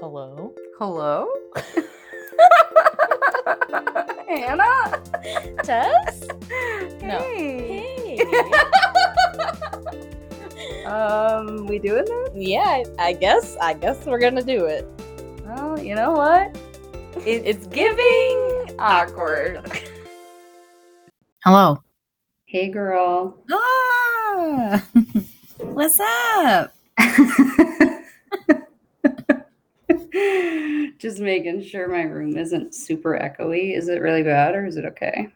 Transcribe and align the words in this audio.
Hello? 0.00 0.54
Hello? 0.78 1.26
Anna? 4.30 5.02
Tess? 5.64 6.22
No. 7.02 7.18
Hey. 7.18 8.16
Hey. 8.16 8.54
um, 10.84 11.66
we 11.66 11.80
doing 11.80 12.04
this? 12.04 12.30
yeah, 12.32 12.60
I, 12.60 12.84
I 13.00 13.12
guess 13.12 13.56
I 13.60 13.74
guess 13.74 14.06
we're 14.06 14.20
gonna 14.20 14.44
do 14.44 14.66
it. 14.66 14.86
Well, 15.44 15.82
you 15.82 15.96
know 15.96 16.12
what? 16.12 16.56
It's, 17.26 17.66
giving 17.66 18.76
awkward. 18.78 19.68
Hello. 21.42 21.82
Hey, 22.44 22.68
girl. 22.68 23.36
Ah, 23.50 24.86
what's 25.58 25.98
up? 25.98 26.72
Just 30.98 31.20
making 31.20 31.62
sure 31.62 31.88
my 31.88 32.02
room 32.02 32.36
isn't 32.36 32.74
super 32.74 33.18
echoey. 33.18 33.76
Is 33.76 33.88
it 33.88 34.00
really 34.00 34.22
bad 34.22 34.54
or 34.54 34.66
is 34.66 34.76
it 34.76 34.84
okay? 34.84 35.28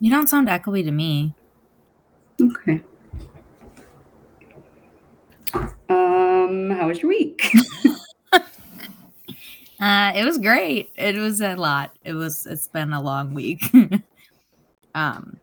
You 0.00 0.10
don't 0.10 0.28
sound 0.28 0.48
echoey 0.48 0.84
to 0.84 0.92
me. 0.92 1.34
Okay. 2.40 2.80
Um, 5.88 6.70
how 6.70 6.86
was 6.86 7.02
your 7.02 7.08
week? 7.08 7.52
Uh, 9.80 10.12
it 10.16 10.24
was 10.24 10.38
great. 10.38 10.90
It 10.96 11.14
was 11.14 11.40
a 11.40 11.54
lot. 11.54 11.96
It 12.04 12.12
was. 12.12 12.46
It's 12.46 12.66
been 12.66 12.92
a 12.92 13.00
long 13.00 13.32
week. 13.32 13.72
um, 14.94 15.38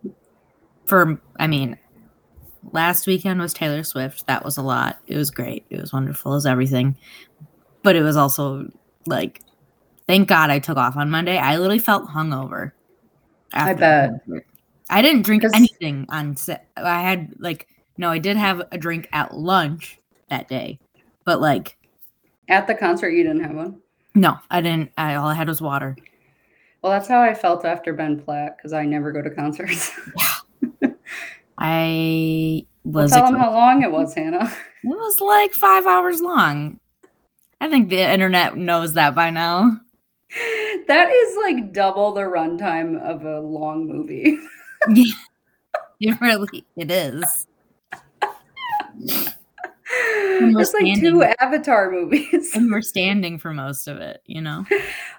for 0.86 1.20
I 1.40 1.48
mean, 1.48 1.78
last 2.74 3.08
weekend 3.08 3.40
was 3.40 3.54
Taylor 3.54 3.84
Swift. 3.84 4.28
That 4.28 4.44
was 4.44 4.58
a 4.58 4.62
lot. 4.62 5.00
It 5.08 5.16
was 5.16 5.32
great. 5.32 5.66
It 5.70 5.80
was 5.80 5.94
wonderful. 5.94 6.34
It 6.34 6.36
was 6.36 6.46
everything. 6.46 6.98
But 7.82 7.96
it 7.96 8.02
was 8.02 8.18
also 8.18 8.70
like, 9.06 9.42
thank 10.08 10.28
God 10.28 10.50
I 10.50 10.60
took 10.60 10.78
off 10.78 10.96
on 10.98 11.10
Monday. 11.10 11.38
I 11.38 11.58
literally 11.58 11.80
felt 11.80 12.08
hungover. 12.08 12.72
I 13.54 13.74
bet. 13.74 14.12
I 14.90 15.02
didn't 15.02 15.24
drink 15.24 15.44
anything 15.54 16.06
on 16.10 16.36
set. 16.36 16.68
I 16.78 17.02
had 17.02 17.34
like 17.40 17.68
no. 17.98 18.10
I 18.10 18.20
did 18.20 18.38
have 18.38 18.62
a 18.72 18.78
drink 18.78 19.08
at 19.14 19.34
lunch 19.36 20.00
that 20.30 20.48
day, 20.48 20.80
but 21.24 21.40
like 21.42 21.78
At 22.50 22.68
the 22.68 22.76
concert, 22.76 23.10
you 23.12 23.24
didn't 23.24 23.44
have 23.44 23.56
one. 23.56 23.82
no, 24.14 24.38
I 24.52 24.62
didn't. 24.62 24.92
I 24.98 25.16
all 25.16 25.28
I 25.28 25.34
had 25.34 25.48
was 25.48 25.62
water. 25.62 25.96
Well, 26.82 26.92
that's 26.92 27.08
how 27.08 27.20
I 27.22 27.34
felt 27.34 27.66
after 27.66 27.94
Ben 27.94 28.20
Platt 28.22 28.58
because 28.58 28.74
I 28.74 28.86
never 28.86 29.12
go 29.12 29.22
to 29.24 29.30
concerts. 29.32 29.92
I 31.58 32.66
well, 32.84 33.04
was. 33.04 33.12
tell 33.12 33.26
them 33.26 33.40
how 33.40 33.52
long 33.52 33.82
it 33.84 33.92
was, 33.92 34.14
Hannah. 34.14 34.46
it 34.84 34.88
was 34.88 35.20
like 35.20 35.54
five 35.54 35.86
hours 35.88 36.22
long. 36.22 36.80
I 37.62 37.70
think 37.70 37.90
the 37.90 38.02
internet 38.12 38.58
knows 38.58 38.94
that 38.94 39.16
by 39.16 39.30
now. 39.30 39.80
That 40.88 41.10
is 41.12 41.38
like 41.38 41.72
double 41.74 42.12
the 42.14 42.22
runtime 42.22 43.02
of 43.02 43.24
a 43.26 43.40
long 43.40 43.88
movie. 43.88 44.38
yeah, 44.90 45.14
It 46.00 46.20
really 46.22 46.66
it 46.76 46.92
is. 46.92 47.48
it's 49.00 50.74
like 50.74 51.00
two. 51.00 51.24
Avatar 51.40 51.92
movies. 51.92 52.54
And 52.56 52.72
we're 52.72 52.82
standing 52.82 53.38
for 53.40 53.54
most 53.54 53.88
of 53.88 53.98
it, 53.98 54.22
you 54.26 54.42
know. 54.42 54.66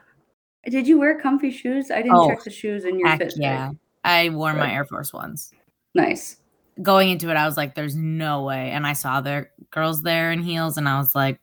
Did 0.69 0.87
you 0.89 0.99
wear 0.99 1.19
comfy 1.21 1.51
shoes? 1.51 1.91
I 1.91 2.03
didn't 2.03 2.17
Oh, 2.17 2.29
check 2.29 2.43
the 2.43 2.51
shoes 2.51 2.85
in 2.85 2.99
your 2.99 3.17
fit. 3.17 3.35
yeah. 3.37 3.71
I 4.05 4.29
wore 4.31 4.53
my 4.53 4.73
Air 4.73 4.85
Force 4.85 5.13
Ones. 5.13 5.53
Nice. 5.95 6.37
Going 6.83 7.09
into 7.11 7.31
it, 7.31 7.37
I 7.37 7.47
was 7.47 7.57
like, 7.57 7.75
there's 7.75 7.97
no 7.97 8.43
way. 8.43 8.71
And 8.71 8.87
I 8.87 8.93
saw 8.93 9.21
the 9.21 9.47
girls 9.71 10.03
there 10.03 10.31
in 10.33 10.43
heels, 10.43 10.77
and 10.77 10.89
I 10.89 10.99
was 10.99 11.15
like, 11.15 11.39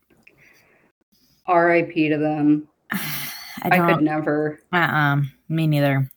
R.I.P. 1.48 2.10
to 2.10 2.18
them. 2.18 2.68
I 3.62 3.80
I, 3.80 3.94
could 3.94 4.04
never. 4.04 4.60
Uh-uh, 4.72 5.22
me 5.50 5.68
neither. 5.68 6.10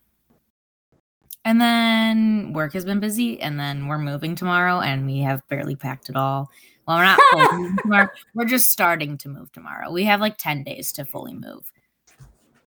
And 1.44 1.60
then 1.60 2.52
work 2.52 2.72
has 2.72 2.84
been 2.84 2.98
busy, 2.98 3.40
and 3.40 3.58
then 3.58 3.86
we're 3.86 3.98
moving 3.98 4.34
tomorrow, 4.34 4.80
and 4.80 5.06
we 5.06 5.20
have 5.20 5.46
barely 5.48 5.76
packed 5.76 6.08
it 6.08 6.16
all. 6.16 6.50
Well, 6.86 6.96
we're 6.98 7.04
not 7.04 7.20
fully 7.30 7.70
tomorrow. 7.82 8.08
We're 8.34 8.46
just 8.46 8.70
starting 8.70 9.18
to 9.18 9.28
move 9.28 9.52
tomorrow. 9.52 9.92
We 9.92 10.04
have 10.04 10.20
like 10.20 10.38
10 10.38 10.64
days 10.64 10.92
to 10.92 11.04
fully 11.04 11.34
move. 11.34 11.70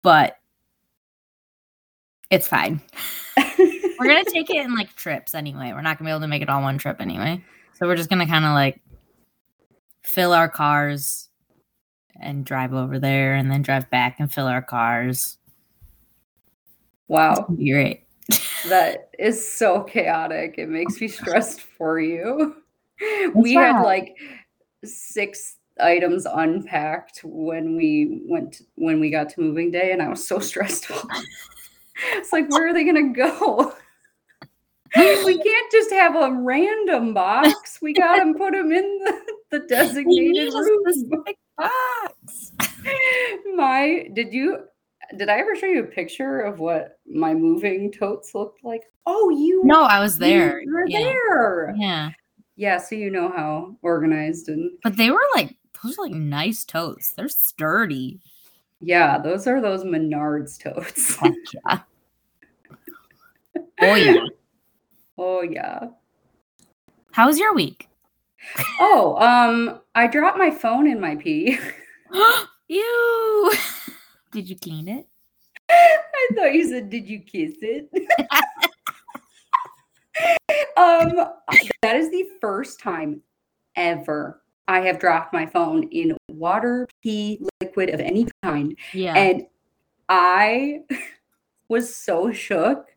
But 0.02 0.38
it's 2.30 2.48
fine. 2.48 2.82
We're 3.38 4.08
gonna 4.08 4.24
take 4.28 4.50
it 4.50 4.58
in 4.58 4.76
like 4.76 4.96
trips 4.96 5.34
anyway. 5.34 5.72
We're 5.74 5.82
not 5.82 5.98
gonna 5.98 6.10
be 6.10 6.12
able 6.12 6.22
to 6.22 6.28
make 6.28 6.42
it 6.42 6.50
all 6.50 6.62
one 6.62 6.78
trip 6.78 7.02
anyway. 7.02 7.44
So 7.74 7.88
we're 7.88 7.96
just 7.96 8.10
gonna 8.10 8.28
kind 8.28 8.46
of 8.46 8.52
like 8.52 8.82
fill 10.04 10.34
our 10.34 10.48
cars 10.48 11.29
and 12.22 12.46
drive 12.46 12.74
over 12.74 13.00
there 13.00 13.36
and 13.36 13.52
then 13.52 13.62
drive 13.62 13.90
back 13.90 14.20
and 14.20 14.32
fill 14.32 14.48
our 14.48 14.62
cars. 14.62 15.38
wow. 17.08 17.46
Be 17.56 17.72
great. 17.72 18.04
That 18.68 19.10
is 19.18 19.50
so 19.50 19.84
chaotic. 19.84 20.56
It 20.58 20.70
makes 20.70 21.00
me 21.00 21.08
stressed 21.08 21.62
for 21.62 22.00
you. 22.00 22.58
We 23.34 23.54
had 23.54 23.82
like 23.82 24.18
six 24.84 25.56
items 25.80 26.26
unpacked 26.26 27.22
when 27.24 27.78
we 27.78 28.22
went 28.28 28.54
to- 28.54 28.66
when 28.76 29.00
we 29.00 29.10
got 29.10 29.30
to 29.30 29.42
moving 29.42 29.72
day 29.72 29.94
and 29.94 30.02
I 30.02 30.10
was 30.10 30.28
so 30.28 30.40
stressed 30.40 30.92
out. 30.92 31.06
it's 32.14 32.34
like 32.34 32.50
where 32.50 32.68
are 32.68 32.74
they 32.74 32.84
going 32.84 33.14
to 33.14 33.20
go? 33.20 33.74
we 35.26 35.38
can't 35.38 35.72
just 35.72 35.92
have 35.92 36.16
a 36.16 36.32
random 36.34 37.14
box. 37.14 37.80
We 37.82 37.94
got 37.94 38.24
to 38.24 38.34
put 38.34 38.54
them 38.54 38.72
in 38.72 39.00
the, 39.04 39.34
the 39.52 39.60
designated 39.68 40.54
room. 40.54 41.24
Box. 41.60 42.52
My 43.56 44.08
did 44.14 44.34
you 44.34 44.66
did 45.18 45.30
I 45.30 45.40
ever 45.40 45.56
show 45.56 45.66
you 45.66 45.82
a 45.82 45.88
picture 45.88 46.42
of 46.42 46.60
what 46.60 47.00
my 47.08 47.34
moving 47.34 47.92
totes 47.92 48.36
looked 48.36 48.64
like? 48.64 48.84
Oh, 49.06 49.30
you 49.32 49.64
No, 49.66 49.84
I 49.84 50.00
was 50.00 50.18
there. 50.20 50.62
You 50.62 50.72
were 50.72 50.86
yeah. 50.88 51.00
there. 51.00 51.74
Yeah. 51.78 52.10
Yeah, 52.56 52.78
so 52.78 52.96
you 52.96 53.10
know 53.10 53.30
how 53.30 53.76
organized 53.82 54.50
and 54.50 54.72
But 54.84 54.98
they 54.98 55.10
were 55.12 55.26
like 55.36 55.56
those 55.84 55.98
are 55.98 56.04
like 56.04 56.14
nice 56.14 56.64
totes. 56.66 57.14
They're 57.14 57.30
sturdy. 57.30 58.20
yeah, 58.82 59.18
those 59.18 59.48
are 59.48 59.62
those 59.62 59.84
Menards 59.84 60.60
totes. 60.60 61.18
Yeah. 61.54 61.80
Oh 63.82 63.96
yeah. 63.96 64.26
oh 65.18 65.42
yeah. 65.42 65.88
How 67.12 67.28
was 67.28 67.40
your 67.40 67.54
week? 67.54 67.89
Oh, 68.80 69.16
um, 69.20 69.82
I 69.96 70.08
dropped 70.08 70.38
my 70.38 70.52
phone 70.52 70.88
in 70.88 71.00
my 71.00 71.16
pee. 71.16 71.58
Ew. 72.68 73.52
Did 74.32 74.50
you 74.50 74.58
clean 74.58 74.88
it? 74.88 75.08
I 75.70 76.28
thought 76.36 76.54
you 76.54 76.68
said, 76.68 76.90
"Did 76.90 77.08
you 77.08 77.20
kiss 77.20 77.54
it?" 77.62 77.90
um, 80.78 81.12
that 81.82 81.96
is 81.96 82.10
the 82.12 82.26
first 82.42 82.80
time 82.80 83.22
ever 83.76 84.42
I 84.68 84.82
have 84.82 85.00
dropped 85.00 85.34
my 85.34 85.46
phone 85.46 85.88
in 85.90 86.16
water, 86.30 86.88
pee, 87.02 87.42
liquid 87.62 87.90
of 87.90 88.00
any 88.00 88.28
kind, 88.44 88.78
Yeah. 88.94 89.16
and 89.16 89.48
I 90.10 90.82
was 91.70 91.96
so 91.96 92.32
shook 92.32 92.88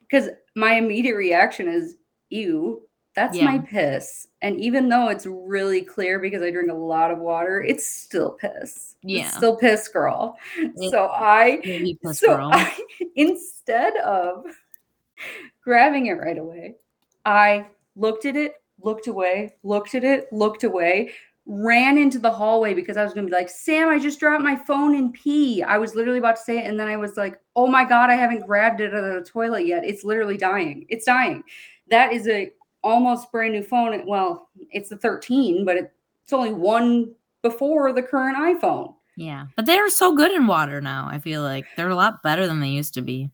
because 0.00 0.30
my 0.56 0.74
immediate 0.74 1.16
reaction 1.16 1.68
is, 1.68 1.96
"Ew." 2.30 2.82
That's 3.14 3.36
my 3.44 3.58
piss. 3.58 4.28
And 4.40 4.58
even 4.58 4.88
though 4.88 5.08
it's 5.08 5.26
really 5.26 5.82
clear 5.82 6.18
because 6.18 6.42
I 6.42 6.50
drink 6.50 6.70
a 6.70 6.74
lot 6.74 7.10
of 7.10 7.18
water, 7.18 7.62
it's 7.62 7.86
still 7.86 8.30
piss. 8.30 8.96
Yeah. 9.02 9.26
It's 9.26 9.36
still 9.36 9.56
piss, 9.56 9.88
girl. 9.88 10.36
It- 10.56 10.90
so 10.90 11.08
I 11.12 11.60
piss 11.62 12.20
so 12.20 12.36
girl. 12.36 12.50
I, 12.52 12.74
instead 13.16 13.96
of 13.98 14.46
grabbing 15.62 16.06
it 16.06 16.12
right 16.14 16.38
away, 16.38 16.76
I 17.24 17.66
looked 17.96 18.24
at 18.24 18.36
it, 18.36 18.54
looked 18.80 19.06
away, 19.06 19.54
looked 19.62 19.94
at 19.94 20.04
it, 20.04 20.32
looked 20.32 20.64
away, 20.64 21.12
ran 21.46 21.98
into 21.98 22.18
the 22.18 22.30
hallway 22.30 22.72
because 22.72 22.96
I 22.96 23.04
was 23.04 23.12
going 23.12 23.26
to 23.26 23.30
be 23.30 23.36
like, 23.36 23.50
Sam, 23.50 23.88
I 23.88 23.98
just 23.98 24.20
dropped 24.20 24.42
my 24.42 24.56
phone 24.56 24.94
in 24.94 25.12
pee. 25.12 25.62
I 25.62 25.76
was 25.76 25.94
literally 25.94 26.18
about 26.18 26.36
to 26.36 26.42
say 26.42 26.58
it. 26.58 26.66
And 26.66 26.78
then 26.80 26.88
I 26.88 26.96
was 26.96 27.16
like, 27.16 27.38
oh 27.56 27.66
my 27.66 27.84
God, 27.84 28.10
I 28.10 28.14
haven't 28.14 28.46
grabbed 28.46 28.80
it 28.80 28.94
out 28.94 29.04
of 29.04 29.14
the 29.22 29.28
toilet 29.28 29.66
yet. 29.66 29.84
It's 29.84 30.02
literally 30.04 30.36
dying. 30.36 30.86
It's 30.88 31.04
dying. 31.04 31.42
That 31.90 32.12
is 32.12 32.26
a 32.28 32.50
almost 32.82 33.30
brand 33.32 33.52
new 33.54 33.62
phone. 33.62 34.06
Well, 34.06 34.48
it's 34.70 34.88
the 34.90 34.96
13, 34.96 35.64
but 35.64 35.76
it's 35.76 36.32
only 36.32 36.52
one 36.52 37.14
before 37.42 37.92
the 37.92 38.02
current 38.02 38.36
iPhone. 38.36 38.94
Yeah. 39.16 39.46
But 39.56 39.66
they're 39.66 39.90
so 39.90 40.14
good 40.14 40.32
in 40.32 40.46
water 40.46 40.80
now. 40.80 41.08
I 41.10 41.18
feel 41.18 41.42
like 41.42 41.66
they're 41.76 41.90
a 41.90 41.94
lot 41.94 42.22
better 42.22 42.46
than 42.46 42.60
they 42.60 42.68
used 42.68 42.94
to 42.94 43.02
be. 43.02 43.30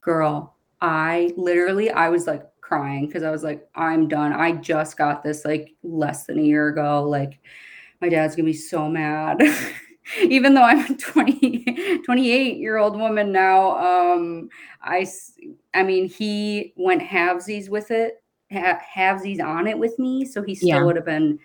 girl 0.00 0.56
i 0.80 1.30
literally 1.36 1.90
i 1.90 2.08
was 2.08 2.26
like 2.26 2.42
crying 2.62 3.06
because 3.06 3.22
i 3.22 3.30
was 3.30 3.42
like 3.44 3.68
i'm 3.74 4.08
done 4.08 4.32
i 4.32 4.52
just 4.52 4.96
got 4.96 5.22
this 5.22 5.44
like 5.44 5.74
less 5.82 6.24
than 6.24 6.38
a 6.38 6.42
year 6.42 6.68
ago 6.68 7.02
like 7.02 7.38
my 8.00 8.08
dad's 8.08 8.34
gonna 8.34 8.46
be 8.46 8.52
so 8.54 8.88
mad 8.88 9.38
even 10.22 10.54
though 10.54 10.62
i'm 10.62 10.90
a 10.90 10.96
20 10.96 11.98
28 12.02 12.56
year 12.56 12.78
old 12.78 12.96
woman 12.98 13.30
now 13.30 13.76
um 13.76 14.48
I, 14.82 15.06
I 15.74 15.82
mean 15.82 16.08
he 16.08 16.72
went 16.76 17.02
halvesies 17.02 17.68
with 17.68 17.90
it 17.90 18.22
ha- 18.52 18.80
halvesies 18.94 19.42
on 19.44 19.66
it 19.66 19.78
with 19.78 19.98
me 19.98 20.24
so 20.24 20.42
he 20.42 20.54
still 20.54 20.68
Yeah. 20.68 20.82
would 20.84 20.96
have 20.96 21.04
been 21.04 21.38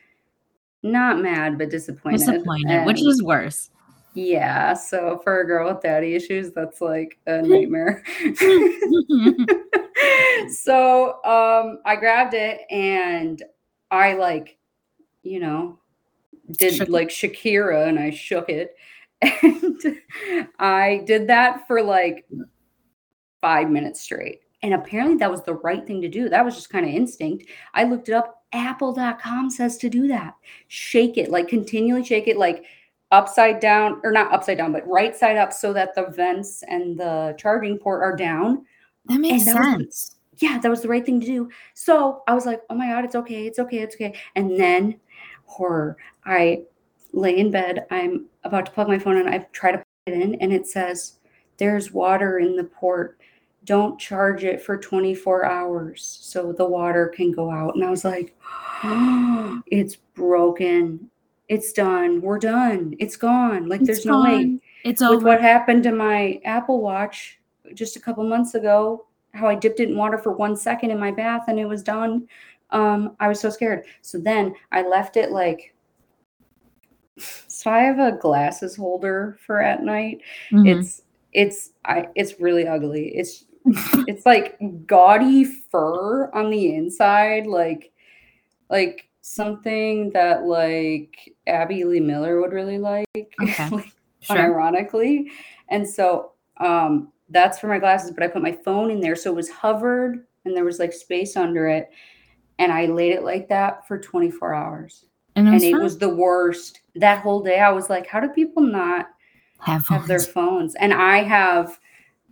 not 0.84 1.22
mad 1.22 1.58
but 1.58 1.70
disappointed 1.70 2.20
Disappointed, 2.20 2.86
which 2.86 3.00
And- 3.00 3.10
is 3.10 3.24
worse. 3.24 3.72
Yeah, 4.18 4.74
so 4.76 5.20
for 5.26 5.42
a 5.42 5.46
girl 5.46 5.74
with 5.74 5.84
daddy 5.84 6.16
issues, 6.16 6.54
that's 6.54 6.80
like 6.80 7.18
a 7.28 7.42
nightmare. 7.42 8.02
so 10.50 11.24
um 11.26 11.80
I 11.86 11.96
grabbed 11.98 12.34
it 12.34 12.62
and 12.70 13.42
I 13.92 14.14
like, 14.14 14.58
you 15.24 15.40
know, 15.40 15.80
did 16.52 16.76
Shook 16.76 16.90
like 16.90 17.10
Shakira 17.10 17.88
and 17.90 18.00
I 18.00 18.12
shook 18.12 18.50
it. 18.50 18.76
And 19.22 19.82
I 20.60 21.04
did 21.06 21.28
that 21.28 21.68
for 21.68 21.82
like 21.84 22.26
five 23.42 23.70
minutes 23.70 24.02
straight. 24.02 24.42
And 24.66 24.74
apparently 24.74 25.16
that 25.18 25.30
was 25.30 25.44
the 25.44 25.54
right 25.54 25.86
thing 25.86 26.02
to 26.02 26.10
do. 26.10 26.28
That 26.28 26.44
was 26.44 26.56
just 26.56 26.72
kind 26.72 26.88
of 26.88 26.92
instinct. 26.92 27.46
I 27.76 27.84
looked 27.84 28.10
it 28.10 28.14
up. 28.14 28.46
Apple.com 28.52 29.52
says 29.52 29.78
to 29.78 29.90
do 29.92 30.08
that. 30.08 30.34
Shake 30.70 31.20
it, 31.20 31.30
like 31.30 31.48
continually 31.48 32.04
shake 32.04 32.28
it, 32.28 32.36
like 32.36 32.66
upside 33.12 33.60
down, 33.60 34.02
or 34.04 34.12
not 34.12 34.34
upside 34.34 34.58
down, 34.58 34.72
but 34.72 34.88
right 34.88 35.16
side 35.16 35.38
up 35.38 35.54
so 35.54 35.72
that 35.74 35.94
the 35.94 36.08
vents 36.08 36.64
and 36.68 36.98
the 37.00 37.36
charging 37.38 37.78
port 37.78 38.02
are 38.02 38.16
down. 38.16 38.66
that 39.06 39.20
makes 39.20 39.46
that 39.46 39.56
the- 39.56 39.78
sense. 39.78 40.16
Yeah, 40.40 40.58
that 40.58 40.70
was 40.70 40.82
the 40.82 40.88
right 40.88 41.06
thing 41.06 41.20
to 41.20 41.26
do. 41.28 41.48
So 41.76 42.24
I 42.28 42.34
was 42.34 42.48
like, 42.48 42.62
oh 42.72 42.76
my 42.76 42.88
God, 42.88 43.06
it's 43.06 43.16
okay, 43.16 43.46
it's 43.46 43.60
okay, 43.60 43.78
it's 43.78 43.94
okay. 43.94 44.16
And 44.36 44.60
then 44.60 45.00
horror. 45.46 45.96
I 46.26 46.64
lay 47.14 47.38
in 47.38 47.52
bed. 47.52 47.86
I'm 47.92 48.26
about 48.44 48.66
to 48.66 48.72
plug 48.72 48.88
my 48.88 48.98
phone 48.98 49.18
in. 49.18 49.28
I 49.28 49.46
try 49.54 49.72
to 49.74 49.78
put 49.78 49.86
it 50.08 50.14
in, 50.14 50.34
and 50.36 50.52
it 50.52 50.66
says, 50.66 51.20
there's 51.58 51.92
water 51.92 52.40
in 52.40 52.56
the 52.56 52.64
port. 52.64 53.20
Don't 53.66 54.00
charge 54.00 54.44
it 54.44 54.62
for 54.62 54.78
24 54.78 55.46
hours 55.46 56.20
so 56.22 56.52
the 56.52 56.66
water 56.66 57.08
can 57.08 57.32
go 57.32 57.52
out. 57.52 57.76
And 57.76 57.84
I 57.84 57.90
was 57.90 58.06
like, 58.06 58.36
it's 59.68 59.96
broken. 59.96 61.10
It's 61.50 61.74
done. 61.74 62.22
We're 62.22 62.40
done. 62.40 62.96
It's 63.00 63.18
gone. 63.18 63.68
Like, 63.68 63.82
It's 63.82 63.88
there's 63.88 64.06
no 64.06 64.24
way 64.24 64.44
gone. 64.44 64.62
It's 64.84 65.02
with 65.02 65.24
what 65.24 65.42
happened 65.42 65.84
to 65.84 65.92
my 65.92 66.40
Apple 66.46 66.82
Watch 66.82 67.40
just 67.74 67.96
a 67.96 68.00
couple 68.00 68.24
months 68.24 68.54
ago, 68.54 69.08
how 69.34 69.48
I 69.48 69.56
dipped 69.56 69.80
it 69.80 69.90
in 69.90 69.98
water 69.98 70.18
for 70.18 70.32
one 70.32 70.56
second 70.56 70.92
in 70.92 71.00
my 71.00 71.12
bath 71.12 71.46
and 71.48 71.60
it 71.60 71.66
was 71.66 71.82
done. 71.84 72.28
Um, 72.70 73.16
I 73.20 73.28
was 73.28 73.40
so 73.40 73.50
scared. 73.50 73.86
So 74.02 74.20
then 74.20 74.54
I 74.72 74.84
left 74.84 75.18
it 75.18 75.32
like 75.32 75.74
so 77.18 77.72
I 77.72 77.80
have 77.80 78.00
a 78.00 78.18
glasses 78.18 78.76
holder 78.76 79.38
for 79.46 79.62
at 79.62 79.84
night. 79.84 80.22
Mhm. 80.52 80.80
It's 80.80 81.02
it's 81.34 81.72
I 81.86 82.08
it's 82.16 82.40
really 82.40 82.68
ugly. 82.68 83.16
It's 83.16 83.46
it's 83.66 84.26
like 84.26 84.58
gaudy 84.86 85.46
fur 85.46 86.30
on 86.32 86.50
the 86.50 86.76
inside, 86.76 87.48
like 87.48 87.92
like 88.70 89.10
something 89.22 90.12
that 90.12 90.44
like 90.44 91.34
Abby 91.48 91.84
Lee 91.84 92.00
Miller 92.00 92.42
would 92.42 92.54
really 92.54 92.78
like. 92.78 93.06
Okay. 93.42 93.70
like 93.70 93.92
sure. 94.22 94.38
unironically. 94.38 95.28
And 95.70 95.88
so 95.88 96.32
um, 96.58 97.12
that's 97.30 97.60
for 97.60 97.68
my 97.68 97.80
glasses, 97.80 98.12
but 98.12 98.24
I 98.24 98.28
put 98.28 98.42
my 98.42 98.52
phone 98.52 98.92
in 98.92 99.00
there. 99.00 99.16
So 99.16 99.32
it 99.32 99.36
was 99.36 99.50
hovered 99.50 100.26
and 100.46 100.56
there 100.56 100.64
was 100.64 100.80
like 100.80 100.94
space 100.94 101.36
under 101.36 101.68
it. 101.68 101.90
And 102.60 102.72
I 102.72 102.86
laid 102.86 103.14
it 103.14 103.24
like 103.24 103.50
that 103.50 103.88
for 103.88 104.00
24 104.00 104.54
hours. 104.54 105.06
And 105.36 105.48
it 105.48 105.52
was, 105.52 105.64
and 105.64 105.70
it 105.70 105.74
fun. 105.74 105.84
was 105.84 105.98
the 105.98 106.16
worst. 106.16 106.82
That 106.96 107.22
whole 107.22 107.42
day, 107.42 107.60
I 107.60 107.72
was 107.72 107.90
like, 107.90 108.08
how 108.08 108.20
do 108.22 108.30
people 108.30 108.64
not 108.64 109.08
have, 109.60 109.86
have 109.88 110.08
their 110.08 110.20
phones? 110.20 110.76
And 110.76 110.94
I 110.94 111.24
have 111.24 111.80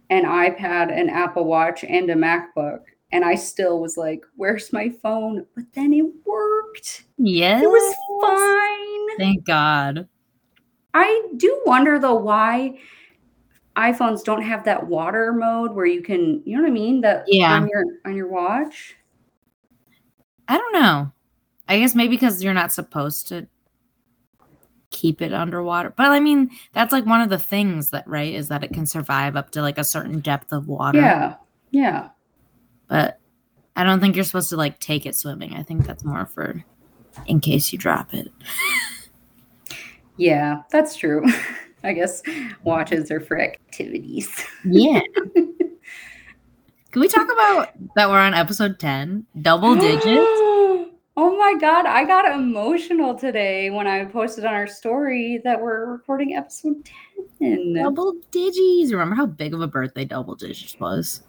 an 0.10 0.24
iPad, 0.24 0.92
an 0.98 1.10
Apple 1.10 1.46
Watch, 1.46 1.84
and 1.84 2.10
a 2.10 2.16
MacBook. 2.16 2.82
And 3.12 3.24
I 3.24 3.36
still 3.36 3.80
was 3.80 3.96
like, 3.96 4.24
where's 4.36 4.74
my 4.74 4.90
phone? 4.90 5.46
But 5.56 5.66
then 5.74 5.94
it 5.94 6.06
worked. 6.26 7.06
Yes. 7.18 7.62
It 7.62 7.68
was 7.68 7.96
fine. 8.22 9.18
Thank 9.18 9.46
God. 9.46 10.08
I 10.96 11.28
do 11.38 11.62
wonder 11.66 12.00
though 12.00 12.16
why 12.16 12.80
iPhones 13.76 14.24
don't 14.24 14.42
have 14.42 14.64
that 14.66 14.86
water 14.86 15.34
mode 15.34 15.74
where 15.74 15.86
you 15.86 16.02
can, 16.02 16.42
you 16.46 16.56
know 16.56 16.64
what 16.64 16.70
I 16.70 16.74
mean? 16.74 17.02
That 17.02 17.26
Yeah. 17.28 17.54
on 17.54 17.68
your 17.68 17.84
on 18.06 18.16
your 18.16 18.28
watch. 18.28 18.96
I 20.48 20.58
don't 20.58 20.74
know. 20.74 21.12
I 21.68 21.80
guess 21.80 21.96
maybe 21.96 22.16
because 22.16 22.44
you're 22.44 22.54
not 22.54 22.72
supposed 22.72 23.28
to 23.30 23.48
keep 24.94 25.22
it 25.22 25.34
underwater. 25.34 25.90
But 25.90 26.12
I 26.12 26.22
mean, 26.22 26.50
that's 26.72 26.94
like 26.94 27.06
one 27.06 27.20
of 27.20 27.30
the 27.30 27.40
things 27.40 27.90
that, 27.90 28.08
right, 28.08 28.34
is 28.34 28.48
that 28.48 28.64
it 28.64 28.72
can 28.72 28.86
survive 28.86 29.36
up 29.36 29.50
to 29.52 29.62
like 29.62 29.78
a 29.78 29.84
certain 29.84 30.22
depth 30.22 30.54
of 30.54 30.68
water. 30.68 31.00
Yeah, 31.00 31.36
yeah. 31.72 32.10
But 32.88 33.20
I 33.76 33.84
don't 33.84 34.00
think 34.00 34.16
you're 34.16 34.24
supposed 34.24 34.50
to 34.50 34.58
like 34.58 34.80
take 34.80 35.06
it 35.06 35.16
swimming. 35.16 35.54
I 35.54 35.64
think 35.64 35.86
that's 35.86 36.06
more 36.06 36.26
for 36.28 36.64
in 37.26 37.42
case 37.42 37.74
you 37.74 37.80
drop 37.80 38.14
it. 38.14 38.32
Yeah, 40.16 40.62
that's 40.70 40.96
true. 40.96 41.26
I 41.84 41.92
guess 41.92 42.22
watches 42.64 43.12
are 43.12 43.20
for 43.20 43.42
activities. 43.42 44.30
Yeah. 44.64 45.02
Can 45.26 47.02
we 47.02 47.08
talk 47.08 47.30
about 47.32 47.70
that 47.96 48.10
we're 48.10 48.20
on 48.20 48.36
episode 48.36 48.80
10? 48.80 49.26
Double 49.42 49.76
digits? 49.76 50.06
oh 51.16 51.38
my 51.38 51.60
god, 51.60 51.86
I 51.86 52.06
got 52.06 52.34
emotional 52.34 53.16
today 53.16 53.70
when 53.70 53.88
I 53.88 54.06
posted 54.06 54.46
on 54.46 54.54
our 54.54 54.68
story 54.68 55.42
that 55.44 55.62
we're 55.62 55.86
recording 55.86 56.36
episode 56.36 56.90
10. 57.40 57.74
Double 57.74 58.16
digits. 58.32 58.92
Remember 58.92 59.16
how 59.16 59.26
big 59.26 59.54
of 59.54 59.62
a 59.62 59.68
birthday 59.68 60.06
double 60.06 60.36
digits 60.36 60.80
was? 60.80 61.24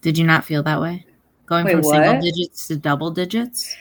Did 0.00 0.18
you 0.18 0.24
not 0.24 0.44
feel 0.44 0.62
that 0.64 0.80
way? 0.80 1.06
Going 1.46 1.64
Wait, 1.64 1.72
from 1.72 1.84
single 1.84 2.20
digits 2.20 2.68
to 2.68 2.76
double 2.76 3.10
digits? 3.10 3.76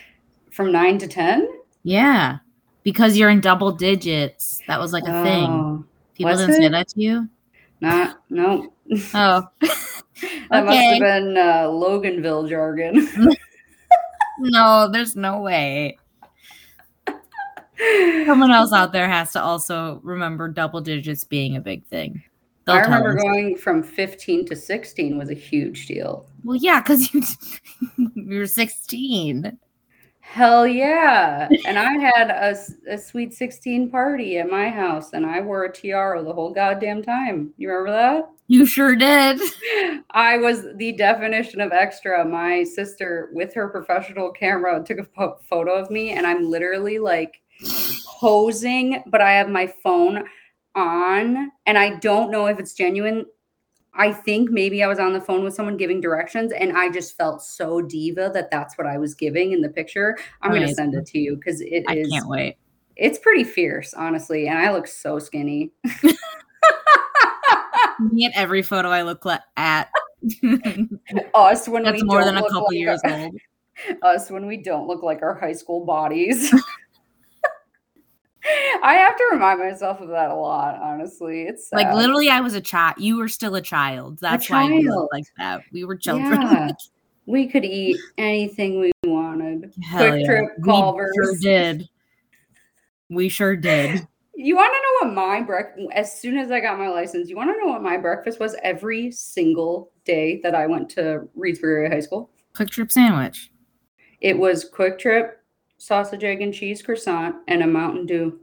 From 0.52 0.72
9 0.72 0.98
to 1.00 1.08
10? 1.08 1.48
Yeah. 1.84 2.40
Because 2.84 3.18
you're 3.18 3.30
in 3.30 3.42
double 3.42 3.72
digits. 3.72 4.62
That 4.68 4.80
was 4.80 4.94
like 4.94 5.04
a 5.04 5.24
thing. 5.24 5.50
Oh, 5.50 5.86
People 6.16 6.36
didn't 6.36 6.56
say 6.56 6.68
that 6.68 6.90
to 6.90 7.02
you? 7.02 7.30
Not, 7.80 8.22
no. 8.30 8.74
Oh. 9.14 9.48
That 10.52 10.66
must 10.66 10.78
have 10.78 11.00
been 11.00 11.36
uh, 11.36 11.64
Loganville 11.64 12.48
jargon. 12.48 13.10
no, 14.42 14.90
there's 14.92 15.16
no 15.16 15.42
way. 15.42 15.98
Someone 18.26 18.52
else 18.52 18.74
out 18.74 18.92
there 18.92 19.10
has 19.10 19.34
to 19.34 19.42
also 19.42 20.00
remember 20.04 20.48
double 20.48 20.82
digits 20.82 21.24
being 21.24 21.56
a 21.56 21.62
big 21.62 21.86
thing. 21.86 22.24
They'll 22.66 22.76
I 22.76 22.82
remember 22.82 23.16
going 23.16 23.58
from 23.58 23.82
15 23.82 24.46
to 24.48 24.56
16 24.56 25.18
was 25.18 25.30
a 25.30 25.36
huge 25.36 25.88
deal. 25.88 26.28
Well, 26.44 26.58
yeah, 26.58 26.80
because 26.80 27.12
you 27.14 27.24
you're 28.16 28.46
16. 28.46 29.58
Hell 30.20 30.68
yeah. 30.68 31.50
And 31.66 31.78
I 31.78 31.92
had 31.94 32.30
a, 32.30 32.56
a 32.88 32.98
sweet 32.98 33.34
16 33.34 33.90
party 33.90 34.38
at 34.38 34.50
my 34.50 34.70
house 34.70 35.14
and 35.14 35.26
I 35.26 35.42
wore 35.42 35.66
a 35.66 35.72
tiara 35.72 36.24
the 36.24 36.34
whole 36.34 36.54
goddamn 36.54 37.04
time. 37.04 37.54
You 37.58 37.70
remember 37.70 37.92
that? 37.92 38.30
You 38.52 38.66
sure 38.66 38.98
did. 38.98 39.40
I 40.12 40.38
was 40.38 40.68
the 40.76 40.92
definition 40.92 41.62
of 41.62 41.72
extra. 41.72 42.26
My 42.26 42.66
sister, 42.66 43.30
with 43.32 43.54
her 43.54 43.70
professional 43.70 44.30
camera, 44.30 44.84
took 44.84 44.98
a 44.98 45.06
pho- 45.06 45.40
photo 45.50 45.72
of 45.72 45.90
me, 45.90 46.10
and 46.10 46.28
I'm 46.28 46.50
literally 46.50 47.00
like 47.00 47.40
posing, 48.06 49.04
but 49.08 49.22
I 49.22 49.32
have 49.32 49.48
my 49.48 49.68
phone 49.82 50.26
on, 50.76 51.50
and 51.66 51.78
I 51.78 51.96
don't 52.00 52.30
know 52.30 52.48
if 52.48 52.60
it's 52.60 52.74
genuine. 52.74 53.26
I 53.94 54.12
think 54.12 54.52
maybe 54.52 54.84
I 54.84 54.88
was 54.88 55.00
on 55.00 55.14
the 55.14 55.22
phone 55.22 55.46
with 55.46 55.54
someone 55.54 55.78
giving 55.78 56.02
directions, 56.02 56.52
and 56.52 56.78
I 56.78 56.90
just 56.90 57.16
felt 57.16 57.42
so 57.42 57.82
diva 57.82 58.32
that 58.34 58.52
that's 58.52 58.78
what 58.78 58.86
I 58.86 58.98
was 58.98 59.16
giving 59.16 59.54
in 59.54 59.62
the 59.62 59.70
picture. 59.70 60.18
I'm 60.42 60.52
gonna 60.52 60.74
send 60.74 60.94
it 60.94 61.06
to 61.06 61.20
you 61.20 61.38
because 61.38 61.62
it 61.62 61.86
I 61.88 62.00
is. 62.00 62.10
can't 62.10 62.28
wait. 62.28 62.58
It's 62.98 63.18
pretty 63.18 63.46
fierce, 63.46 63.94
honestly, 63.94 64.50
and 64.50 64.60
I 64.60 64.74
look 64.74 64.88
so 64.88 65.20
skinny. 65.20 65.72
Me 68.12 68.26
at 68.26 68.32
every 68.36 68.62
photo 68.62 68.90
I 68.90 69.02
look 69.04 69.26
at. 69.58 69.90
Us 71.34 71.68
when 71.68 71.84
That's 71.84 72.02
we 72.02 72.04
more 72.04 72.20
don't 72.20 72.36
than 72.36 72.38
a 72.38 72.42
couple 72.42 72.64
like 72.68 72.76
years 72.76 73.02
our- 73.04 73.12
old. 73.20 73.36
us 74.04 74.30
when 74.30 74.46
we 74.46 74.58
don't 74.58 74.88
look 74.88 75.02
like 75.02 75.22
our 75.22 75.34
high 75.34 75.54
school 75.54 75.86
bodies. 75.86 76.54
I 78.84 78.96
have 78.96 79.16
to 79.18 79.24
remind 79.32 79.60
myself 79.60 80.02
of 80.02 80.10
that 80.10 80.32
a 80.32 80.36
lot, 80.36 80.80
honestly. 80.82 81.44
It's 81.44 81.70
sad. 81.70 81.78
Like 81.78 81.94
literally, 81.96 82.30
I 82.30 82.42
was 82.42 82.56
a 82.56 82.62
child. 82.62 82.96
You 82.98 83.18
were 83.18 83.28
still 83.28 83.56
a 83.56 83.62
child. 83.62 84.18
That's 84.20 84.50
why 84.50 84.66
we 84.66 84.84
child. 84.84 84.96
looked 84.96 85.14
like 85.14 85.26
that. 85.38 85.62
We 85.72 85.84
were 85.86 85.96
children. 85.96 86.42
Yeah. 86.42 86.72
We 87.28 87.48
could 87.48 87.64
eat 87.64 87.98
anything 88.18 88.80
we 88.80 88.92
wanted. 89.04 89.72
Hell 89.84 90.10
Quick 90.10 90.22
yeah. 90.22 90.26
Trip 90.28 90.50
We 90.60 90.74
sure 91.14 91.36
did. 91.40 91.90
We 93.10 93.30
sure 93.30 93.56
did. 93.56 94.08
You 94.44 94.56
want 94.56 94.74
to 94.74 95.08
know 95.08 95.08
what 95.08 95.16
my 95.16 95.42
breakfast? 95.42 95.88
As 95.94 96.20
soon 96.20 96.36
as 96.36 96.50
I 96.50 96.60
got 96.60 96.80
my 96.80 96.90
license, 96.90 97.30
you 97.30 97.36
want 97.36 97.52
to 97.52 97.64
know 97.64 97.72
what 97.72 97.84
my 97.84 97.96
breakfast 97.96 98.40
was 98.40 98.56
every 98.64 99.12
single 99.12 99.92
day 100.04 100.40
that 100.42 100.56
I 100.56 100.66
went 100.66 100.90
to 100.92 101.28
Reedsburg 101.38 101.92
High 101.92 102.00
School. 102.00 102.32
Kwik 102.56 102.72
Trip 102.72 102.92
sandwich. 102.92 103.52
It 104.20 104.36
was 104.36 104.68
Kwik 104.68 104.98
Trip, 104.98 105.44
sausage, 105.78 106.24
egg, 106.24 106.42
and 106.42 106.52
cheese 106.52 106.82
croissant, 106.82 107.36
and 107.48 107.62
a 107.62 107.68
Mountain 107.68 108.08
Dew. 108.08 108.40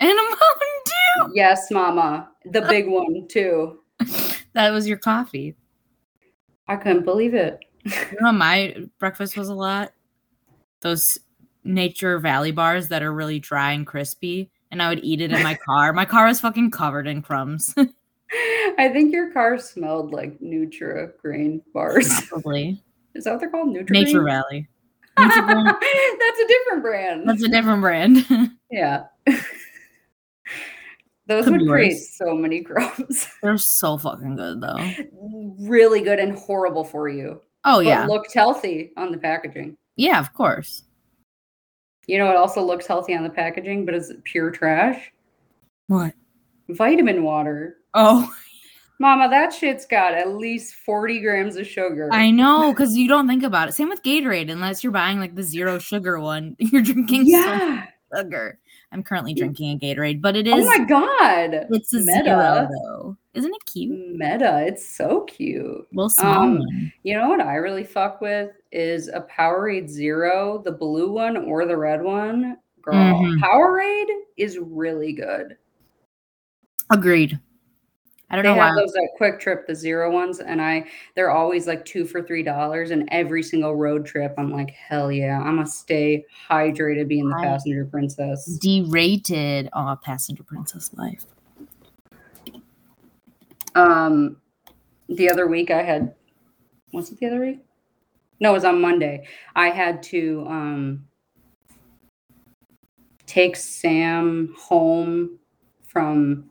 And 0.00 0.10
a 0.10 0.22
Mountain 0.22 0.38
Dew. 0.84 1.32
Yes, 1.34 1.70
Mama, 1.70 2.28
the 2.44 2.60
big 2.68 2.86
one 2.86 3.26
too. 3.26 3.80
That 4.52 4.70
was 4.70 4.86
your 4.86 4.98
coffee. 4.98 5.56
I 6.66 6.76
couldn't 6.76 7.06
believe 7.06 7.32
it. 7.32 7.58
You 7.84 8.18
know, 8.20 8.32
my 8.32 8.76
breakfast 8.98 9.34
was 9.34 9.48
a 9.48 9.54
lot. 9.54 9.92
Those 10.82 11.18
Nature 11.64 12.18
Valley 12.18 12.52
bars 12.52 12.88
that 12.88 13.02
are 13.02 13.14
really 13.14 13.38
dry 13.38 13.72
and 13.72 13.86
crispy, 13.86 14.50
and 14.70 14.82
I 14.82 14.88
would 14.88 15.04
eat 15.04 15.20
it 15.20 15.32
in 15.32 15.42
my 15.42 15.54
car. 15.66 15.92
My 15.92 16.04
car 16.04 16.26
was 16.26 16.40
fucking 16.40 16.70
covered 16.70 17.06
in 17.06 17.22
crumbs. 17.22 17.74
I 18.78 18.88
think 18.92 19.12
your 19.12 19.32
car 19.32 19.58
smelled 19.58 20.12
like 20.12 20.38
Nutri-Grain 20.40 21.62
bars. 21.72 22.20
Probably. 22.28 22.82
Is 23.14 23.24
that 23.24 23.32
what 23.32 23.40
they're 23.40 23.50
called? 23.50 23.74
Nutra 23.74 23.90
Nature 23.90 24.22
Valley. 24.22 24.68
Nature 25.18 25.42
That's 25.46 26.38
a 26.38 26.46
different 26.48 26.82
brand. 26.82 27.28
That's 27.28 27.42
a 27.42 27.48
different 27.48 27.80
brand. 27.80 28.26
yeah. 28.70 29.04
Those 31.26 31.44
Could 31.44 31.60
would 31.60 31.68
create 31.68 31.92
worse. 31.94 32.16
so 32.16 32.34
many 32.34 32.62
crumbs. 32.62 33.26
They're 33.42 33.58
so 33.58 33.98
fucking 33.98 34.36
good 34.36 34.60
though. 34.62 34.78
really 35.58 36.00
good 36.00 36.18
and 36.18 36.38
horrible 36.38 36.84
for 36.84 37.08
you. 37.08 37.42
Oh 37.64 37.78
But 37.78 37.86
yeah. 37.86 38.06
looked 38.06 38.32
healthy 38.32 38.92
on 38.96 39.10
the 39.12 39.18
packaging. 39.18 39.76
Yeah, 39.96 40.20
of 40.20 40.32
course. 40.32 40.84
You 42.08 42.18
know 42.18 42.30
it 42.30 42.36
also 42.36 42.62
looks 42.62 42.86
healthy 42.86 43.14
on 43.14 43.22
the 43.22 43.30
packaging, 43.30 43.84
but 43.84 43.94
is 43.94 44.10
it 44.10 44.24
pure 44.24 44.50
trash? 44.50 45.12
What? 45.86 46.14
Vitamin 46.70 47.22
water. 47.22 47.76
Oh, 47.94 48.32
Mama, 48.98 49.28
that 49.28 49.52
shit's 49.52 49.86
got 49.86 50.14
at 50.14 50.30
least 50.30 50.74
40 50.74 51.20
grams 51.20 51.56
of 51.56 51.66
sugar. 51.66 52.08
I 52.12 52.30
know, 52.30 52.72
because 52.72 52.96
you 52.96 53.08
don't 53.08 53.28
think 53.28 53.44
about 53.44 53.68
it. 53.68 53.72
Same 53.72 53.90
with 53.90 54.02
Gatorade, 54.02 54.50
unless 54.50 54.82
you're 54.82 54.92
buying 54.92 55.20
like 55.20 55.36
the 55.36 55.42
zero 55.42 55.78
sugar 55.78 56.18
one. 56.18 56.56
You're 56.58 56.82
drinking 56.82 57.26
so 57.26 57.30
yeah. 57.30 57.86
much 58.12 58.24
sugar. 58.24 58.58
I'm 58.90 59.02
currently 59.02 59.34
drinking 59.34 59.70
a 59.76 59.78
Gatorade, 59.78 60.22
but 60.22 60.34
it 60.36 60.46
is. 60.46 60.54
Oh 60.54 60.64
my 60.64 60.84
god. 60.84 61.66
it's 61.70 61.92
a 61.92 61.98
Meta. 62.00 62.24
zero 62.24 62.68
though. 62.70 63.16
Isn't 63.34 63.54
it 63.54 63.64
cute? 63.66 64.16
Meta. 64.16 64.64
It's 64.66 64.88
so 64.88 65.22
cute. 65.24 65.86
Well, 65.92 66.08
small 66.08 66.42
Um, 66.42 66.58
one. 66.60 66.92
You 67.02 67.14
know 67.14 67.28
what 67.28 67.40
I 67.40 67.56
really 67.56 67.84
fuck 67.84 68.20
with 68.20 68.50
is 68.72 69.08
a 69.08 69.20
Powerade 69.30 69.88
Zero, 69.88 70.62
the 70.64 70.72
blue 70.72 71.12
one 71.12 71.36
or 71.36 71.66
the 71.66 71.76
red 71.76 72.02
one. 72.02 72.56
Girl, 72.82 72.94
Mhm. 72.94 73.38
Powerade 73.40 74.10
is 74.38 74.58
really 74.58 75.12
good. 75.12 75.56
Agreed. 76.90 77.38
I 78.30 78.36
don't 78.36 78.44
They 78.44 78.50
know 78.50 78.60
have 78.60 78.74
why. 78.74 78.80
those 78.82 78.94
at 78.94 79.16
Kwik 79.16 79.40
Trip, 79.40 79.66
the 79.66 79.74
zero 79.74 80.12
ones, 80.12 80.40
and 80.40 80.60
I 80.60 80.84
they're 81.14 81.30
always 81.30 81.66
like 81.66 81.84
two 81.86 82.04
for 82.04 82.22
three 82.22 82.42
dollars. 82.42 82.90
And 82.90 83.08
every 83.10 83.42
single 83.42 83.74
road 83.74 84.04
trip, 84.04 84.34
I'm 84.36 84.52
like, 84.52 84.70
hell 84.70 85.10
yeah, 85.10 85.38
I'm 85.38 85.56
gonna 85.56 85.66
stay 85.66 86.26
hydrated, 86.48 87.08
being 87.08 87.28
the 87.28 87.36
I- 87.36 87.44
passenger 87.44 87.86
princess. 87.86 88.58
Derated. 88.60 89.70
Oh, 89.72 89.96
passenger 90.02 90.42
princess 90.42 90.90
life. 90.94 91.24
Um, 93.74 94.36
the 95.08 95.30
other 95.30 95.46
week 95.46 95.70
I 95.70 95.82
had, 95.82 96.14
was 96.92 97.10
it 97.10 97.18
the 97.20 97.26
other 97.26 97.40
week? 97.40 97.60
No, 98.40 98.50
it 98.50 98.54
was 98.54 98.64
on 98.64 98.80
Monday. 98.80 99.26
I 99.56 99.70
had 99.70 100.02
to 100.04 100.44
um 100.48 101.04
take 103.26 103.56
Sam 103.56 104.54
home 104.58 105.38
from 105.82 106.50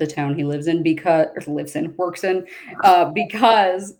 the 0.00 0.06
town 0.06 0.34
he 0.34 0.42
lives 0.42 0.66
in 0.66 0.82
because 0.82 1.28
or 1.36 1.54
lives 1.54 1.76
in 1.76 1.94
works 1.96 2.24
in 2.24 2.44
uh, 2.82 3.04
because 3.04 3.94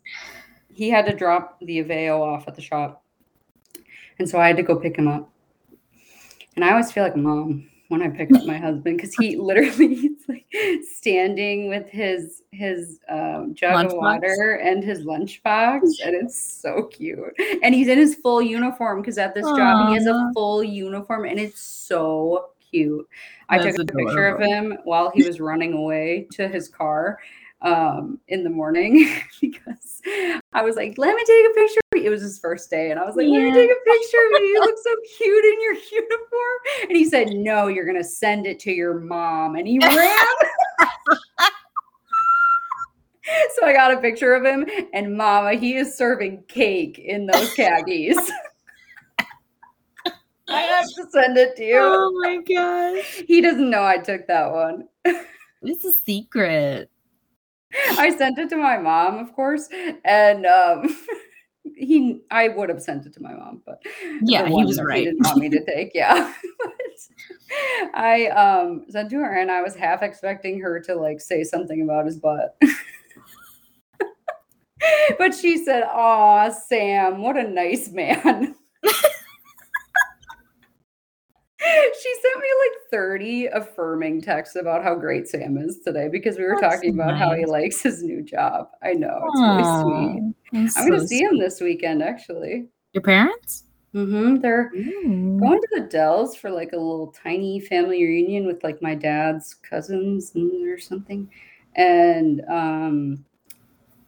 he 0.72 0.90
had 0.90 1.06
to 1.06 1.14
drop 1.14 1.58
the 1.60 1.84
Aveo 1.84 2.20
off 2.20 2.48
at 2.48 2.56
the 2.56 2.62
shop, 2.62 3.04
and 4.18 4.28
so 4.28 4.40
I 4.40 4.48
had 4.48 4.56
to 4.56 4.64
go 4.64 4.74
pick 4.74 4.96
him 4.96 5.06
up. 5.06 5.30
And 6.56 6.64
I 6.64 6.70
always 6.70 6.90
feel 6.90 7.04
like 7.04 7.14
a 7.14 7.18
mom 7.18 7.70
when 7.90 8.02
I 8.02 8.08
pick 8.08 8.32
up 8.32 8.44
my 8.44 8.56
husband 8.56 8.96
because 8.96 9.14
he 9.14 9.36
literally 9.36 9.94
he's 9.94 10.28
like 10.28 10.46
standing 10.96 11.68
with 11.68 11.88
his 11.88 12.42
his 12.52 13.00
um, 13.08 13.52
jug 13.54 13.86
of 13.86 13.92
water 13.92 14.60
and 14.62 14.82
his 14.82 15.04
lunchbox, 15.04 15.82
and 16.04 16.14
it's 16.14 16.40
so 16.40 16.84
cute. 16.84 17.34
And 17.62 17.74
he's 17.74 17.88
in 17.88 17.98
his 17.98 18.14
full 18.14 18.40
uniform 18.40 19.02
because 19.02 19.18
at 19.18 19.34
this 19.34 19.44
job 19.44 19.88
he 19.88 19.94
has 19.94 20.06
a 20.06 20.30
full 20.34 20.64
uniform, 20.64 21.26
and 21.26 21.38
it's 21.38 21.60
so 21.60 22.50
cute. 22.70 23.06
I 23.48 23.58
That's 23.58 23.76
took 23.76 23.88
a 23.88 23.92
picture 23.92 24.28
of 24.28 24.40
him 24.40 24.78
while 24.84 25.10
he 25.10 25.22
was 25.22 25.40
running 25.40 25.72
away 25.72 26.28
to 26.32 26.48
his 26.48 26.68
car 26.68 27.18
um, 27.62 28.18
in 28.28 28.44
the 28.44 28.50
morning 28.50 29.06
because 29.40 30.00
I 30.52 30.62
was 30.62 30.76
like, 30.76 30.96
"Let 30.96 31.14
me 31.14 31.24
take 31.26 31.46
a 31.50 31.54
picture." 31.54 31.80
of 31.92 31.98
you." 31.98 32.06
It 32.06 32.10
was 32.10 32.22
his 32.22 32.38
first 32.38 32.70
day, 32.70 32.90
and 32.90 32.98
I 32.98 33.04
was 33.04 33.16
like, 33.16 33.26
"Let 33.26 33.42
me 33.42 33.48
Yeah. 33.48 33.54
take 33.54 33.70
a 33.70 33.90
picture 33.90 34.16
of 34.16 34.40
you. 34.40 34.46
You 34.46 34.60
look 34.60 34.78
so 34.82 34.94
cute 35.18 35.44
in 35.44 35.60
your 35.60 35.74
uniform." 35.92 36.58
And 36.88 36.96
he 36.96 37.04
said, 37.04 37.30
"No, 37.32 37.66
you're 37.66 37.86
gonna 37.86 38.04
send 38.04 38.46
it 38.46 38.58
to 38.60 38.72
your 38.72 39.00
mom." 39.00 39.56
And 39.56 39.66
he 39.66 39.78
ran. 39.96 40.26
so 43.54 43.66
I 43.66 43.72
got 43.72 43.92
a 43.92 44.00
picture 44.00 44.34
of 44.34 44.44
him, 44.44 44.66
and 44.94 45.16
Mama, 45.16 45.54
he 45.54 45.76
is 45.76 45.96
serving 45.96 46.44
cake 46.48 46.98
in 46.98 47.26
those 47.26 47.52
khakis. 47.54 48.30
I 50.50 50.60
have 50.62 50.86
to 50.86 51.06
send 51.10 51.36
it 51.36 51.56
to 51.56 51.64
you. 51.64 51.80
Oh 51.80 52.10
my 52.22 52.38
gosh. 52.38 53.22
He 53.26 53.40
doesn't 53.40 53.70
know 53.70 53.84
I 53.84 53.98
took 53.98 54.26
that 54.26 54.52
one. 54.52 54.88
It's 55.62 55.84
a 55.84 55.92
secret. 55.92 56.90
I 57.90 58.10
sent 58.16 58.38
it 58.38 58.48
to 58.50 58.56
my 58.56 58.78
mom, 58.78 59.18
of 59.18 59.32
course, 59.34 59.68
and 60.04 60.44
um, 60.46 60.96
he 61.76 62.20
I 62.30 62.48
would 62.48 62.68
have 62.68 62.82
sent 62.82 63.06
it 63.06 63.12
to 63.14 63.22
my 63.22 63.32
mom, 63.34 63.62
but 63.64 63.80
Yeah, 64.22 64.48
he 64.48 64.64
was 64.64 64.80
right. 64.80 65.04
didn't 65.04 65.24
want 65.24 65.38
me 65.38 65.48
to 65.50 65.64
take, 65.66 65.92
yeah. 65.94 66.32
I 67.94 68.26
um 68.28 68.84
sent 68.88 69.10
to 69.10 69.16
her, 69.16 69.38
and 69.38 69.50
I 69.50 69.62
was 69.62 69.74
half 69.76 70.02
expecting 70.02 70.60
her 70.60 70.80
to 70.80 70.94
like 70.94 71.20
say 71.20 71.44
something 71.44 71.82
about 71.82 72.06
his 72.06 72.16
butt. 72.18 72.56
but 75.18 75.34
she 75.34 75.58
said, 75.64 75.84
"Aw, 75.84 76.50
Sam, 76.50 77.22
what 77.22 77.36
a 77.36 77.48
nice 77.48 77.90
man." 77.90 78.54
she 82.02 82.14
sent 82.22 82.40
me 82.40 82.48
like 82.60 82.90
30 82.90 83.46
affirming 83.46 84.20
texts 84.20 84.56
about 84.56 84.82
how 84.82 84.94
great 84.94 85.28
Sam 85.28 85.58
is 85.58 85.80
today 85.84 86.08
because 86.08 86.36
we 86.36 86.44
were 86.44 86.56
That's 86.60 86.74
talking 86.74 86.94
about 86.94 87.16
how 87.16 87.34
he 87.34 87.46
likes 87.46 87.80
his 87.80 88.02
new 88.02 88.22
job. 88.22 88.68
I 88.82 88.92
know 88.92 89.26
it's 89.28 89.40
really 89.40 89.82
sweet. 89.82 90.76
I'm 90.76 90.88
going 90.88 91.00
to 91.00 91.00
so 91.00 91.06
see 91.06 91.22
him 91.22 91.38
this 91.38 91.60
weekend 91.60 92.02
actually. 92.02 92.68
Your 92.92 93.02
parents? 93.02 93.64
Mm-hmm. 93.94 94.36
They're 94.40 94.70
Ooh. 94.74 95.38
going 95.40 95.60
to 95.60 95.68
the 95.72 95.88
Dells 95.88 96.36
for 96.36 96.50
like 96.50 96.72
a 96.72 96.76
little 96.76 97.12
tiny 97.12 97.60
family 97.60 98.02
reunion 98.04 98.46
with 98.46 98.62
like 98.62 98.80
my 98.80 98.94
dad's 98.94 99.54
cousins 99.54 100.32
or 100.36 100.78
something. 100.78 101.28
And 101.76 102.42
um 102.48 103.24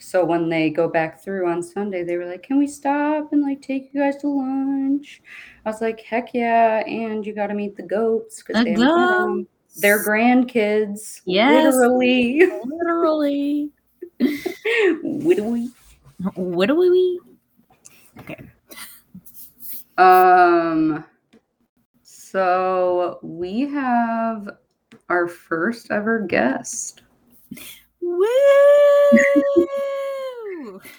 so 0.02 0.24
when 0.24 0.48
they 0.48 0.68
go 0.70 0.88
back 0.88 1.22
through 1.22 1.48
on 1.48 1.62
Sunday, 1.62 2.02
they 2.02 2.16
were 2.16 2.26
like, 2.26 2.42
"Can 2.42 2.58
we 2.58 2.66
stop 2.66 3.32
and 3.32 3.42
like 3.42 3.62
take 3.62 3.90
you 3.92 4.00
guys 4.00 4.16
to 4.18 4.28
lunch?" 4.28 5.22
I 5.64 5.70
was 5.70 5.80
like, 5.80 6.00
"Heck 6.00 6.34
yeah!" 6.34 6.84
And 6.86 7.24
you 7.24 7.34
got 7.34 7.46
to 7.48 7.54
meet 7.54 7.76
the 7.76 7.82
goats 7.84 8.42
because 8.42 8.64
The 8.64 8.64
they 8.64 8.74
'em. 8.74 9.46
They're 9.76 10.04
grandkids, 10.04 11.22
Yes. 11.24 11.64
literally. 11.64 12.42
Literally. 12.66 13.70
Widowy. 15.02 15.70
What 16.34 16.66
do 16.66 16.76
we? 16.76 17.20
Okay. 18.20 18.38
Um, 19.98 21.04
so 22.02 23.18
we 23.22 23.62
have 23.70 24.50
our 25.08 25.26
first 25.28 25.90
ever 25.90 26.20
guest. 26.20 27.02
Woo! 28.02 28.28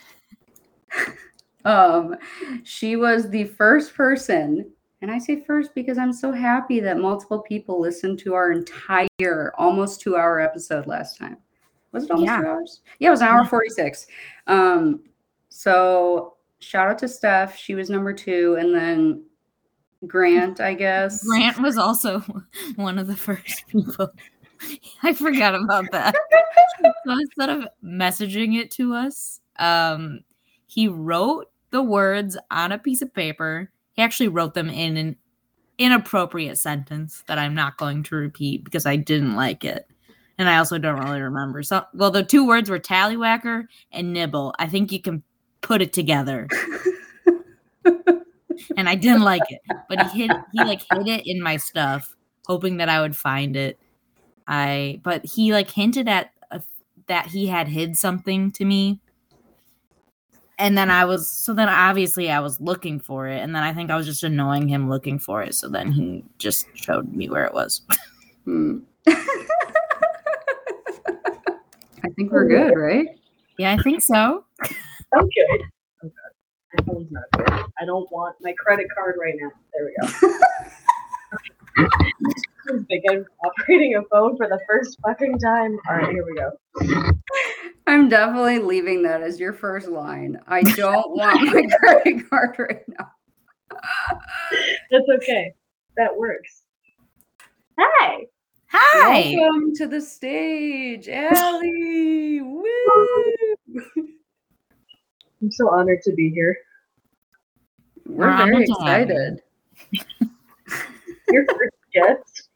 Um, 1.65 2.17
she 2.63 2.97
was 2.97 3.29
the 3.29 3.45
first 3.45 3.95
person, 3.95 4.69
and 5.01 5.09
I 5.09 5.17
say 5.17 5.45
first 5.45 5.73
because 5.73 5.97
I'm 5.97 6.11
so 6.11 6.33
happy 6.33 6.81
that 6.81 6.97
multiple 6.97 7.39
people 7.41 7.79
listened 7.79 8.19
to 8.19 8.33
our 8.33 8.51
entire 8.51 9.53
almost 9.57 10.01
two 10.01 10.17
hour 10.17 10.41
episode 10.41 10.87
last 10.87 11.17
time. 11.17 11.37
Was 11.93 12.03
it 12.03 12.11
almost 12.11 12.25
Yeah. 12.27 12.41
two 12.41 12.47
hours? 12.47 12.81
Yeah, 12.99 13.07
it 13.07 13.11
was 13.11 13.21
an 13.21 13.29
hour 13.29 13.45
46. 13.45 14.07
Um, 14.47 15.03
so 15.47 16.35
shout 16.59 16.89
out 16.89 16.97
to 16.99 17.07
Steph. 17.07 17.55
She 17.55 17.75
was 17.75 17.89
number 17.89 18.11
two, 18.11 18.57
and 18.59 18.75
then 18.75 19.23
Grant, 20.05 20.59
I 20.59 20.73
guess. 20.73 21.25
Grant 21.25 21.61
was 21.61 21.77
also 21.77 22.19
one 22.75 22.99
of 22.99 23.07
the 23.07 23.15
first 23.15 23.65
people. 23.67 24.11
I 25.03 25.13
forgot 25.13 25.55
about 25.55 25.91
that. 25.91 26.15
so 27.05 27.11
instead 27.11 27.49
of 27.49 27.67
messaging 27.83 28.59
it 28.59 28.71
to 28.71 28.93
us, 28.93 29.39
um, 29.57 30.21
he 30.67 30.87
wrote 30.87 31.49
the 31.71 31.81
words 31.81 32.37
on 32.51 32.71
a 32.71 32.77
piece 32.77 33.01
of 33.01 33.13
paper. 33.13 33.71
He 33.93 34.01
actually 34.01 34.27
wrote 34.29 34.53
them 34.53 34.69
in 34.69 34.97
an 34.97 35.15
inappropriate 35.77 36.57
sentence 36.57 37.23
that 37.27 37.37
I'm 37.37 37.53
not 37.53 37.77
going 37.77 38.03
to 38.03 38.15
repeat 38.15 38.63
because 38.63 38.85
I 38.85 38.95
didn't 38.95 39.35
like 39.35 39.63
it. 39.63 39.87
And 40.37 40.49
I 40.49 40.57
also 40.57 40.79
don't 40.79 40.99
really 40.99 41.21
remember. 41.21 41.61
So, 41.61 41.83
well, 41.93 42.09
the 42.09 42.23
two 42.23 42.47
words 42.47 42.69
were 42.69 42.79
tallywhacker 42.79 43.65
and 43.91 44.13
nibble. 44.13 44.55
I 44.57 44.67
think 44.67 44.91
you 44.91 45.01
can 45.01 45.21
put 45.61 45.81
it 45.81 45.93
together. 45.93 46.47
and 48.77 48.89
I 48.89 48.95
didn't 48.95 49.21
like 49.21 49.43
it. 49.49 49.61
But 49.89 50.07
he 50.11 50.21
hid 50.21 50.31
he 50.53 50.63
like 50.63 50.81
hid 50.91 51.07
it 51.07 51.27
in 51.27 51.41
my 51.41 51.57
stuff, 51.57 52.15
hoping 52.47 52.77
that 52.77 52.89
I 52.89 53.01
would 53.01 53.15
find 53.15 53.55
it. 53.55 53.79
I 54.47 54.99
but 55.03 55.25
he 55.25 55.51
like 55.53 55.69
hinted 55.71 56.07
at 56.07 56.31
a, 56.51 56.61
that 57.07 57.27
he 57.27 57.47
had 57.47 57.67
hid 57.67 57.97
something 57.97 58.51
to 58.53 58.65
me. 58.65 58.99
and 60.59 60.77
then 60.77 60.91
I 60.91 61.05
was 61.05 61.27
so 61.29 61.53
then 61.53 61.67
obviously 61.69 62.29
I 62.29 62.39
was 62.39 62.59
looking 62.61 62.99
for 62.99 63.27
it, 63.27 63.39
and 63.41 63.55
then 63.55 63.63
I 63.63 63.73
think 63.73 63.89
I 63.89 63.95
was 63.95 64.05
just 64.05 64.23
annoying 64.23 64.67
him 64.67 64.87
looking 64.89 65.17
for 65.19 65.41
it. 65.41 65.55
So 65.55 65.67
then 65.67 65.91
he 65.91 66.23
just 66.37 66.67
showed 66.75 67.11
me 67.13 67.29
where 67.29 67.45
it 67.45 67.53
was. 67.53 67.81
Hmm. 68.45 68.79
I 69.07 69.13
think 72.17 72.29
we're 72.33 72.45
good, 72.45 72.73
right? 72.75 73.07
Yeah, 73.57 73.71
I 73.71 73.77
think 73.81 74.01
so. 74.01 74.43
I'm 74.61 75.29
good. 75.29 75.61
I'm 76.03 76.09
good. 76.09 76.33
My 76.73 76.83
phone's 76.85 77.09
not 77.09 77.23
good. 77.37 77.47
I 77.79 77.85
don't 77.85 78.11
want 78.11 78.35
my 78.41 78.51
credit 78.57 78.87
card 78.93 79.15
right 79.17 79.35
now. 79.39 79.49
There 79.73 79.85
we 79.85 79.95
go. 80.01 80.07
I'm 81.77 83.25
operating 83.45 83.95
a 83.95 84.03
phone 84.11 84.37
for 84.37 84.47
the 84.47 84.59
first 84.67 84.97
fucking 85.05 85.39
time. 85.39 85.77
All 85.89 85.95
right, 85.97 86.09
here 86.09 86.25
we 86.25 86.35
go. 86.35 86.51
I'm 87.87 88.09
definitely 88.09 88.59
leaving 88.59 89.03
that 89.03 89.21
as 89.21 89.39
your 89.39 89.53
first 89.53 89.87
line. 89.87 90.39
I 90.47 90.61
don't 90.63 91.11
want 91.15 91.41
my 91.41 91.67
credit 91.79 92.29
card 92.29 92.55
right 92.59 92.83
now. 92.87 93.11
That's 94.91 95.05
okay. 95.17 95.53
That 95.97 96.15
works. 96.15 96.63
Hey, 97.77 98.27
Hi. 98.67 99.35
Welcome 99.37 99.75
to 99.75 99.87
the 99.87 100.01
stage, 100.01 101.07
Allie. 101.09 102.41
Woo! 102.41 102.65
I'm 105.41 105.51
so 105.51 105.69
honored 105.69 106.01
to 106.03 106.13
be 106.13 106.29
here. 106.31 106.57
We're 108.07 108.27
We're 108.29 108.37
very 108.37 108.55
honored 108.55 108.67
to 108.67 108.73
have 108.85 109.09
you. 109.09 109.15
excited. 109.15 109.41
Your 111.29 111.45
first 111.47 111.75
guest. 111.93 112.49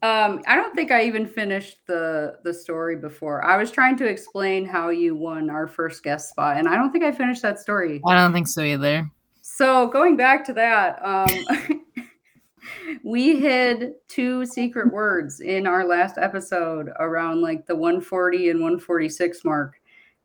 Um, 0.00 0.42
I 0.46 0.54
don't 0.54 0.76
think 0.76 0.92
I 0.92 1.04
even 1.04 1.26
finished 1.26 1.78
the 1.88 2.36
the 2.44 2.54
story 2.54 2.94
before. 2.94 3.44
I 3.44 3.56
was 3.56 3.72
trying 3.72 3.96
to 3.96 4.06
explain 4.06 4.64
how 4.64 4.90
you 4.90 5.16
won 5.16 5.50
our 5.50 5.66
first 5.66 6.04
guest 6.04 6.30
spot, 6.30 6.56
and 6.56 6.68
I 6.68 6.76
don't 6.76 6.92
think 6.92 7.04
I 7.04 7.10
finished 7.10 7.42
that 7.42 7.58
story. 7.58 8.00
I 8.06 8.14
don't 8.14 8.32
think 8.32 8.46
so 8.46 8.62
either. 8.62 9.10
So 9.42 9.88
going 9.88 10.16
back 10.16 10.44
to 10.46 10.52
that, 10.52 11.04
um, 11.04 11.80
we 13.04 13.40
hid 13.40 13.94
two 14.06 14.46
secret 14.46 14.92
words 14.92 15.40
in 15.40 15.66
our 15.66 15.84
last 15.84 16.16
episode 16.16 16.90
around 17.00 17.40
like 17.40 17.66
the 17.66 17.74
140 17.74 18.50
and 18.50 18.60
146 18.60 19.44
mark. 19.44 19.77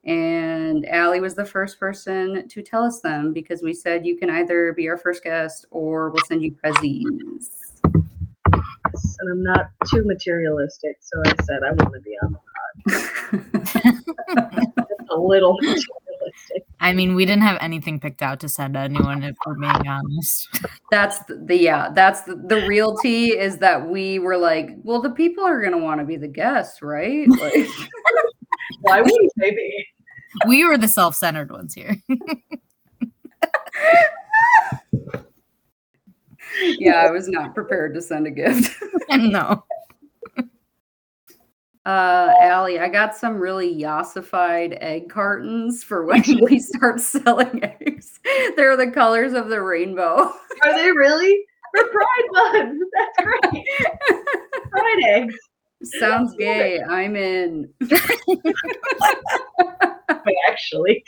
And 0.05 0.85
Allie 0.87 1.21
was 1.21 1.35
the 1.35 1.45
first 1.45 1.79
person 1.79 2.47
to 2.49 2.61
tell 2.61 2.83
us 2.83 2.99
them 2.99 3.31
because 3.31 3.61
we 3.61 3.73
said 3.73 4.05
you 4.05 4.17
can 4.17 4.29
either 4.29 4.73
be 4.73 4.89
our 4.89 4.97
first 4.97 5.23
guest 5.23 5.65
or 5.71 6.09
we'll 6.09 6.25
send 6.25 6.41
you 6.41 6.51
prezzies. 6.51 7.51
And 8.53 9.31
I'm 9.31 9.43
not 9.43 9.69
too 9.89 10.03
materialistic, 10.05 10.97
so 10.99 11.21
I 11.25 11.33
said 11.43 11.63
I 11.63 11.71
want 11.71 11.93
to 11.93 12.01
be 12.01 12.17
on 12.21 12.33
the 12.33 12.39
Just 12.89 14.09
a 15.09 15.17
little 15.17 15.53
materialistic. 15.53 16.65
I 16.79 16.91
mean, 16.91 17.15
we 17.15 17.25
didn't 17.25 17.43
have 17.43 17.57
anything 17.61 17.99
picked 17.99 18.21
out 18.21 18.39
to 18.41 18.49
send 18.49 18.75
anyone, 18.75 19.23
if 19.23 19.35
we're 19.45 19.55
being 19.55 19.87
honest. 19.87 20.49
that's 20.91 21.19
the, 21.25 21.41
the 21.45 21.57
yeah, 21.57 21.89
that's 21.93 22.23
the, 22.23 22.35
the 22.35 22.65
real 22.67 22.97
tea 22.97 23.37
is 23.37 23.59
that 23.59 23.87
we 23.87 24.19
were 24.19 24.37
like, 24.37 24.71
well, 24.83 25.01
the 25.01 25.11
people 25.11 25.45
are 25.45 25.61
gonna 25.61 25.77
want 25.77 26.01
to 26.01 26.05
be 26.05 26.17
the 26.17 26.27
guests, 26.27 26.81
right? 26.81 27.29
Like, 27.29 27.53
Why 28.83 29.01
wouldn't 29.01 29.31
they 29.37 29.51
be? 29.51 29.85
We 30.45 30.65
were 30.65 30.77
the 30.77 30.87
self-centered 30.89 31.51
ones 31.51 31.73
here. 31.73 31.95
yeah, 36.61 36.95
I 37.05 37.11
was 37.11 37.29
not 37.29 37.55
prepared 37.55 37.93
to 37.95 38.01
send 38.01 38.27
a 38.27 38.31
gift. 38.31 38.75
no. 39.09 39.63
Uh, 41.85 42.33
Allie, 42.41 42.79
I 42.79 42.87
got 42.89 43.15
some 43.15 43.37
really 43.37 43.73
yassified 43.73 44.77
egg 44.81 45.09
cartons 45.09 45.83
for 45.83 46.05
when 46.05 46.23
we 46.41 46.59
start 46.59 46.99
selling 46.99 47.63
eggs. 47.63 48.19
They're 48.55 48.75
the 48.77 48.91
colors 48.91 49.33
of 49.33 49.49
the 49.49 49.61
rainbow. 49.61 50.33
Are 50.63 50.77
they 50.77 50.91
really? 50.91 51.37
For 51.75 51.87
Pride 51.87 52.29
Month. 52.31 52.83
That's 52.93 53.17
great. 53.27 53.65
Pride 54.71 55.03
eggs. 55.05 55.35
Sounds 55.83 56.35
gay. 56.35 56.81
I'm 56.81 57.15
in. 57.15 57.69
But 60.25 60.33
actually, 60.49 61.03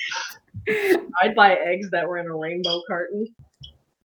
I'd 1.21 1.35
buy 1.35 1.53
eggs 1.53 1.89
that 1.91 2.07
were 2.07 2.17
in 2.17 2.25
a 2.25 2.35
rainbow 2.35 2.81
carton. 2.87 3.27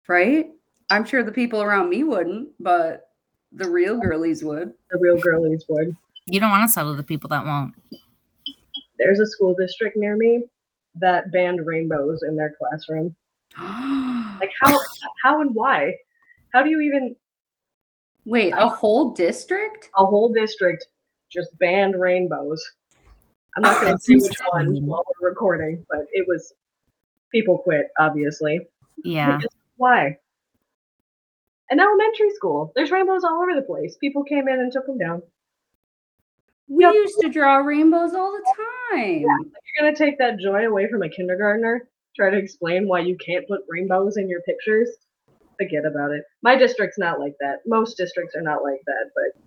Right? 0.09 0.51
I'm 0.91 1.05
sure 1.05 1.23
the 1.23 1.33
people 1.33 1.63
around 1.63 1.91
me 1.91 2.03
wouldn't, 2.05 2.49
but 2.61 3.11
the 3.53 3.69
real 3.69 3.99
girlies 3.99 4.43
would. 4.43 4.73
The 4.91 4.99
real 4.99 5.19
girlies 5.19 5.65
would. 5.69 5.97
You 6.27 6.41
don't 6.41 6.51
want 6.51 6.69
to 6.69 6.73
settle 6.73 6.95
the 6.95 7.03
people 7.03 7.29
that 7.29 7.45
won't. 7.45 7.75
There's 8.99 9.21
a 9.21 9.27
school 9.27 9.55
district 9.55 9.97
near 9.97 10.17
me 10.17 10.45
that 10.97 11.31
banned 11.33 11.65
rainbows 11.65 12.23
in 12.23 12.37
their 12.37 12.55
classroom. 12.59 13.15
Like 14.39 14.53
how 14.61 14.79
how 15.25 15.41
and 15.41 15.55
why? 15.55 15.95
How 16.53 16.63
do 16.63 16.69
you 16.69 16.81
even 16.81 17.17
Wait, 18.27 18.53
a 18.57 18.69
whole 18.69 19.13
district? 19.13 19.89
a 19.97 20.05
whole 20.05 20.33
district 20.33 20.87
just 21.31 21.57
banned 21.59 21.99
rainbows? 21.99 22.63
I'm 23.57 23.63
not 23.63 23.77
gonna 23.81 23.93
That's 23.93 24.07
say 24.07 24.17
which 24.17 24.37
one 24.53 24.67
insane. 24.69 24.87
while 24.87 25.05
we're 25.21 25.29
recording, 25.31 25.85
but 25.89 26.01
it 26.13 26.27
was 26.29 26.53
people 27.33 27.59
quit, 27.59 27.87
obviously. 27.99 28.61
Yeah. 29.05 29.39
Why? 29.77 30.19
An 31.71 31.81
elementary 31.81 32.31
school. 32.31 32.73
There's 32.77 32.91
rainbows 32.91 33.25
all 33.25 33.43
over 33.43 33.55
the 33.55 33.63
place. 33.67 33.97
People 34.01 34.25
came 34.25 34.47
in 34.49 34.61
and 34.61 34.71
took 34.73 34.87
them 34.87 34.99
down. 34.99 35.23
We 36.69 36.85
Yep. 36.85 36.95
used 36.95 37.21
to 37.21 37.29
draw 37.29 37.57
rainbows 37.59 38.13
all 38.15 38.33
the 38.33 38.45
time. 38.93 39.21
You're 39.21 39.41
gonna 39.81 39.95
take 39.97 40.19
that 40.19 40.39
joy 40.39 40.67
away 40.67 40.89
from 40.89 41.03
a 41.03 41.09
kindergartner? 41.09 41.89
Try 42.17 42.31
to 42.31 42.37
explain 42.39 42.89
why 42.89 43.01
you 43.01 43.17
can't 43.25 43.47
put 43.47 43.61
rainbows 43.69 44.17
in 44.17 44.29
your 44.29 44.43
pictures? 44.43 44.89
Forget 45.59 45.85
about 45.87 46.11
it. 46.11 46.25
My 46.43 46.57
district's 46.57 46.99
not 46.99 47.19
like 47.21 47.35
that. 47.41 47.59
Most 47.67 47.97
districts 47.97 48.35
are 48.35 48.43
not 48.43 48.63
like 48.63 48.81
that, 48.87 49.11
but 49.15 49.43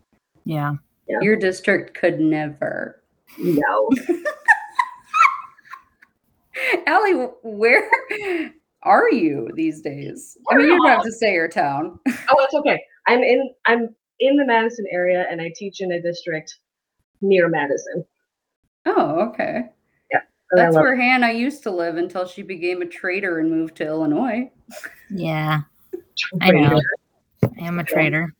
Yeah. 0.45 0.73
Your 1.21 1.35
district 1.35 1.95
could 1.95 2.19
never. 2.19 3.01
no. 3.39 3.89
Allie, 6.85 7.27
where 7.43 7.89
are 8.83 9.09
you 9.11 9.49
these 9.55 9.81
days? 9.81 10.37
I 10.51 10.55
mean, 10.57 10.67
you 10.67 10.77
don't 10.77 10.87
have 10.87 11.03
to 11.03 11.11
say 11.11 11.33
your 11.33 11.47
town. 11.47 11.99
Oh, 12.07 12.35
it's 12.39 12.53
okay. 12.53 12.79
I'm 13.07 13.23
in 13.23 13.53
I'm 13.65 13.95
in 14.19 14.35
the 14.35 14.45
Madison 14.45 14.85
area 14.91 15.25
and 15.31 15.41
I 15.41 15.51
teach 15.55 15.81
in 15.81 15.91
a 15.93 16.01
district 16.01 16.55
near 17.21 17.47
Madison. 17.49 18.05
Oh, 18.85 19.29
okay. 19.29 19.63
And 20.51 20.61
I 20.61 20.63
That's 20.65 20.75
love 20.75 20.83
where 20.83 20.95
Hannah 20.95 21.31
used 21.31 21.61
to 21.63 21.71
live 21.71 21.97
until 21.97 22.25
she 22.27 22.41
became 22.41 22.81
a 22.81 22.85
trader 22.85 23.39
and 23.39 23.51
moved 23.51 23.75
to 23.77 23.85
Illinois. 23.85 24.51
Yeah. 25.11 25.61
It. 26.33 26.43
I 26.43 26.51
know. 26.51 26.81
I 27.43 27.65
am 27.65 27.79
a 27.79 27.83
traitor. 27.83 28.33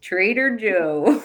Trader 0.00 0.56
Joe. 0.56 1.22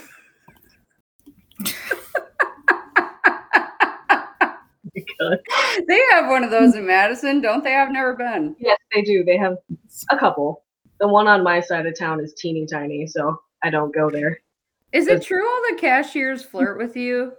They 5.88 6.00
have 6.12 6.28
one 6.30 6.44
of 6.44 6.52
those 6.52 6.76
in 6.76 6.86
Madison, 6.88 7.42
don't 7.42 7.64
they? 7.64 7.76
I've 7.76 7.92
never 7.92 8.16
been. 8.16 8.56
Yes, 8.60 8.78
they 8.94 9.02
do. 9.02 9.24
They 9.24 9.38
have 9.38 9.58
a 10.12 10.18
couple. 10.18 10.64
The 11.00 11.08
one 11.08 11.28
on 11.28 11.44
my 11.44 11.60
side 11.60 11.86
of 11.86 11.98
town 11.98 12.20
is 12.20 12.34
teeny 12.34 12.66
tiny, 12.66 13.06
so 13.08 13.40
I 13.64 13.70
don't 13.70 13.94
go 13.94 14.10
there. 14.10 14.40
Is 14.94 15.08
it 15.08 15.22
true 15.22 15.48
all 15.48 15.62
the 15.70 15.78
cashiers 15.80 16.44
flirt 16.44 16.78
with 16.78 16.96
you? 16.96 17.34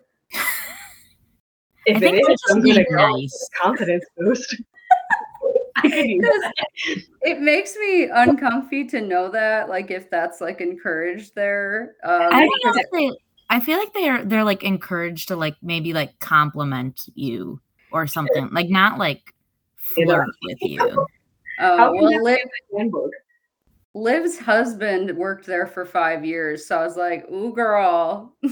If 1.86 1.96
I 1.96 1.96
it 1.96 2.00
think 2.00 2.16
they're 2.16 2.20
is, 2.20 2.40
just 2.40 2.44
I'm 2.50 2.60
gonna 2.60 2.74
being 2.74 2.86
go. 2.90 2.96
nice. 3.16 3.48
Confidence 3.60 4.04
boost. 4.16 4.54
I 4.54 4.56
could 4.56 5.54
use 5.54 5.54
that. 5.54 5.67
It 5.84 7.40
makes 7.40 7.76
me 7.76 8.08
uncomfy 8.12 8.84
to 8.88 9.00
know 9.00 9.28
that, 9.30 9.68
like 9.68 9.90
if 9.90 10.08
that's 10.10 10.40
like 10.40 10.60
encouraged 10.60 11.34
there. 11.34 11.96
Um, 12.04 12.28
I 12.32 12.46
don't 12.46 12.76
know 12.76 12.82
they 12.92 13.10
I 13.50 13.60
feel 13.60 13.78
like 13.78 13.92
they're 13.94 14.24
they're 14.24 14.44
like 14.44 14.62
encouraged 14.62 15.28
to 15.28 15.36
like 15.36 15.56
maybe 15.62 15.92
like 15.92 16.18
compliment 16.18 17.08
you 17.14 17.60
or 17.92 18.06
something. 18.06 18.48
Like 18.52 18.68
not 18.68 18.98
like 18.98 19.34
flirt 19.76 20.28
with 20.44 20.58
you. 20.60 20.80
uh, 21.60 21.90
well, 21.92 22.10
that 22.10 22.22
Liv, 22.22 22.36
be 22.36 22.42
in 22.42 22.48
the 22.70 22.78
handbook? 22.78 23.10
Liv's 23.94 24.38
husband 24.38 25.16
worked 25.16 25.46
there 25.46 25.66
for 25.66 25.86
five 25.86 26.24
years, 26.24 26.66
so 26.66 26.78
I 26.78 26.84
was 26.84 26.96
like, 26.96 27.28
"Ooh, 27.30 27.54
girl." 27.54 28.34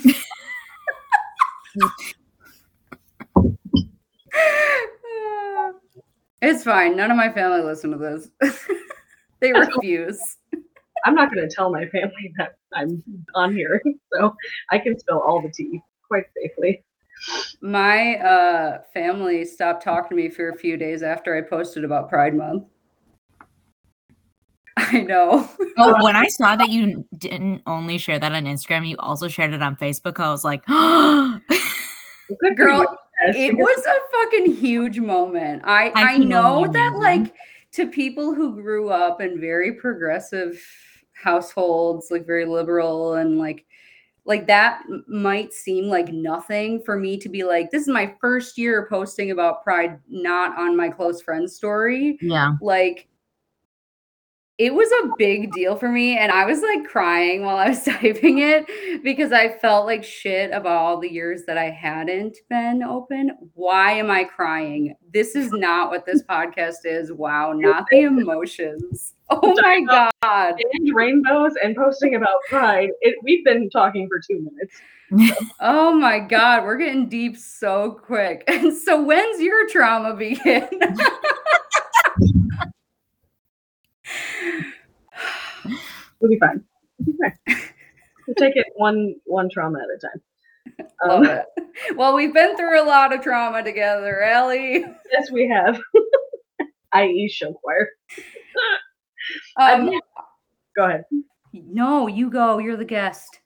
it's 6.43 6.65
fine. 6.65 6.97
None 6.97 7.11
of 7.11 7.17
my 7.17 7.33
family 7.33 7.63
listen 7.63 7.91
to 7.93 7.99
this. 7.99 8.29
they 9.41 9.53
refuse. 9.53 10.21
I'm 11.05 11.15
not 11.15 11.33
going 11.33 11.49
to 11.49 11.55
tell 11.55 11.71
my 11.71 11.87
family 11.87 12.33
that 12.39 12.57
I'm 12.75 13.03
on 13.35 13.55
here, 13.55 13.81
so 14.13 14.35
I 14.71 14.79
can 14.79 14.99
spill 14.99 15.21
all 15.21 15.41
the 15.41 15.51
tea 15.51 15.81
quite 16.09 16.25
safely. 16.37 16.85
My 17.61 18.17
uh, 18.17 18.83
family 18.93 19.45
stopped 19.45 19.83
talking 19.83 20.11
to 20.11 20.23
me 20.23 20.29
for 20.29 20.51
a 20.51 20.57
few 20.57 20.77
days 20.77 21.03
after 21.03 21.37
I 21.37 21.43
posted 21.43 21.85
about 21.85 22.09
Pride 22.09 22.35
Month. 22.35 22.65
I 24.77 25.01
know. 25.01 25.49
Oh, 25.79 26.05
when 26.05 26.17
I 26.17 26.27
saw 26.27 26.57
that 26.57 26.69
you 26.69 27.07
didn't 27.17 27.63
only 27.67 27.97
share 27.99 28.19
that 28.19 28.33
on 28.33 28.45
Instagram, 28.45 28.87
you 28.87 28.97
also 28.99 29.29
shared 29.29 29.55
it 29.55 29.63
on 29.63 29.77
Facebook. 29.77 30.21
I 30.21 30.31
was 30.31 30.45
like, 30.45 30.63
oh, 30.69 31.41
Good 32.41 32.57
Girl, 32.57 32.85
girl. 32.85 32.99
It 33.23 33.57
was 33.57 33.85
a 33.87 33.95
fucking 34.13 34.55
huge 34.57 34.99
moment. 35.01 35.63
I 35.65 35.89
I 35.95 36.03
I, 36.15 36.19
know 36.19 36.67
that 36.73 36.95
imagine. 36.95 37.01
like 37.25 37.35
to 37.73 37.87
people 37.87 38.35
who 38.35 38.55
grew 38.55 38.89
up 38.91 39.21
in 39.21 39.41
very 39.41 39.73
progressive 39.75 40.63
households, 41.13 42.11
like 42.11 42.27
very 42.27 42.45
liberal 42.45 43.15
and 43.15 43.39
like 43.39 43.65
like 44.25 44.47
that 44.49 44.83
might 45.07 45.53
seem 45.53 45.85
like 45.87 46.09
nothing 46.13 46.83
for 46.85 46.99
me 46.99 47.17
to 47.17 47.29
be 47.29 47.45
like 47.45 47.71
this 47.71 47.83
is 47.83 47.89
my 47.89 48.13
first 48.21 48.59
year 48.59 48.87
posting 48.91 49.31
about 49.31 49.63
pride 49.63 50.01
not 50.09 50.59
on 50.59 50.77
my 50.77 50.89
close 50.89 51.23
friends 51.23 51.55
story 51.55 52.19
Yeah. 52.21 52.55
like 52.61 53.07
it 54.59 54.73
was 54.73 54.89
a 55.05 55.11
big 55.19 55.53
deal 55.53 55.77
for 55.77 55.89
me 55.89 56.17
and 56.17 56.33
i 56.33 56.45
was 56.45 56.63
like 56.63 56.85
crying 56.87 57.43
while 57.43 57.57
i 57.57 57.69
was 57.69 57.83
typing 57.85 58.39
it 58.39 58.67
because 59.03 59.33
i 59.33 59.49
felt 59.49 59.87
like 59.87 60.03
shit 60.03 60.51
about 60.53 60.77
all 60.77 60.99
the 60.99 61.13
years 61.13 61.43
that 61.47 61.59
i 61.59 61.71
hadn't 61.71 62.37
been 62.49 62.83
open. 62.83 63.33
Why 63.55 63.93
am 63.93 64.11
i 64.11 64.25
crying? 64.25 64.95
This 65.13 65.35
is 65.35 65.51
not 65.53 65.91
what 65.91 66.07
this 66.07 66.23
podcast 66.23 66.85
is. 66.85 67.13
Wow 67.13 67.53
not 67.53 67.87
the 67.91 68.03
emotions. 68.03 69.13
Oh 69.29 69.61
my 69.61 69.81
god. 70.23 70.55
And 70.75 70.95
rainbows 70.95 71.55
and 71.61 71.75
posting 71.75 72.15
about 72.15 72.37
pride. 72.49 72.91
It, 73.01 73.17
we've 73.25 73.45
been 73.45 73.69
talking 73.71 74.07
for 74.07 74.21
two 74.21 74.49
minutes. 75.11 75.43
oh 75.61 75.93
my 75.93 76.21
god 76.21 76.63
we're 76.63 76.77
getting 76.77 77.09
deep 77.09 77.37
so 77.37 77.99
quick. 78.05 78.45
And 78.47 78.73
so 78.73 79.03
when's 79.03 79.41
your 79.41 79.69
trauma 79.69 80.15
begin 80.15 80.69
We'll 86.21 86.31
be 86.31 86.39
fine. 86.39 86.65
We'll 86.99 87.15
be 87.15 87.19
fine. 87.23 87.37
We'll 88.27 88.35
take 88.37 88.57
it 88.57 88.67
one 88.75 89.17
one 89.25 89.49
trauma 89.51 89.79
at 89.81 89.85
a 89.85 89.99
time. 90.01 90.23
Love 91.07 91.21
Um, 91.23 91.27
it. 91.27 91.97
Well, 91.97 92.15
we've 92.15 92.33
been 92.33 92.57
through 92.57 92.81
a 92.83 92.85
lot 92.87 93.13
of 93.15 93.21
trauma 93.21 93.63
together, 93.63 94.23
Ellie. 94.23 94.85
yes, 95.13 95.31
we 95.31 95.47
have. 95.49 95.79
I.e. 96.93 97.29
show 97.29 97.53
choir. 97.53 97.89
Um, 99.59 99.91
Go 100.77 100.85
ahead. 100.85 101.05
no, 101.53 102.07
you 102.07 102.31
go. 102.31 102.59
You're 102.59 102.77
the 102.77 102.85
guest. 102.85 103.41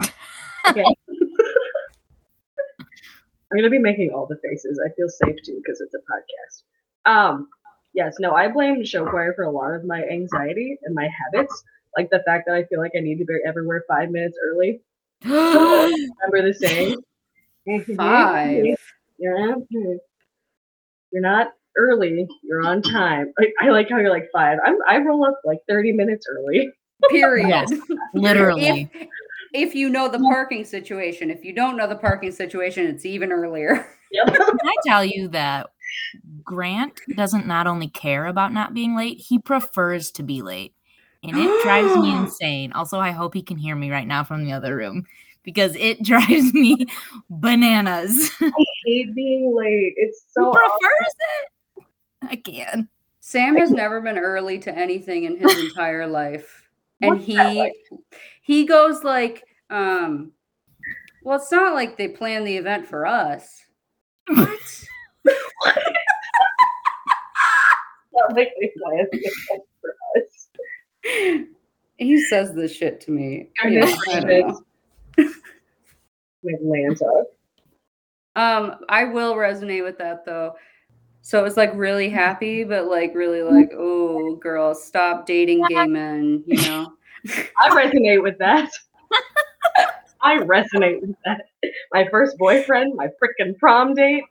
I'm 0.00 0.84
gonna 3.54 3.70
be 3.70 3.78
making 3.78 4.10
all 4.14 4.26
the 4.26 4.38
faces. 4.42 4.80
I 4.84 4.88
feel 4.94 5.08
safe 5.08 5.36
too 5.44 5.60
because 5.62 5.80
it's 5.80 5.94
a 5.94 5.98
podcast. 5.98 6.62
Um, 7.12 7.48
yes, 7.98 8.14
no, 8.20 8.32
I 8.32 8.46
blame 8.46 8.84
show 8.84 9.04
choir 9.04 9.34
for 9.34 9.42
a 9.42 9.50
lot 9.50 9.74
of 9.74 9.84
my 9.84 10.04
anxiety 10.04 10.78
and 10.84 10.94
my 10.94 11.08
habits, 11.08 11.64
like 11.96 12.08
the 12.10 12.22
fact 12.24 12.44
that 12.46 12.54
I 12.54 12.64
feel 12.64 12.78
like 12.78 12.92
I 12.96 13.00
need 13.00 13.18
to 13.18 13.24
be 13.24 13.34
everywhere 13.44 13.84
five 13.88 14.10
minutes 14.10 14.38
early. 14.42 14.80
Remember 15.24 16.48
the 16.48 16.54
saying? 16.54 16.96
Five. 17.96 18.64
You're 19.18 19.56
you're 21.10 21.22
not 21.22 21.48
early. 21.76 22.28
You're 22.44 22.64
on 22.64 22.82
time. 22.82 23.32
I, 23.40 23.46
I 23.62 23.70
like 23.70 23.90
how 23.90 23.98
you're 23.98 24.10
like 24.10 24.28
five. 24.32 24.58
I'm 24.64 24.76
I 24.86 24.98
roll 24.98 25.24
up 25.24 25.40
like 25.44 25.58
thirty 25.68 25.90
minutes 25.90 26.24
early. 26.30 26.70
Period. 27.10 27.48
Yes, 27.48 27.72
Literally. 28.14 28.88
If, 28.94 29.08
if 29.52 29.74
you 29.74 29.88
know 29.88 30.08
the 30.08 30.20
parking 30.20 30.64
situation, 30.64 31.32
if 31.32 31.44
you 31.44 31.52
don't 31.52 31.76
know 31.76 31.88
the 31.88 31.96
parking 31.96 32.30
situation, 32.30 32.86
it's 32.86 33.04
even 33.04 33.32
earlier. 33.32 33.88
Yep. 34.12 34.26
Can 34.36 34.58
I 34.64 34.74
tell 34.86 35.04
you 35.04 35.28
that 35.28 35.68
Grant 36.48 36.98
doesn't 37.14 37.46
not 37.46 37.66
only 37.66 37.88
care 37.88 38.24
about 38.24 38.54
not 38.54 38.72
being 38.72 38.96
late, 38.96 39.18
he 39.18 39.38
prefers 39.38 40.10
to 40.12 40.22
be 40.22 40.40
late. 40.40 40.72
And 41.22 41.36
it 41.36 41.62
drives 41.62 41.94
me 41.94 42.10
insane. 42.16 42.72
Also, 42.72 42.98
I 42.98 43.10
hope 43.10 43.34
he 43.34 43.42
can 43.42 43.58
hear 43.58 43.76
me 43.76 43.90
right 43.90 44.06
now 44.06 44.24
from 44.24 44.46
the 44.46 44.54
other 44.54 44.74
room 44.74 45.04
because 45.42 45.76
it 45.76 46.02
drives 46.02 46.54
me 46.54 46.86
bananas. 47.28 48.30
I 48.40 48.50
hate 48.86 49.14
being 49.14 49.54
late. 49.54 49.92
It's 49.98 50.24
so 50.30 50.50
prefers 50.50 51.14
it? 51.76 51.84
I 52.22 52.36
can. 52.36 52.88
Sam 53.20 53.54
has 53.58 53.70
never 53.70 54.00
been 54.00 54.16
early 54.16 54.58
to 54.60 54.74
anything 54.74 55.24
in 55.24 55.36
his 55.36 55.54
entire 55.58 56.06
life. 56.06 56.66
And 57.02 57.20
he 57.20 57.36
like? 57.36 57.74
he 58.40 58.64
goes 58.64 59.04
like, 59.04 59.44
um, 59.68 60.32
well, 61.22 61.36
it's 61.36 61.52
not 61.52 61.74
like 61.74 61.98
they 61.98 62.08
plan 62.08 62.44
the 62.44 62.56
event 62.56 62.86
for 62.86 63.06
us. 63.06 63.66
What? 64.34 65.74
not 68.20 68.32
like 68.36 68.52
they 68.60 68.72
plan 68.82 69.06
it. 71.04 71.48
He 71.96 72.22
says 72.24 72.54
this 72.54 72.72
shit 72.74 73.00
to 73.02 73.10
me. 73.10 73.48
Yeah, 73.64 73.84
I 73.84 74.20
don't 74.20 74.26
gracious. 74.26 74.60
know. 75.16 75.30
With 76.42 76.60
Lanta. 76.62 77.24
Um, 78.36 78.76
I 78.88 79.04
will 79.04 79.34
resonate 79.34 79.82
with 79.82 79.98
that 79.98 80.24
though. 80.24 80.54
So 81.22 81.40
it 81.40 81.42
was 81.42 81.56
like 81.56 81.72
really 81.74 82.08
happy, 82.08 82.62
but 82.62 82.86
like 82.86 83.14
really 83.14 83.42
like, 83.42 83.72
oh 83.76 84.36
girl, 84.36 84.74
stop 84.74 85.26
dating 85.26 85.64
gay 85.68 85.86
men, 85.86 86.44
you 86.46 86.62
know? 86.62 86.92
I 87.60 87.68
resonate 87.70 88.22
with 88.22 88.38
that. 88.38 88.70
I 90.20 90.38
resonate 90.38 91.00
with 91.00 91.16
that. 91.24 91.46
My 91.92 92.06
first 92.10 92.38
boyfriend, 92.38 92.94
my 92.94 93.08
freaking 93.22 93.58
prom 93.58 93.94
date. 93.94 94.24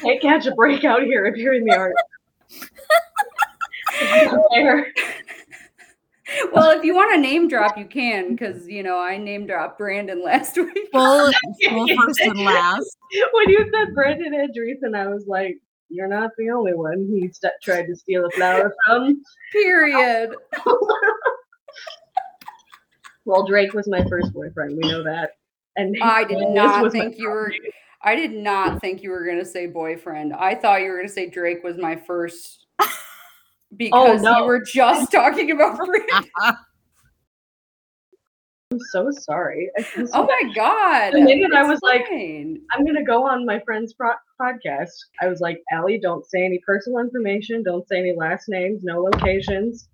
Can't 0.00 0.22
catch 0.22 0.46
a 0.46 0.54
break 0.54 0.84
out 0.84 1.02
here 1.02 1.26
if 1.26 1.36
you're 1.36 1.54
in 1.54 1.64
the 1.64 1.76
art. 1.76 1.94
Well, 6.52 6.70
if 6.70 6.84
you 6.84 6.94
want 6.94 7.12
to 7.12 7.20
name 7.20 7.48
drop, 7.48 7.76
you 7.76 7.86
can, 7.86 8.30
because 8.30 8.68
you 8.68 8.82
know 8.82 8.98
I 8.98 9.16
name 9.16 9.46
dropped 9.46 9.78
Brandon 9.78 10.22
last 10.24 10.56
week. 10.56 10.88
Full, 10.92 11.32
full 11.68 11.88
first 11.88 12.20
and 12.20 12.44
last. 12.44 12.96
when 13.32 13.50
you 13.50 13.70
said 13.72 13.94
Brendan 13.94 14.34
Andreessen, 14.34 14.96
I 14.96 15.08
was 15.08 15.26
like, 15.26 15.58
"You're 15.88 16.08
not 16.08 16.30
the 16.38 16.50
only 16.50 16.74
one 16.74 17.08
he 17.10 17.30
st- 17.32 17.52
tried 17.62 17.86
to 17.86 17.96
steal 17.96 18.26
a 18.26 18.30
flower 18.30 18.74
from." 18.86 19.22
Period. 19.52 20.34
well, 23.24 23.46
Drake 23.46 23.74
was 23.74 23.88
my 23.88 24.04
first 24.04 24.32
boyfriend. 24.32 24.78
We 24.80 24.88
know 24.88 25.02
that. 25.02 25.32
And 25.76 25.96
I 26.02 26.24
did 26.24 26.48
not 26.48 26.92
think 26.92 27.18
you 27.18 27.28
were. 27.28 27.52
I 28.02 28.14
did 28.14 28.32
not 28.32 28.80
think 28.80 29.02
you 29.02 29.10
were 29.10 29.26
gonna 29.26 29.44
say 29.44 29.66
boyfriend. 29.66 30.32
I 30.32 30.54
thought 30.54 30.82
you 30.82 30.90
were 30.90 30.96
gonna 30.96 31.08
say 31.08 31.28
Drake 31.28 31.62
was 31.62 31.76
my 31.76 31.96
first 31.96 32.59
Oh, 33.72 33.76
because 33.76 34.22
no. 34.22 34.38
you 34.38 34.44
were 34.44 34.62
just 34.64 35.10
talking 35.12 35.50
about 35.52 35.76
Brandon. 35.86 36.30
I'm 38.72 38.78
so 38.92 39.10
sorry. 39.10 39.68
I 39.76 39.82
feel 39.82 40.04
oh 40.04 40.06
so 40.06 40.12
Oh 40.22 40.26
my 40.26 40.52
god! 40.54 41.12
The 41.12 41.20
minute 41.20 41.52
I 41.52 41.64
was 41.64 41.80
like- 41.82 42.06
fine. 42.06 42.60
I'm 42.72 42.84
gonna 42.84 43.02
go 43.04 43.26
on 43.26 43.44
my 43.44 43.58
friend's 43.60 43.92
pro- 43.94 44.12
podcast. 44.40 44.90
I 45.20 45.26
was 45.26 45.40
like, 45.40 45.60
Allie, 45.72 45.98
don't 46.00 46.24
say 46.24 46.44
any 46.44 46.60
personal 46.64 47.00
information. 47.00 47.62
Don't 47.64 47.86
say 47.88 47.98
any 47.98 48.14
last 48.16 48.48
names. 48.48 48.82
No 48.84 49.02
locations. 49.02 49.88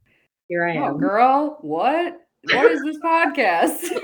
Here 0.49 0.67
I 0.69 0.77
Oh, 0.77 0.85
am. 0.89 0.99
girl, 0.99 1.59
what? 1.63 2.19
What 2.53 2.71
is 2.71 2.83
this 2.83 2.99
podcast? 2.99 3.99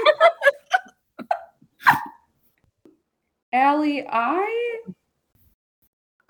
Allie, 3.52 4.06
I 4.08 4.80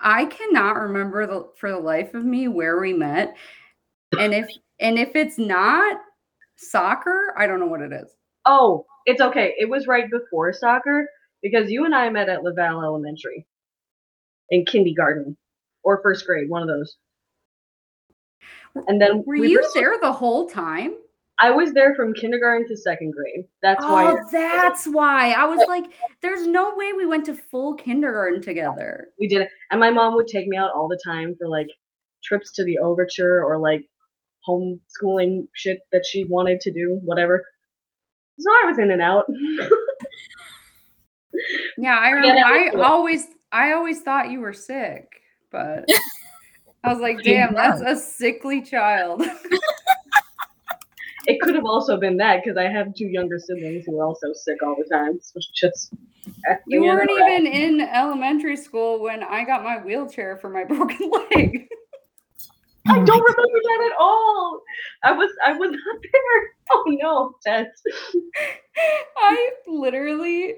I 0.03 0.25
cannot 0.25 0.73
remember 0.77 1.25
the, 1.25 1.49
for 1.57 1.71
the 1.71 1.79
life 1.79 2.13
of 2.13 2.25
me 2.25 2.47
where 2.47 2.79
we 2.79 2.93
met. 2.93 3.35
And 4.19 4.33
if 4.33 4.47
and 4.79 4.99
if 4.99 5.15
it's 5.15 5.37
not 5.39 5.97
soccer, 6.57 7.33
I 7.37 7.47
don't 7.47 7.59
know 7.59 7.67
what 7.67 7.81
it 7.81 7.91
is. 7.93 8.11
Oh, 8.45 8.85
it's 9.05 9.21
okay. 9.21 9.53
It 9.57 9.69
was 9.69 9.87
right 9.87 10.09
before 10.11 10.51
soccer 10.53 11.07
because 11.41 11.71
you 11.71 11.85
and 11.85 11.95
I 11.95 12.09
met 12.09 12.29
at 12.29 12.43
La 12.43 12.51
Valle 12.53 12.83
Elementary 12.83 13.45
in 14.49 14.65
kindergarten 14.65 15.37
or 15.83 16.01
first 16.03 16.25
grade, 16.25 16.49
one 16.49 16.61
of 16.61 16.67
those. 16.67 16.97
And 18.87 19.01
then 19.01 19.23
Were 19.25 19.37
we 19.37 19.51
you 19.51 19.61
were- 19.61 19.69
there 19.73 19.97
the 20.01 20.11
whole 20.11 20.49
time? 20.49 20.95
I 21.39 21.49
was 21.49 21.73
there 21.73 21.95
from 21.95 22.13
kindergarten 22.13 22.67
to 22.67 22.77
second 22.77 23.11
grade. 23.11 23.45
That's 23.61 23.83
why. 23.83 24.05
Oh, 24.11 24.17
that's 24.31 24.85
why. 24.85 25.31
I 25.31 25.45
was 25.45 25.65
like, 25.67 25.85
there's 26.21 26.47
no 26.47 26.73
way 26.75 26.93
we 26.93 27.05
went 27.05 27.25
to 27.25 27.33
full 27.33 27.73
kindergarten 27.75 28.41
together. 28.41 29.07
we 29.19 29.27
did 29.27 29.41
it. 29.41 29.49
And 29.71 29.79
my 29.79 29.89
mom 29.89 30.15
would 30.15 30.27
take 30.27 30.47
me 30.47 30.57
out 30.57 30.71
all 30.73 30.87
the 30.87 30.99
time 31.03 31.35
for 31.37 31.47
like 31.47 31.67
trips 32.23 32.51
to 32.53 32.63
the 32.63 32.77
overture 32.77 33.43
or 33.43 33.57
like 33.57 33.83
homeschooling 34.47 35.47
shit 35.53 35.79
that 35.91 36.05
she 36.05 36.25
wanted 36.25 36.61
to 36.61 36.71
do, 36.71 36.99
whatever. 37.03 37.43
So 38.39 38.49
I 38.49 38.65
was 38.67 38.77
in 38.77 38.91
and 38.91 39.01
out. 39.01 39.25
Yeah, 41.77 41.97
I 41.97 42.09
remember. 42.09 42.35
that 42.35 42.45
I 42.45 42.69
cool. 42.69 42.81
always, 42.81 43.27
I 43.51 43.73
always 43.73 44.01
thought 44.01 44.29
you 44.31 44.39
were 44.39 44.53
sick, 44.53 45.07
but 45.51 45.85
I 46.83 46.91
was 46.91 46.99
like, 46.99 47.23
damn, 47.23 47.53
that's 47.53 47.81
a 47.81 47.95
sickly 47.95 48.61
child. 48.61 49.23
it 51.27 51.39
could 51.41 51.55
have 51.55 51.65
also 51.65 51.97
been 51.97 52.17
that 52.17 52.43
because 52.43 52.57
I 52.57 52.63
have 52.69 52.93
two 52.95 53.07
younger 53.07 53.39
siblings 53.39 53.85
who 53.85 53.99
are 53.99 54.05
also 54.05 54.33
sick 54.33 54.61
all 54.63 54.75
the 54.77 54.87
time. 54.93 55.19
So 55.21 55.39
just 55.53 55.93
You 56.67 56.81
weren't 56.83 57.09
it. 57.09 57.43
even 57.43 57.47
in 57.47 57.81
elementary 57.81 58.57
school 58.57 59.01
when 59.01 59.23
I 59.23 59.43
got 59.45 59.63
my 59.63 59.77
wheelchair 59.77 60.37
for 60.37 60.49
my 60.49 60.63
broken 60.69 61.09
leg. 61.09 61.67
I 62.85 62.95
don't 62.95 63.07
remember 63.07 63.59
that 63.63 63.89
at 63.91 63.97
all. 63.97 64.61
I 65.03 65.13
was 65.13 65.29
I 65.45 65.53
was 65.53 65.71
not 65.71 66.01
there. 66.01 66.43
Oh 66.75 66.83
no, 66.87 67.35
Tess. 67.45 67.67
I 69.17 69.49
literally 69.67 70.55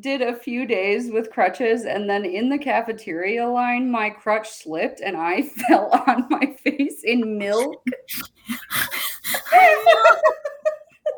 did 0.00 0.22
a 0.22 0.34
few 0.36 0.66
days 0.66 1.10
with 1.10 1.30
crutches, 1.30 1.84
and 1.84 2.08
then 2.08 2.24
in 2.24 2.48
the 2.48 2.56
cafeteria 2.58 3.46
line, 3.46 3.90
my 3.90 4.08
crutch 4.08 4.48
slipped 4.48 5.00
and 5.00 5.16
I 5.16 5.42
fell 5.68 5.88
on 6.06 6.26
my 6.30 6.54
face 6.64 7.02
in 7.04 7.36
milk. 7.38 7.84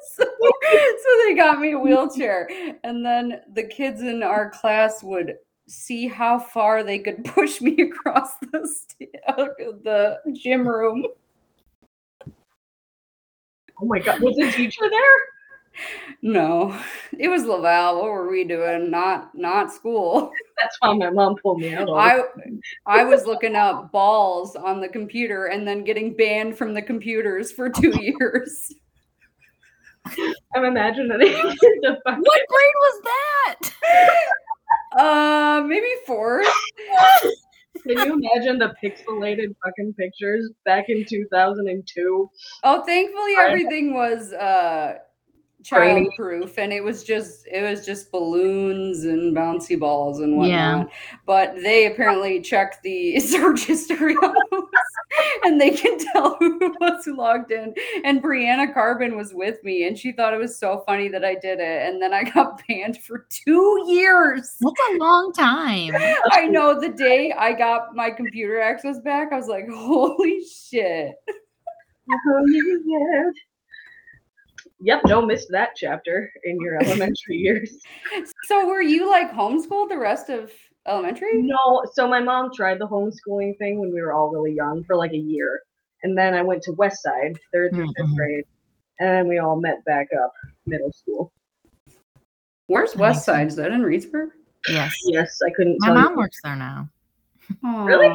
So, 0.02 0.24
so 0.24 1.08
they 1.26 1.34
got 1.34 1.60
me 1.60 1.72
a 1.72 1.78
wheelchair, 1.78 2.48
and 2.84 3.04
then 3.04 3.40
the 3.54 3.64
kids 3.64 4.02
in 4.02 4.22
our 4.22 4.50
class 4.50 5.02
would 5.02 5.36
see 5.68 6.08
how 6.08 6.38
far 6.38 6.82
they 6.82 6.98
could 6.98 7.24
push 7.34 7.60
me 7.60 7.80
across 7.82 8.36
the 8.52 8.66
st- 8.66 9.10
the 9.84 10.18
gym 10.32 10.66
room. 10.66 11.06
Oh 13.82 13.86
my 13.86 13.98
god, 13.98 14.20
was 14.20 14.36
the 14.36 14.50
teacher 14.52 14.88
there? 14.90 15.39
No, 16.22 16.78
it 17.18 17.28
was 17.28 17.44
La 17.44 17.60
Valle. 17.60 17.96
What 17.96 18.10
were 18.10 18.30
we 18.30 18.44
doing? 18.44 18.90
Not 18.90 19.34
not 19.34 19.72
school. 19.72 20.30
That's 20.60 20.76
why 20.80 20.94
my 20.94 21.10
mom 21.10 21.36
pulled 21.42 21.60
me 21.60 21.74
out. 21.74 21.88
I 21.90 22.20
I 22.86 23.04
was 23.04 23.24
looking 23.24 23.56
up 23.56 23.90
balls 23.90 24.56
on 24.56 24.80
the 24.80 24.88
computer 24.88 25.46
and 25.46 25.66
then 25.66 25.84
getting 25.84 26.14
banned 26.14 26.58
from 26.58 26.74
the 26.74 26.82
computers 26.82 27.52
for 27.52 27.70
two 27.70 27.92
years. 28.00 28.74
I'm 30.54 30.64
imagining 30.64 31.08
the 31.18 31.98
What 32.04 32.22
grade 32.24 32.76
was 32.80 33.02
that? 33.04 33.60
Uh, 34.98 35.62
maybe 35.66 35.88
four. 36.06 36.42
Can 37.86 37.98
you 37.98 38.14
imagine 38.14 38.58
the 38.58 38.74
pixelated 38.82 39.54
fucking 39.64 39.94
pictures 39.94 40.50
back 40.64 40.86
in 40.88 41.04
2002? 41.08 42.30
Oh, 42.64 42.82
thankfully 42.82 43.34
everything 43.38 43.94
was 43.94 44.32
uh. 44.32 44.98
Childproof 45.62 46.56
and 46.58 46.72
it 46.72 46.82
was 46.82 47.04
just 47.04 47.46
it 47.46 47.62
was 47.62 47.84
just 47.84 48.10
balloons 48.10 49.04
and 49.04 49.36
bouncy 49.36 49.78
balls 49.78 50.20
and 50.20 50.44
Yeah. 50.44 50.76
whatnot. 50.76 50.92
But 51.26 51.56
they 51.56 51.86
apparently 51.86 52.40
checked 52.40 52.82
the 52.82 53.20
search 53.20 53.64
history 53.64 54.14
on 54.14 54.34
those 54.50 54.64
and 55.44 55.60
they 55.60 55.70
can 55.70 55.98
tell 55.98 56.36
who 56.38 56.58
was 56.80 57.04
who 57.04 57.16
logged 57.16 57.50
in. 57.52 57.74
And 58.04 58.22
Brianna 58.22 58.72
Carbon 58.72 59.16
was 59.16 59.34
with 59.34 59.62
me 59.64 59.86
and 59.86 59.98
she 59.98 60.12
thought 60.12 60.32
it 60.32 60.38
was 60.38 60.58
so 60.58 60.82
funny 60.86 61.08
that 61.08 61.24
I 61.24 61.34
did 61.34 61.60
it. 61.60 61.86
And 61.86 62.00
then 62.00 62.14
I 62.14 62.24
got 62.24 62.62
banned 62.68 62.98
for 63.02 63.26
two 63.28 63.84
years. 63.86 64.56
That's 64.60 64.80
a 64.94 64.96
long 64.98 65.32
time. 65.32 65.94
I 66.30 66.46
know 66.46 66.80
the 66.80 66.88
day 66.90 67.32
I 67.32 67.52
got 67.52 67.94
my 67.94 68.10
computer 68.10 68.60
access 68.60 68.98
back, 69.00 69.32
I 69.32 69.36
was 69.36 69.48
like, 69.48 69.68
holy 69.68 70.42
shit. 70.44 71.12
Yeah. 72.08 73.30
Yep, 74.82 75.02
no 75.06 75.24
missed 75.24 75.48
that 75.50 75.70
chapter 75.76 76.32
in 76.44 76.58
your 76.60 76.82
elementary 76.82 77.14
years. 77.36 77.76
So 78.44 78.66
were 78.66 78.80
you 78.80 79.08
like 79.08 79.30
homeschooled 79.32 79.90
the 79.90 79.98
rest 79.98 80.30
of 80.30 80.50
elementary? 80.86 81.42
No, 81.42 81.82
so 81.92 82.08
my 82.08 82.20
mom 82.20 82.50
tried 82.54 82.78
the 82.78 82.88
homeschooling 82.88 83.58
thing 83.58 83.78
when 83.78 83.92
we 83.92 84.00
were 84.00 84.12
all 84.12 84.30
really 84.30 84.54
young 84.54 84.82
for 84.84 84.96
like 84.96 85.12
a 85.12 85.18
year. 85.18 85.60
And 86.02 86.16
then 86.16 86.34
I 86.34 86.42
went 86.42 86.62
to 86.62 86.72
West 86.72 87.02
Side, 87.02 87.38
third 87.52 87.74
through 87.74 87.88
fifth 87.88 88.06
mm-hmm. 88.06 88.16
grade. 88.16 88.44
And 89.00 89.08
then 89.10 89.28
we 89.28 89.38
all 89.38 89.60
met 89.60 89.84
back 89.84 90.08
up 90.22 90.32
middle 90.66 90.92
school. 90.92 91.32
Where's 92.66 92.96
West 92.96 93.24
Side? 93.24 93.48
Is 93.48 93.56
that 93.56 93.72
in 93.72 93.82
Reedsburg? 93.82 94.28
Yes. 94.68 94.94
Yes, 95.04 95.38
I 95.46 95.50
couldn't 95.50 95.76
My 95.80 95.88
tell 95.88 95.96
mom 95.96 96.12
you. 96.12 96.18
works 96.18 96.38
there 96.42 96.56
now. 96.56 96.88
Really? 97.62 98.12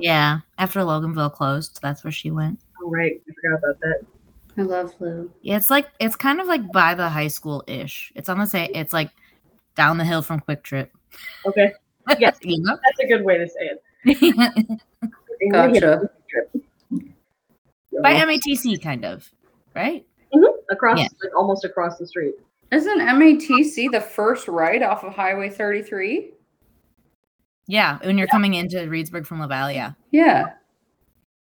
Yeah. 0.00 0.40
After 0.58 0.80
Loganville 0.80 1.32
closed, 1.32 1.78
that's 1.80 2.02
where 2.04 2.10
she 2.12 2.30
went. 2.30 2.58
Oh, 2.82 2.90
right. 2.90 3.20
I 3.28 3.32
forgot 3.34 3.58
about 3.62 3.80
that. 3.80 4.06
I 4.56 4.62
love 4.62 4.94
Lou. 5.00 5.30
Yeah, 5.42 5.56
it's 5.56 5.70
like 5.70 5.88
it's 5.98 6.16
kind 6.16 6.40
of 6.40 6.46
like 6.46 6.70
by 6.72 6.94
the 6.94 7.08
high 7.08 7.28
school 7.28 7.64
ish. 7.66 8.12
It's 8.14 8.28
on 8.28 8.38
the 8.38 8.46
same. 8.46 8.70
It's 8.74 8.92
like 8.92 9.10
down 9.74 9.98
the 9.98 10.04
hill 10.04 10.22
from 10.22 10.40
Kwik 10.40 10.62
Trip. 10.62 10.92
Okay. 11.46 11.72
Yes. 12.18 12.38
you 12.42 12.60
know. 12.62 12.76
That's 12.84 13.00
a 13.00 13.06
good 13.08 13.24
way 13.24 13.38
to 13.38 13.48
say 13.48 13.70
it. 14.04 14.80
Gotcha. 15.52 16.08
by 18.02 18.14
MATC, 18.14 18.80
kind 18.82 19.04
of, 19.04 19.28
right? 19.74 20.06
Mm-hmm. 20.34 20.72
across 20.72 20.98
Yeah. 20.98 21.08
like, 21.22 21.36
almost 21.36 21.64
across 21.64 21.98
the 21.98 22.06
street. 22.06 22.34
Isn't 22.70 22.98
MATC 23.00 23.90
the 23.90 24.00
first 24.00 24.48
right 24.48 24.82
off 24.82 25.04
of 25.04 25.14
Highway 25.14 25.48
33? 25.48 26.32
Yeah, 27.66 27.98
when 28.04 28.18
you're 28.18 28.26
coming 28.26 28.54
into 28.54 28.76
Reedsburg 28.78 29.26
from 29.26 29.40
La 29.40 29.46
Valle, 29.46 29.72
yeah. 29.72 29.92
Yeah. 30.10 30.52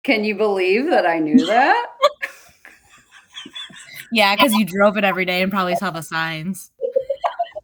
Can 0.03 0.23
you 0.23 0.35
believe 0.35 0.87
that 0.89 1.05
I 1.05 1.19
knew 1.19 1.45
that? 1.45 1.87
Yeah, 4.11 4.35
because 4.35 4.53
you 4.53 4.65
drove 4.65 4.97
it 4.97 5.03
every 5.03 5.25
day 5.25 5.41
and 5.41 5.51
probably 5.51 5.75
saw 5.75 5.91
the 5.91 6.01
signs. 6.01 6.71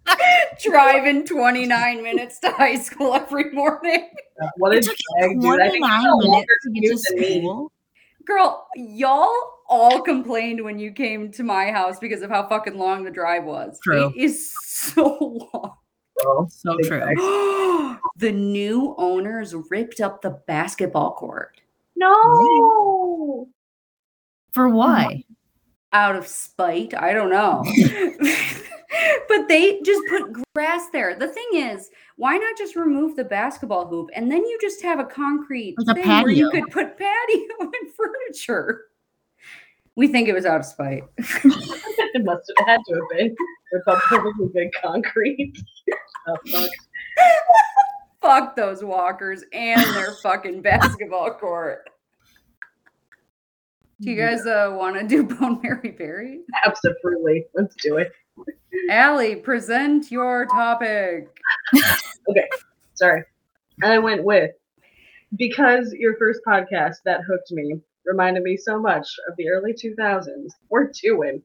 Driving 0.64 1.26
29 1.26 2.02
minutes 2.04 2.40
to 2.40 2.52
high 2.52 2.78
school 2.78 3.14
every 3.14 3.52
morning. 3.52 4.10
Uh, 4.42 4.48
what 4.58 4.74
a 4.74 4.78
It 4.78 4.86
took 4.86 4.96
drag, 5.20 5.32
you 5.32 5.42
dude. 5.42 5.60
I 5.62 5.70
think 5.70 5.86
29 5.86 6.00
it's 6.00 6.06
a 6.06 6.28
longer 6.28 6.30
minutes 6.30 6.48
to 6.64 6.70
get 6.72 6.82
to 6.82 6.88
commute 6.90 7.02
than 7.10 7.20
me. 7.20 7.40
school. 7.42 7.72
Girl, 8.26 8.68
y'all 8.76 9.34
all 9.70 10.02
complained 10.02 10.64
when 10.64 10.80
you 10.80 10.92
came 10.92 11.32
to 11.34 11.44
my 11.44 11.72
house 11.72 12.00
because 12.00 12.22
of 12.22 12.30
how 12.30 12.48
fucking 12.48 12.78
long 12.78 13.04
the 13.04 13.12
drive 13.12 13.44
was. 13.44 13.80
True. 13.84 14.12
It 14.16 14.22
is 14.22 14.54
so 14.64 15.18
long. 15.54 15.76
Bro. 16.24 16.48
So 16.50 16.76
Big 16.78 16.88
true. 16.88 17.98
the 18.18 18.32
new 18.32 18.96
owners 18.98 19.54
ripped 19.70 20.02
up 20.02 20.22
the 20.22 20.32
basketball 20.48 21.14
court 21.14 21.62
No. 21.96 23.48
For 24.52 24.68
why? 24.70 25.24
Out 25.94 26.16
of 26.16 26.28
spite. 26.28 26.94
I 26.96 27.14
don't 27.14 27.30
know. 27.30 27.64
but 29.28 29.48
they 29.48 29.82
just 29.82 30.02
put 30.10 30.44
grass 30.54 30.88
there. 30.92 31.16
The 31.18 31.28
thing 31.28 31.48
is, 31.54 31.90
why 32.16 32.38
not 32.38 32.58
just 32.58 32.76
remove 32.76 33.16
the 33.16 33.24
basketball 33.24 33.88
hoop 33.88 34.10
and 34.16 34.32
then 34.32 34.46
you 34.46 34.58
just 34.62 34.82
have 34.82 35.00
a 35.00 35.06
concrete 35.06 35.76
Like 35.78 35.98
a 35.98 36.02
thing 36.02 36.24
where 36.24 36.30
you 36.30 36.50
could 36.50 36.70
put 36.72 36.98
patio 36.98 37.44
and 37.60 37.94
furniture? 37.96 38.86
We 39.96 40.08
think 40.08 40.28
it 40.28 40.34
was 40.34 40.46
out 40.46 40.60
of 40.60 40.66
spite. 40.66 41.04
it 41.18 42.24
must 42.24 42.52
have 42.58 42.68
had 42.68 42.80
to 42.88 42.94
have 42.94 43.18
been. 43.18 43.36
Rip 43.72 43.88
up 43.88 44.00
perfectly 44.04 44.48
big 44.54 44.70
concrete. 44.80 45.54
Oh, 46.28 46.38
fuck. 46.52 46.70
Fuck 48.22 48.56
those 48.56 48.84
walkers 48.84 49.44
and 49.54 49.82
their 49.96 50.12
fucking 50.22 50.62
basketball 50.62 51.34
court. 51.34 51.90
Do 54.00 54.12
you 54.12 54.16
guys 54.16 54.46
uh, 54.46 54.76
want 54.78 54.96
to 55.00 55.08
do 55.08 55.24
Bone 55.36 55.60
Mary 55.64 55.92
Berry? 55.98 56.42
Absolutely. 56.66 57.46
Let's 57.56 57.76
do 57.76 57.98
it. 57.98 58.12
Allie, 58.92 59.36
present 59.38 60.12
your 60.12 60.46
topic. 60.46 61.30
Okay. 62.30 62.48
Sorry. 62.94 63.24
And 63.82 63.94
I 63.94 64.00
went 64.00 64.22
with 64.22 64.52
because 65.38 65.94
your 65.94 66.18
first 66.18 66.42
podcast 66.46 66.96
that 67.06 67.22
hooked 67.26 67.50
me 67.52 67.80
reminded 68.06 68.44
me 68.44 68.58
so 68.58 68.82
much 68.82 69.08
of 69.30 69.38
the 69.38 69.48
early 69.48 69.72
2000s. 69.74 70.50
We're 70.70 70.92
doing 71.02 71.42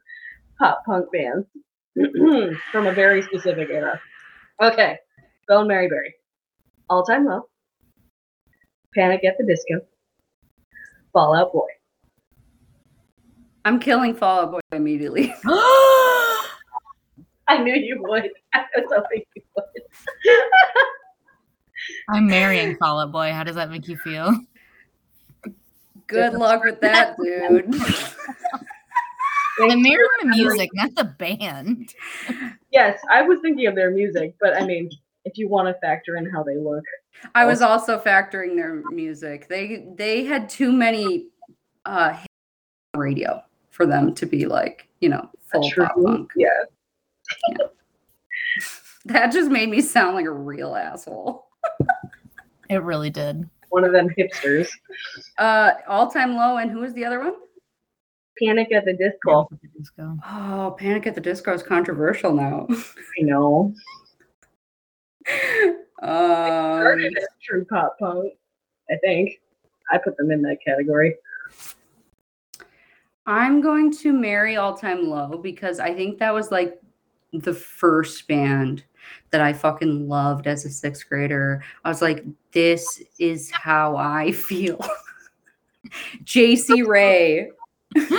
pop 0.58 0.82
punk 0.84 1.06
bands 1.12 1.46
from 2.72 2.88
a 2.88 2.92
very 2.92 3.22
specific 3.22 3.68
era. 3.70 4.00
Okay. 4.60 4.98
Bone 5.46 5.68
Mary 5.68 5.88
Berry. 5.88 6.14
All 6.90 7.04
Time 7.04 7.26
Low. 7.26 7.42
Panic 8.96 9.24
at 9.24 9.38
the 9.38 9.46
Disco. 9.46 9.86
Fall 11.12 11.36
Out 11.36 11.52
Boy. 11.52 11.68
I'm 13.64 13.78
killing 13.78 14.14
Fall 14.14 14.40
Out 14.40 14.50
Boy 14.52 14.60
immediately. 14.72 15.34
I 17.52 17.58
knew 17.58 17.74
you 17.74 18.02
would. 18.02 18.30
I 18.54 18.64
was 18.76 18.90
hoping 18.94 19.22
you 19.34 19.42
would. 19.56 19.82
I'm 22.08 22.26
marrying 22.26 22.76
Fall 22.76 23.00
Out 23.00 23.12
Boy. 23.12 23.32
How 23.32 23.44
does 23.44 23.56
that 23.56 23.70
make 23.70 23.88
you 23.88 23.96
feel? 23.98 24.32
Good 26.06 26.34
luck 26.34 26.64
with 26.64 26.80
that, 26.80 27.16
dude. 27.22 27.74
I'm 29.60 29.82
marrying 29.82 30.08
the 30.20 30.26
music, 30.28 30.70
not 30.74 30.94
the 30.94 31.04
band. 31.04 31.94
Yes, 32.70 32.98
I 33.10 33.22
was 33.22 33.38
thinking 33.42 33.66
of 33.66 33.74
their 33.74 33.90
music, 33.90 34.34
but 34.40 34.54
I 34.54 34.64
mean, 34.64 34.90
if 35.24 35.36
you 35.36 35.48
want 35.48 35.68
to 35.68 35.74
factor 35.80 36.16
in 36.16 36.28
how 36.30 36.42
they 36.42 36.56
look, 36.56 36.84
I 37.34 37.44
was 37.44 37.60
also 37.62 37.98
factoring 37.98 38.56
their 38.56 38.82
music. 38.90 39.48
They 39.48 39.86
they 39.96 40.24
had 40.24 40.48
too 40.48 40.72
many 40.72 41.26
uh 41.84 42.14
hits 42.14 42.26
on 42.94 43.00
radio 43.00 43.42
for 43.72 43.86
them 43.86 44.14
to 44.14 44.26
be 44.26 44.46
like, 44.46 44.86
you 45.00 45.08
know, 45.08 45.28
full 45.50 45.68
true. 45.70 45.84
pop 45.84 45.96
punk. 46.04 46.30
Yeah. 46.36 46.48
That 49.06 49.32
just 49.32 49.50
made 49.50 49.68
me 49.68 49.80
sound 49.80 50.14
like 50.14 50.26
a 50.26 50.30
real 50.30 50.76
asshole. 50.76 51.48
It 52.70 52.82
really 52.82 53.10
did. 53.10 53.48
One 53.70 53.84
of 53.84 53.92
them 53.92 54.08
hipsters. 54.16 54.68
Uh 55.38 55.72
all 55.88 56.10
time 56.10 56.36
low 56.36 56.58
and 56.58 56.70
who 56.70 56.80
was 56.80 56.92
the 56.92 57.04
other 57.04 57.18
one? 57.18 57.34
Panic 58.40 58.72
at 58.72 58.84
the 58.84 58.92
Disco. 58.92 59.48
Disco. 59.76 60.16
Oh, 60.26 60.74
Panic 60.78 61.06
at 61.06 61.14
the 61.14 61.20
Disco 61.20 61.52
is 61.52 61.62
controversial 61.62 62.32
now. 62.32 62.66
I 62.70 63.22
know. 63.22 63.74
um, 66.02 66.80
Started 66.80 67.18
as 67.18 67.26
true 67.42 67.64
pop 67.64 67.96
punk. 67.98 68.32
I 68.90 68.96
think 68.96 69.40
I 69.90 69.98
put 69.98 70.16
them 70.16 70.30
in 70.30 70.42
that 70.42 70.58
category. 70.64 71.16
I'm 73.26 73.60
going 73.60 73.92
to 73.98 74.12
marry 74.12 74.56
All 74.56 74.76
Time 74.76 75.08
Low 75.08 75.38
because 75.38 75.78
I 75.78 75.94
think 75.94 76.18
that 76.18 76.34
was 76.34 76.50
like 76.50 76.80
the 77.32 77.54
first 77.54 78.26
band 78.26 78.84
that 79.30 79.40
I 79.40 79.52
fucking 79.52 80.08
loved 80.08 80.46
as 80.46 80.64
a 80.64 80.70
sixth 80.70 81.08
grader. 81.08 81.62
I 81.84 81.88
was 81.88 82.02
like, 82.02 82.24
this 82.52 83.02
is 83.18 83.50
how 83.50 83.96
I 83.96 84.32
feel. 84.32 84.78
JC 86.24 86.82
Ray. 86.86 87.50
Remember 87.96 88.12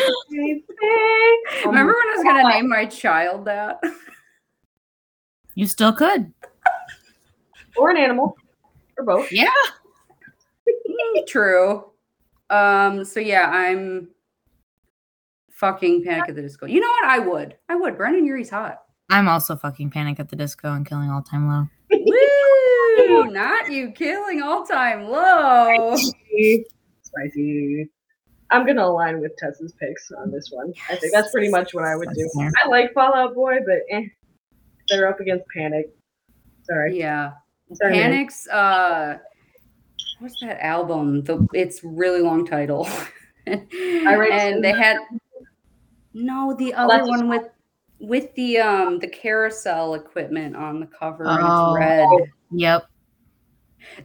when 1.66 2.08
I 2.08 2.14
was 2.16 2.24
gonna 2.24 2.50
name 2.50 2.70
my 2.70 2.86
child 2.86 3.46
that? 3.46 3.82
You 5.56 5.68
still 5.68 5.94
could. 5.94 6.32
or 7.76 7.90
an 7.90 7.98
animal, 7.98 8.38
or 8.98 9.04
both. 9.04 9.32
Yeah. 9.32 9.50
True. 11.28 11.86
Um, 12.50 13.04
so 13.04 13.20
yeah, 13.20 13.50
I'm 13.50 14.10
fucking 15.64 16.04
Panic 16.04 16.28
at 16.28 16.36
the 16.36 16.42
Disco. 16.42 16.66
You 16.66 16.82
know 16.82 16.90
what? 16.90 17.06
I 17.06 17.20
would. 17.20 17.56
I 17.70 17.76
would. 17.76 17.96
Brendon 17.96 18.26
Urie's 18.26 18.50
hot. 18.50 18.80
I'm 19.10 19.30
also 19.30 19.56
fucking 19.56 19.92
Panic 19.92 20.20
at 20.20 20.28
the 20.28 20.36
Disco 20.36 20.74
and 20.74 20.86
killing 20.86 21.10
all 21.10 21.22
time 21.22 21.48
low. 21.48 21.68
Woo! 21.90 23.26
Not 23.32 23.72
you 23.72 23.92
killing 23.92 24.42
all 24.42 24.66
time 24.66 25.08
low. 25.08 25.96
Spicy. 25.96 26.66
Spicy. 27.04 27.90
I'm 28.52 28.66
gonna 28.66 28.84
align 28.84 29.22
with 29.22 29.32
Tessa's 29.38 29.74
picks 29.80 30.12
on 30.12 30.32
this 30.32 30.50
one. 30.52 30.74
I 30.90 30.98
think 30.98 31.14
that's 31.14 31.32
pretty 31.32 31.50
much 31.50 31.74
what 31.74 31.86
I 31.86 31.96
would 31.96 32.10
do. 32.14 32.30
I 32.64 32.68
like 32.68 32.94
Fall 32.94 33.16
Out 33.16 33.34
Boy, 33.34 33.60
but 33.66 33.80
eh, 33.90 34.04
they're 34.90 35.08
up 35.08 35.22
against 35.22 35.46
Panic. 35.56 35.86
Sorry. 36.64 37.00
Yeah. 37.00 37.32
Sorry, 37.74 37.94
man. 37.94 38.12
Panic's 38.12 38.48
uh 38.50 39.18
what's 40.20 40.40
that 40.42 40.64
album? 40.64 41.24
The 41.24 41.48
it's 41.54 41.86
really 41.86 42.22
long 42.22 42.46
title. 42.46 42.88
Write 43.48 44.32
and 44.32 44.64
they 44.64 44.72
had 44.72 44.98
no 46.14 46.56
the 46.58 46.74
Oh, 46.74 46.78
other 46.88 46.98
that's 46.98 47.10
one 47.10 47.30
with 47.30 47.50
with 48.00 48.34
the 48.36 48.58
um 48.58 49.00
the 49.00 49.08
carousel 49.08 49.96
equipment 49.96 50.56
on 50.56 50.80
the 50.80 50.88
cover 50.88 51.26
and 51.26 51.48
Oh. 51.48 51.74
it's 51.74 51.78
red. 51.78 52.08
Yep. 52.52 52.86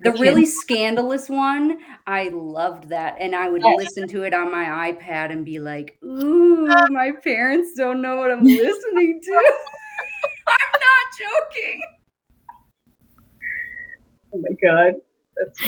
The 0.03 0.11
Okay. 0.11 0.21
really 0.21 0.47
scandalous 0.47 1.29
one, 1.29 1.79
I 2.07 2.29
loved 2.29 2.89
that. 2.91 3.17
And 3.21 3.35
I 3.35 3.49
would 3.49 3.63
Yes. 3.63 3.79
listen 3.79 4.09
to 4.09 4.23
it 4.25 4.35
on 4.35 4.51
my 4.51 4.93
iPad 4.93 5.31
and 5.31 5.45
be 5.45 5.59
like, 5.61 5.99
ooh, 6.05 6.67
my 6.91 7.13
parents 7.23 7.75
don't 7.77 8.03
know 8.03 8.17
what 8.17 8.31
I'm 8.31 8.43
listening 8.45 9.21
to. 9.23 9.33
I'm 10.49 10.81
not 10.81 11.07
joking. 11.53 11.81
Oh 14.35 14.39
my 14.39 14.57
god. 14.63 14.95
That's 15.37 15.61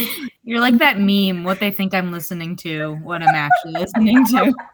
You're 0.43 0.61
like 0.61 0.79
that 0.79 0.99
meme, 0.99 1.45
what 1.45 1.61
they 1.61 1.71
think 1.71 1.95
I'm 1.95 2.11
listening 2.13 2.57
to, 2.57 2.97
what 3.03 3.23
I'm 3.23 3.35
actually 3.35 3.75
listening 3.75 4.25
to. 4.27 4.53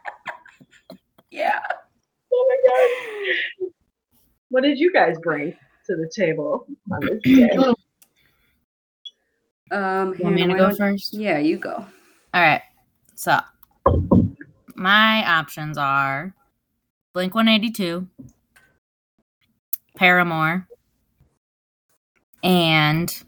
Yeah. 1.37 1.61
oh 2.33 2.47
my 2.49 2.57
god. 2.67 3.71
What 4.49 4.63
did 4.63 4.79
you 4.79 4.91
guys 4.91 5.17
bring 5.23 5.53
to 5.87 5.97
the 5.97 6.11
table 6.15 6.67
on 6.91 7.01
this 7.05 7.23
day? 7.23 7.51
Um, 9.73 10.15
You 10.17 10.23
want 10.23 10.37
me 10.37 10.47
to 10.47 10.55
go 10.55 10.73
first? 10.77 11.13
Yeah, 11.13 11.39
you 11.39 11.59
go. 11.59 11.75
All 11.75 12.41
right. 12.41 12.63
So 13.17 13.37
my 14.77 15.29
options 15.29 15.77
are 15.77 16.33
Blink 17.13 17.35
182, 17.35 18.07
Paramore, 19.97 20.69
and 22.45 23.25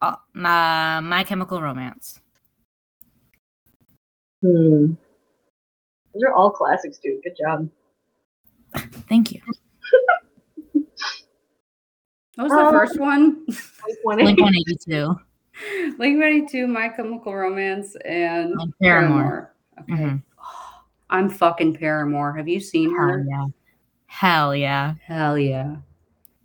uh, 0.00 0.16
my, 0.34 0.98
my 0.98 1.22
Chemical 1.22 1.62
Romance. 1.62 2.20
Hmm. 4.42 4.94
Those 6.14 6.22
are 6.24 6.34
all 6.34 6.50
classics, 6.50 6.98
dude. 6.98 7.22
Good 7.22 7.36
job. 7.40 7.68
Thank 9.08 9.32
you. 9.32 9.40
What 12.36 12.44
was 12.44 12.52
the 12.52 12.58
Um, 12.64 12.72
first 12.72 12.98
one? 12.98 13.44
Blink 13.44 14.40
182 14.40 15.14
Blink 15.98 16.18
182, 16.18 16.66
My 16.66 16.88
Chemical 16.88 17.34
Romance, 17.34 17.94
and 18.06 18.54
and 18.58 18.72
Paramore. 18.80 19.54
Okay. 19.82 19.92
Mhm. 19.92 20.22
I'm 21.10 21.28
fucking 21.28 21.74
Paramore. 21.74 22.32
Have 22.34 22.48
you 22.48 22.58
seen 22.58 22.88
Hell 22.96 23.06
her? 23.08 23.26
yeah. 23.28 23.46
Hell 24.06 24.56
yeah. 24.56 24.94
Hell 25.04 25.36
yeah. 25.38 25.76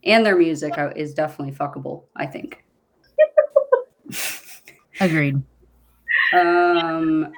And 0.03 0.25
their 0.25 0.35
music 0.37 0.73
is 0.97 1.13
definitely 1.13 1.53
fuckable, 1.55 2.03
I 2.17 2.25
think. 2.25 2.65
Agreed. 4.99 5.41
Um, 6.33 7.31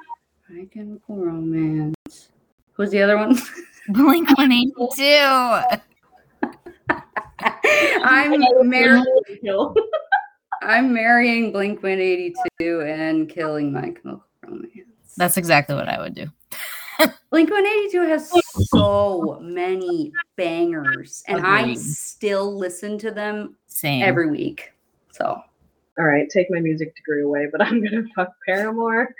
My 0.52 0.64
Chemical 0.64 1.16
Romance. 1.16 2.30
Who's 2.72 2.90
the 2.90 3.00
other 3.02 3.16
one? 3.16 3.38
Blink 3.88 4.28
182. 4.36 5.00
I'm 8.02 8.40
mar- 8.68 9.04
Kill. 9.42 9.76
I'm 10.62 10.92
marrying 10.92 11.52
Blink 11.52 11.82
182 11.84 12.80
and 12.80 13.28
killing 13.28 13.72
My 13.72 13.90
Chemical 13.90 14.24
Romance. 14.44 15.14
That's 15.16 15.36
exactly 15.36 15.76
what 15.76 15.88
I 15.88 16.00
would 16.00 16.14
do. 16.14 16.26
Blink 17.30 17.48
182 17.50 18.00
has 18.08 18.32
so 18.70 19.38
many 19.40 20.12
bangers, 20.36 21.22
and 21.28 21.46
I 21.46 21.74
still 21.74 22.58
listen 22.58 22.98
to 22.98 23.12
them 23.12 23.54
Same. 23.68 24.02
every 24.02 24.28
week. 24.30 24.72
So 25.12 25.40
All 25.98 26.04
right, 26.06 26.28
take 26.30 26.46
my 26.50 26.60
music 26.60 26.94
degree 26.96 27.22
away, 27.22 27.46
but 27.50 27.62
I'm 27.66 27.82
gonna 27.82 28.04
fuck 28.14 28.30
Paramore, 28.46 29.14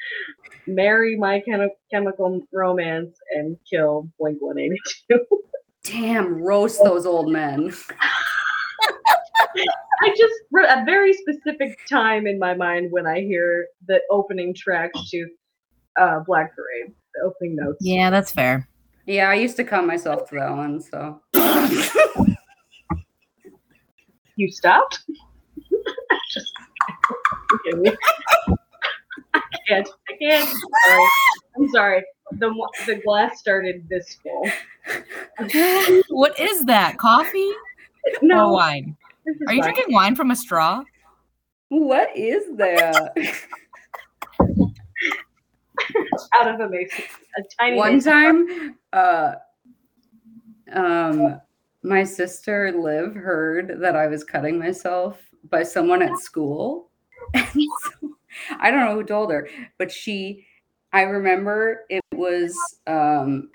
marry 0.66 1.16
my 1.16 1.42
Chemi- 1.46 1.68
chemical 1.92 2.40
romance, 2.52 3.18
and 3.32 3.56
kill 3.68 4.08
Blink 4.18 4.38
182. 4.40 5.26
damn, 5.84 6.42
roast 6.42 6.82
those 6.84 7.06
old 7.06 7.30
men. 7.32 7.72
I 10.02 10.08
just 10.16 10.32
for 10.50 10.60
a 10.62 10.82
very 10.86 11.12
specific 11.12 11.78
time 11.90 12.26
in 12.26 12.38
my 12.38 12.54
mind 12.54 12.90
when 12.90 13.06
I 13.06 13.20
hear 13.20 13.66
the 13.86 14.00
opening 14.10 14.54
track 14.54 14.90
to 15.10 15.26
uh, 16.00 16.20
Black 16.20 16.54
Parade, 16.54 16.94
the 17.14 17.22
opening 17.26 17.56
notes. 17.56 17.78
yeah, 17.80 18.08
that's 18.10 18.32
fair. 18.32 18.66
Yeah, 19.06 19.28
I 19.28 19.34
used 19.34 19.56
to 19.56 19.64
cut 19.64 19.84
myself 19.86 20.28
to 20.30 20.36
that 20.36 20.50
one. 20.50 20.80
So 20.80 21.20
You 24.36 24.50
stopped? 24.50 25.00
Just 26.32 26.52
kidding 27.64 27.82
me. 27.82 27.90
I 29.34 29.40
can't. 29.68 29.88
I 30.08 30.12
can't. 30.20 30.48
Sorry. 30.48 31.04
I'm 31.56 31.68
sorry. 31.70 32.04
The 32.38 32.48
the 32.86 32.96
glass 33.04 33.38
started 33.40 33.88
this 33.88 34.16
full. 34.22 34.48
what 36.08 36.38
is 36.38 36.64
that? 36.66 36.98
Coffee 36.98 37.50
or 38.06 38.12
No, 38.22 38.52
wine? 38.52 38.96
Are 39.46 39.54
you 39.54 39.62
fine. 39.62 39.72
drinking 39.72 39.94
wine 39.94 40.14
from 40.16 40.30
a 40.30 40.36
straw? 40.36 40.82
what 41.68 42.16
is 42.16 42.56
that? 42.56 43.12
out 46.34 46.48
of 46.54 46.60
a 46.60 46.68
mason? 46.68 47.04
A 47.38 47.42
tiny 47.60 47.76
one 47.76 47.94
mason 47.94 48.12
time, 48.12 48.78
uh, 48.92 49.34
um, 50.72 51.40
my 51.82 52.02
sister 52.04 52.72
Liv 52.72 53.14
heard 53.14 53.80
that 53.80 53.94
I 53.96 54.06
was 54.08 54.24
cutting 54.24 54.58
myself 54.58 55.18
by 55.48 55.62
someone 55.62 56.02
at 56.02 56.18
school. 56.18 56.90
So, 57.54 58.10
I 58.60 58.70
don't 58.70 58.80
know 58.80 58.94
who 58.94 59.04
told 59.04 59.30
her, 59.32 59.48
but 59.76 59.90
she, 59.90 60.46
I 60.92 61.02
remember 61.02 61.84
it 61.90 62.02
was 62.14 62.56
um, 62.86 63.50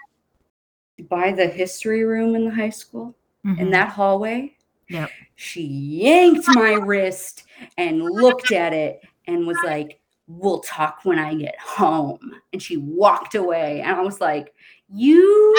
by 1.10 1.32
the 1.32 1.48
history 1.48 2.04
room 2.04 2.36
in 2.36 2.46
the 2.46 2.52
high 2.54 2.70
school 2.70 3.16
in 3.46 3.56
Mhm. 3.56 3.72
that 3.72 3.90
hallway. 3.90 4.56
Yep. 4.90 5.10
She 5.36 5.62
yanked 5.64 6.48
my 6.50 6.74
wrist 6.74 7.44
and 7.78 8.04
looked 8.04 8.52
at 8.52 8.74
it 8.74 9.02
and 9.28 9.48
was 9.48 9.58
like, 9.64 10.00
We'll 10.28 10.60
talk 10.60 11.00
when 11.04 11.20
I 11.20 11.34
get 11.36 11.58
home. 11.60 12.32
And 12.52 12.62
she 12.62 12.78
walked 12.78 13.36
away. 13.36 13.82
And 13.82 13.96
I 13.96 14.02
was 14.02 14.20
like, 14.20 14.54
You 14.94 15.56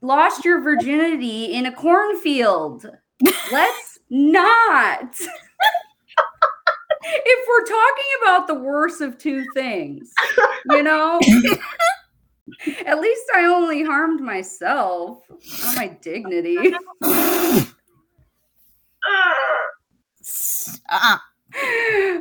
lost 0.00 0.44
your 0.44 0.60
virginity 0.60 1.54
in 1.54 1.66
a 1.66 1.72
cornfield. 1.72 2.86
Let's 3.52 3.91
not. 4.12 5.16
if 7.02 7.48
we're 7.48 7.64
talking 7.64 8.04
about 8.22 8.46
the 8.46 8.54
worst 8.54 9.00
of 9.00 9.18
two 9.18 9.44
things, 9.54 10.12
you 10.70 10.82
know, 10.82 11.18
at 12.86 13.00
least 13.00 13.22
I 13.34 13.44
only 13.44 13.82
harmed 13.82 14.20
myself, 14.20 15.24
not 15.64 15.76
my 15.76 15.88
dignity. 16.00 16.74
Uh-uh. 20.90 21.18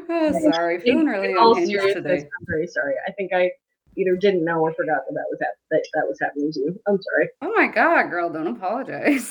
oh, 0.10 0.50
sorry, 0.52 0.80
feeling 0.80 1.06
really 1.06 1.36
all 1.36 1.56
unhinged 1.56 1.94
today. 1.94 2.20
I'm 2.20 2.46
very 2.48 2.68
sorry. 2.68 2.96
I 3.08 3.12
think 3.12 3.34
I 3.34 3.52
either 3.98 4.16
didn't 4.16 4.44
know 4.46 4.60
or 4.62 4.74
forgot 4.74 5.02
that 5.08 5.14
that 5.14 5.26
was 5.30 5.40
hap- 5.42 5.50
that, 5.70 5.84
that 5.94 6.08
was 6.08 6.18
happening 6.20 6.52
to 6.54 6.60
you. 6.60 6.80
I'm 6.88 7.00
sorry. 7.02 7.30
Oh 7.42 7.54
my 7.56 7.68
god, 7.68 8.10
girl, 8.10 8.30
don't 8.32 8.48
apologize. 8.48 9.30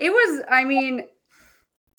It 0.00 0.10
was, 0.10 0.42
I 0.50 0.64
mean, 0.64 1.04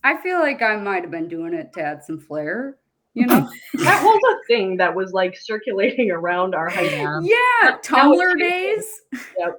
I 0.04 0.18
feel 0.18 0.40
like 0.40 0.62
I 0.62 0.78
might 0.78 1.02
have 1.02 1.12
been 1.12 1.28
doing 1.28 1.54
it 1.54 1.74
to 1.74 1.82
add 1.82 2.04
some 2.04 2.20
flair, 2.20 2.78
you 3.14 3.26
know? 3.26 3.50
That 3.74 4.04
was 4.04 4.22
a 4.36 4.48
thing 4.48 4.78
that 4.78 4.96
was 4.96 5.12
like 5.12 5.38
circulating 5.38 6.12
around 6.12 6.56
our 6.56 6.70
high 6.70 6.88
school. 6.88 7.22
Yeah. 7.24 7.78
Tumblr 7.84 8.40
days. 8.40 9.02
Now 9.38 9.54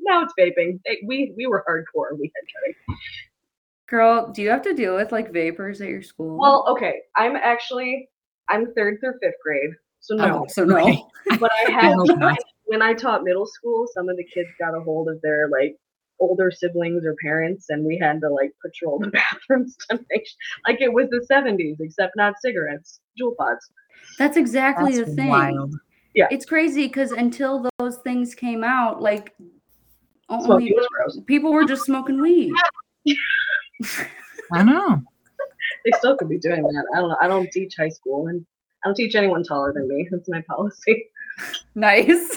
now 0.00 0.22
it's 0.22 0.34
vaping. 0.38 0.80
We 1.06 1.32
we 1.36 1.46
were 1.46 1.64
hardcore. 1.68 2.18
We 2.18 2.32
had 2.34 2.46
cutting. 2.54 3.00
Girl, 3.86 4.30
do 4.32 4.42
you 4.42 4.50
have 4.50 4.62
to 4.62 4.74
deal 4.74 4.96
with 4.96 5.12
like 5.12 5.32
vapors 5.32 5.80
at 5.80 5.88
your 5.88 6.02
school? 6.02 6.38
Well, 6.38 6.64
okay. 6.68 7.00
I'm 7.16 7.36
actually 7.36 8.08
I'm 8.48 8.72
third 8.74 8.98
through 9.00 9.14
fifth 9.20 9.34
grade, 9.42 9.70
so 10.00 10.14
no. 10.16 10.42
Oh, 10.42 10.46
so 10.48 10.64
no. 10.64 11.08
But 11.38 11.50
I 11.52 11.70
had 11.70 11.96
when 12.64 12.82
I 12.82 12.94
taught 12.94 13.24
middle 13.24 13.46
school, 13.46 13.86
some 13.92 14.08
of 14.08 14.16
the 14.16 14.24
kids 14.24 14.48
got 14.58 14.76
a 14.76 14.80
hold 14.80 15.08
of 15.08 15.20
their 15.22 15.48
like 15.48 15.76
older 16.20 16.50
siblings 16.50 17.04
or 17.04 17.14
parents, 17.22 17.66
and 17.70 17.84
we 17.84 17.98
had 17.98 18.20
to 18.20 18.28
like 18.28 18.52
patrol 18.64 18.98
the 18.98 19.08
bathrooms 19.18 19.76
to 19.88 19.96
make 20.10 20.22
s- 20.22 20.36
like 20.66 20.80
it 20.80 20.92
was 20.92 21.08
the 21.10 21.26
70s, 21.30 21.76
except 21.80 22.14
not 22.16 22.34
cigarettes, 22.40 23.00
Juul 23.20 23.34
pods. 23.36 23.68
That's 24.18 24.36
exactly 24.36 24.96
That's 24.96 25.10
the 25.10 25.16
thing. 25.16 25.28
wild. 25.28 25.74
yeah 26.14 26.28
It's 26.30 26.44
crazy 26.46 26.86
because 26.86 27.10
until 27.12 27.68
those 27.78 27.98
things 27.98 28.34
came 28.34 28.62
out, 28.64 29.00
like 29.02 29.34
only 30.28 30.72
was 30.72 30.86
gross. 30.92 31.20
people 31.26 31.52
were 31.52 31.64
just 31.64 31.84
smoking 31.84 32.20
weed. 32.20 32.52
I 34.52 34.62
know. 34.62 35.02
They 35.84 35.92
still 35.98 36.16
could 36.16 36.28
be 36.28 36.38
doing 36.38 36.62
that. 36.62 36.84
I 36.94 37.00
don't 37.00 37.08
know. 37.08 37.16
I 37.20 37.26
don't 37.28 37.50
teach 37.50 37.74
high 37.78 37.88
school, 37.88 38.26
and 38.28 38.44
I 38.84 38.88
don't 38.88 38.94
teach 38.94 39.14
anyone 39.14 39.42
taller 39.44 39.72
than 39.72 39.88
me. 39.88 40.08
That's 40.10 40.28
my 40.28 40.42
policy. 40.48 41.06
Nice. 41.74 42.36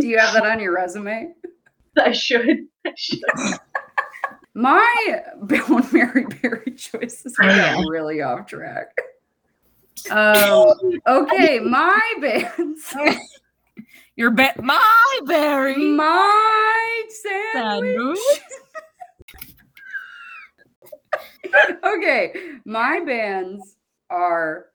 Do 0.00 0.06
you 0.06 0.16
have 0.18 0.32
that 0.32 0.46
on 0.46 0.60
your 0.60 0.72
resume? 0.74 1.32
I 2.04 2.12
should. 2.12 2.66
I 2.86 2.92
should. 2.96 3.20
My 4.54 5.22
Bill 5.46 5.76
and 5.78 5.92
Mary 5.92 6.26
Berry 6.42 6.72
choices 6.72 7.36
Oh, 7.40 7.46
got 7.46 7.56
yeah. 7.56 7.82
really 7.88 8.22
off 8.22 8.46
track. 8.46 8.88
Um, 10.10 10.74
okay, 11.06 11.58
my 11.62 12.00
bands. 12.20 12.94
Your 14.16 14.30
ba- 14.30 14.54
my 14.60 15.20
berry 15.26 15.76
My 15.76 17.02
sandwich. 17.52 18.18
sandwich. 18.18 18.18
okay, 21.84 22.32
my 22.64 23.00
bands 23.04 23.76
are, 24.10 24.66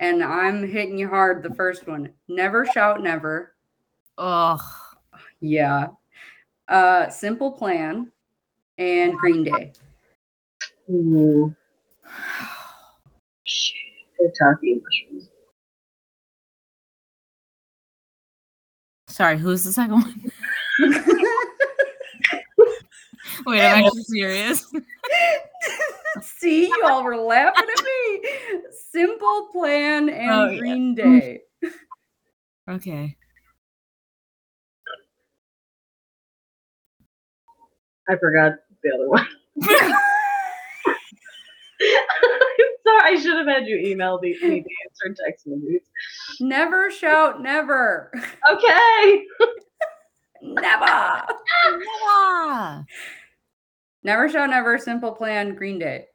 and 0.00 0.22
I'm 0.22 0.66
hitting 0.68 0.98
you 0.98 1.08
hard. 1.08 1.42
The 1.42 1.54
first 1.54 1.86
one, 1.86 2.10
never 2.28 2.66
shout 2.66 3.02
never. 3.02 3.54
Ugh. 4.18 4.60
Yeah. 5.40 5.88
Uh, 6.70 7.10
simple 7.10 7.50
plan, 7.50 8.10
and 8.78 9.16
Green 9.18 9.42
Day. 9.42 9.72
Mushrooms. 14.80 15.28
Sorry, 19.08 19.36
who's 19.36 19.64
the 19.64 19.72
second 19.72 19.94
one? 19.94 20.30
Wait, 23.46 23.60
I'm 23.60 23.84
actually 23.84 24.04
serious. 24.04 24.64
See, 26.22 26.66
you 26.68 26.82
all 26.84 27.02
were 27.02 27.16
laughing 27.16 27.68
at 27.68 27.84
me. 27.84 28.22
Simple 28.92 29.48
plan 29.52 30.08
and 30.08 30.30
Oh, 30.30 30.48
yeah. 30.50 30.58
Green 30.58 30.94
Day. 30.94 31.40
Okay. 32.68 33.16
I 38.10 38.16
forgot 38.16 38.54
the 38.82 38.90
other 38.94 39.08
one. 39.08 39.26
Sorry, 42.82 43.14
I 43.14 43.20
should 43.20 43.36
have 43.36 43.46
had 43.46 43.66
you 43.66 43.76
email 43.76 44.18
the, 44.20 44.32
me 44.42 44.60
the 44.60 45.06
answer, 45.06 45.22
text 45.24 45.46
me. 45.46 45.56
these. 45.66 45.80
never 46.40 46.90
shout 46.90 47.40
never. 47.40 48.10
Okay. 48.50 49.24
Never. 50.42 50.86
Yeah. 50.86 52.82
Never 54.02 54.28
shout 54.28 54.50
never. 54.50 54.78
Simple 54.78 55.12
plan. 55.12 55.54
Green 55.54 55.78
Day. 55.78 56.06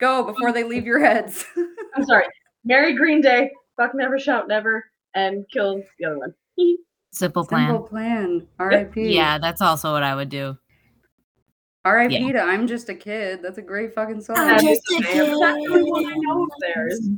Go 0.00 0.24
before 0.24 0.52
they 0.52 0.64
leave 0.64 0.86
your 0.86 0.98
heads. 0.98 1.44
I'm 1.94 2.04
sorry. 2.04 2.24
Marry 2.64 2.94
Green 2.94 3.20
Day. 3.20 3.50
Fuck 3.76 3.94
Never 3.94 4.18
Shout 4.18 4.48
Never, 4.48 4.84
and 5.14 5.44
kill 5.52 5.82
the 5.98 6.06
other 6.06 6.18
one. 6.18 6.34
Simple 7.12 7.44
plan. 7.46 7.68
Simple 7.68 7.86
plan. 7.88 8.46
R.I.P. 8.58 9.14
Yeah, 9.14 9.38
that's 9.38 9.60
also 9.60 9.92
what 9.92 10.02
I 10.02 10.14
would 10.14 10.28
do. 10.28 10.56
R.I.P. 11.84 12.18
Yeah. 12.18 12.32
to 12.32 12.40
I'm 12.42 12.66
just 12.66 12.88
a 12.88 12.94
kid. 12.94 13.40
That's 13.42 13.58
a 13.58 13.62
great 13.62 13.94
fucking 13.94 14.20
song. 14.22 14.36
I'm 14.38 14.58
just 14.60 14.82
is 14.90 14.98
a 14.98 15.02
the 15.02 15.14
name. 15.14 15.40
That's 15.40 15.56
the 15.56 15.70
only 15.70 15.90
one 15.90 16.06
I 16.06 16.12
kid. 16.12 16.22
know 16.22 16.44
of 16.44 16.50
theirs. 16.60 17.10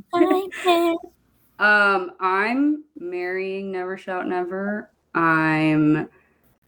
Um, 1.59 2.11
I'm 2.19 2.83
marrying 2.99 3.71
Never 3.71 3.97
Shout 3.97 4.27
Never. 4.27 4.91
I'm 5.15 6.09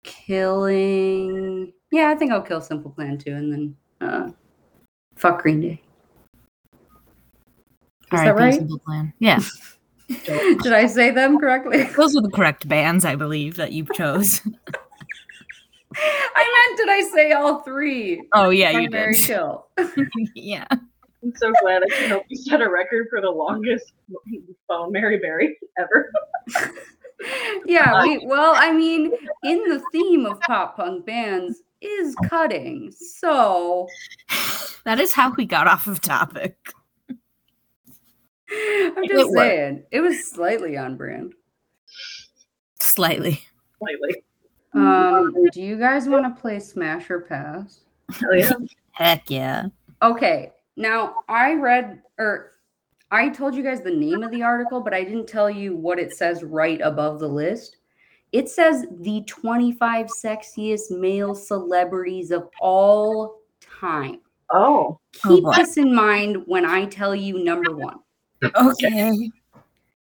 killing. 0.03 1.73
Yeah, 1.91 2.09
I 2.09 2.15
think 2.15 2.31
I'll 2.31 2.41
kill 2.41 2.61
Simple 2.61 2.91
Plan 2.91 3.17
too, 3.17 3.33
and 3.33 3.51
then 3.51 3.75
uh, 4.01 4.31
fuck 5.15 5.41
Green 5.41 5.59
Day. 5.61 5.81
Is 8.11 8.21
that 8.21 8.35
right? 8.35 8.55
Simple 8.55 8.79
plan. 8.79 9.13
Yeah, 9.19 9.39
Did 10.25 10.73
I 10.73 10.87
say 10.87 11.11
them 11.11 11.37
correctly? 11.39 11.83
those 11.95 12.15
are 12.15 12.21
the 12.21 12.31
correct 12.31 12.67
bands, 12.67 13.05
I 13.05 13.15
believe, 13.15 13.55
that 13.57 13.71
you 13.71 13.85
chose. 13.93 14.41
I 15.95 16.65
meant, 16.67 16.77
did 16.77 16.89
I 16.89 17.01
say 17.13 17.31
all 17.31 17.59
three? 17.61 18.21
Oh 18.33 18.49
yeah, 18.49 18.71
you 18.71 18.89
did. 18.89 19.15
kill. 19.15 19.67
yeah. 20.35 20.65
I'm 20.71 21.33
so 21.35 21.51
glad 21.61 21.83
I 21.83 21.87
can 21.89 22.07
help 22.09 22.23
you 22.29 22.37
set 22.37 22.61
a 22.61 22.69
record 22.69 23.07
for 23.09 23.19
the 23.21 23.29
longest 23.29 23.91
phone 24.67 24.91
Mary 24.91 25.17
Berry 25.19 25.57
ever. 25.77 26.11
yeah, 27.65 28.01
we, 28.03 28.17
uh, 28.17 28.19
well, 28.23 28.53
I 28.55 28.71
mean, 28.71 29.11
in 29.43 29.63
the 29.67 29.83
theme 29.91 30.25
of 30.25 30.39
pop 30.41 30.77
punk 30.77 31.05
bands 31.05 31.61
is 31.81 32.15
cutting. 32.29 32.91
So 32.91 33.87
That 34.85 34.99
is 34.99 35.13
how 35.13 35.33
we 35.33 35.45
got 35.45 35.67
off 35.67 35.87
of 35.87 35.99
topic. 36.01 36.55
I'm 37.09 39.03
It 39.03 39.09
just 39.11 39.29
worked. 39.29 39.37
saying, 39.39 39.83
it 39.91 39.99
was 40.01 40.25
slightly 40.31 40.77
on 40.77 40.95
brand. 40.97 41.33
Slightly. 42.79 43.41
Slightly. 43.79 44.23
Um, 44.73 45.33
do 45.51 45.61
you 45.61 45.77
guys 45.77 46.07
want 46.07 46.23
to 46.25 46.41
play 46.41 46.59
Smash 46.59 47.09
or 47.09 47.21
Pass? 47.21 47.81
Oh, 48.23 48.33
yeah. 48.33 48.51
Heck 48.91 49.29
yeah. 49.29 49.67
Okay, 50.01 50.51
now 50.75 51.15
I 51.27 51.53
read 51.53 52.01
or 52.17 52.51
I 53.11 53.29
told 53.29 53.55
you 53.55 53.63
guys 53.63 53.81
the 53.81 53.91
name 53.91 54.23
of 54.23 54.31
the 54.31 54.43
article, 54.43 54.81
but 54.81 54.93
I 54.93 55.03
didn't 55.03 55.27
tell 55.27 55.49
you 55.49 55.75
what 55.75 55.99
it 55.99 56.13
says 56.13 56.43
right 56.43 56.79
above 56.81 57.19
the 57.19 57.27
list. 57.27 57.77
It 58.31 58.49
says 58.49 58.85
the 58.99 59.23
25 59.25 60.07
sexiest 60.07 60.91
male 60.91 61.33
celebrities 61.33 62.29
of 62.29 62.49
all 62.61 63.39
time. 63.59 64.19
Oh. 64.51 64.99
Oh, 65.25 65.35
Keep 65.35 65.43
boy. 65.43 65.53
this 65.55 65.77
in 65.77 65.93
mind 65.93 66.43
when 66.45 66.65
I 66.65 66.85
tell 66.85 67.15
you 67.15 67.43
number 67.43 67.75
one. 67.75 67.99
Okay. 68.43 69.31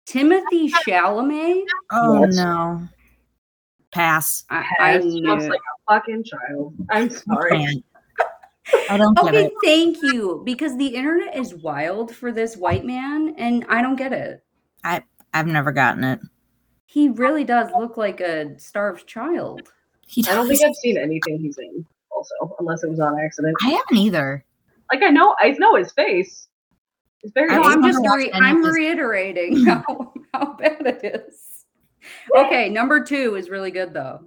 Timothée 0.08 0.72
Chalamet. 0.86 1.64
Oh 1.92 2.26
no. 2.26 2.88
Pass. 3.98 4.46
I, 4.52 4.64
I 4.80 4.98
knew. 5.00 5.22
like 5.28 5.42
a 5.52 5.92
fucking 5.94 6.24
child. 6.24 6.76
I'm 6.92 7.10
sorry. 7.10 7.84
I 8.92 8.98
don't 8.98 9.16
get 9.16 9.26
Okay, 9.28 9.46
it. 9.46 9.54
thank 9.64 9.98
you. 10.04 10.44
Because 10.46 10.78
the 10.78 10.86
internet 10.88 11.36
is 11.36 11.56
wild 11.56 12.14
for 12.14 12.32
this 12.32 12.56
white 12.58 12.86
man, 12.86 13.34
and 13.40 13.66
I 13.70 13.82
don't 13.82 13.96
get 13.96 14.14
it. 14.14 14.44
I 14.84 15.02
I've 15.34 15.48
never 15.48 15.72
gotten 15.72 16.04
it. 16.04 16.20
He 16.86 17.10
really 17.10 17.44
does 17.44 17.72
look 17.78 17.98
like 17.98 18.22
a 18.22 18.60
starved 18.60 19.08
child. 19.08 19.62
He 20.06 20.24
I 20.30 20.36
don't 20.36 20.48
think 20.48 20.62
I've 20.64 20.76
seen 20.76 20.98
anything 20.98 21.40
he's 21.40 21.58
in, 21.58 21.84
also, 22.12 22.34
unless 22.60 22.84
it 22.84 22.90
was 22.92 23.00
on 23.00 23.20
accident. 23.20 23.56
I 23.64 23.70
haven't 23.70 23.98
either. 23.98 24.46
Like 24.94 25.02
I 25.02 25.10
know, 25.10 25.36
I 25.40 25.50
know 25.58 25.76
his 25.76 25.92
face. 25.94 26.48
It's 27.24 27.34
very. 27.34 27.50
I 27.52 27.58
No, 27.58 27.64
just 27.64 27.78
I'm 27.78 27.84
just 27.84 28.16
re- 28.16 28.32
I'm 28.32 28.64
reiterating 28.64 29.66
how, 29.66 30.14
how 30.34 30.54
bad 30.54 30.86
it 30.86 31.24
is. 31.28 31.47
Okay, 32.36 32.70
number 32.70 33.04
two 33.04 33.36
is 33.36 33.50
really 33.50 33.72
good 33.72 33.94
though. 33.94 34.22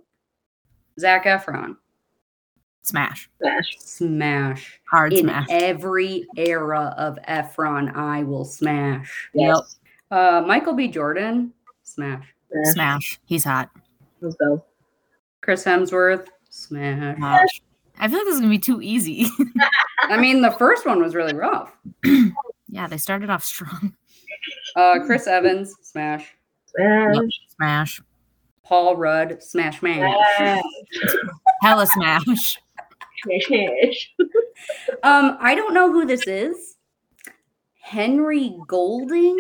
Zac 0.99 1.25
Efron, 1.25 1.77
Smash. 2.83 3.31
Smash. 3.41 3.77
smash. 3.79 4.81
Hard 4.91 5.13
In 5.13 5.21
smash. 5.21 5.47
every 5.51 6.27
era 6.37 6.95
of 6.97 7.19
Efron, 7.29 7.95
I 7.95 8.23
will 8.23 8.45
smash. 8.45 9.29
Yep. 9.35 9.57
Uh, 10.11 10.43
Michael 10.47 10.75
B. 10.75 10.89
Jordan, 10.89 11.53
smash. 11.85 12.27
Smash. 12.51 12.75
Smash. 12.75 13.21
He's 13.27 13.45
hot. 13.45 13.71
Those 14.21 14.37
bells. 14.37 14.61
Chris 15.41 15.65
Hemsworth, 15.65 16.27
smash. 16.49 17.17
Smash. 17.17 17.63
I 17.99 18.09
feel 18.09 18.19
like 18.19 18.27
this 18.27 18.35
is 18.35 18.41
gonna 18.41 18.51
be 18.51 18.59
too 18.59 18.81
easy. 18.83 19.27
I 20.03 20.17
mean, 20.17 20.41
the 20.43 20.51
first 20.53 20.87
one 20.87 21.03
was 21.03 21.15
really 21.15 21.35
rough. 21.35 21.71
yeah, 22.69 22.87
they 22.89 22.97
started 22.99 23.31
off 23.31 23.45
strong. 23.45 23.95
Uh, 24.75 25.01
Chris 25.05 25.27
Evans, 25.27 25.75
smash. 25.83 26.35
Smash. 26.75 27.41
Smash. 27.57 28.01
Paul 28.64 28.97
Rudd, 28.97 29.43
smash 29.43 29.83
man. 29.83 30.14
Smash. 30.37 30.62
Hella 31.62 31.87
smash. 31.87 32.59
Smash. 33.25 34.14
Um, 35.03 35.39
I 35.41 35.55
don't 35.55 35.73
know 35.73 35.91
who 35.91 36.05
this 36.05 36.27
is. 36.27 36.77
Henry 37.81 38.55
Golding. 38.68 39.37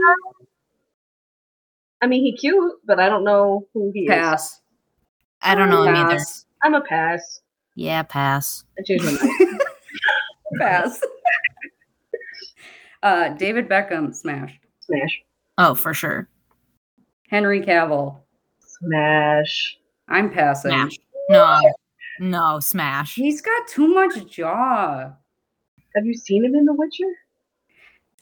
I 2.00 2.06
mean, 2.06 2.24
he 2.24 2.34
cute, 2.36 2.74
but 2.86 2.98
I 2.98 3.08
don't 3.10 3.24
know 3.24 3.66
who 3.74 3.90
he 3.94 4.04
is. 4.04 4.08
Pass. 4.08 4.60
I 5.42 5.54
don't 5.54 5.68
know 5.68 5.82
him 5.82 5.94
either. 5.94 6.18
I'm 6.62 6.74
a 6.74 6.80
pass. 6.80 7.42
Yeah, 7.74 8.02
pass. 8.02 8.64
I 8.78 8.82
changed 8.82 9.04
my 9.04 9.12
mind. 9.40 9.60
Pass. 10.58 11.00
uh, 13.02 13.28
David 13.30 13.68
Beckham, 13.68 14.14
smash. 14.14 14.58
Smash. 14.80 15.22
Oh, 15.58 15.74
for 15.74 15.92
sure. 15.92 16.28
Henry 17.30 17.60
Cavill, 17.60 18.18
Smash. 18.58 19.78
I'm 20.08 20.30
passing. 20.30 20.72
Smash. 20.72 20.98
No, 21.28 21.60
no, 22.18 22.58
smash. 22.58 23.14
He's 23.14 23.40
got 23.40 23.68
too 23.68 23.86
much 23.86 24.26
jaw. 24.26 25.12
Have 25.94 26.04
you 26.04 26.14
seen 26.14 26.44
him 26.44 26.56
in 26.56 26.64
The 26.64 26.74
Witcher? 26.74 27.12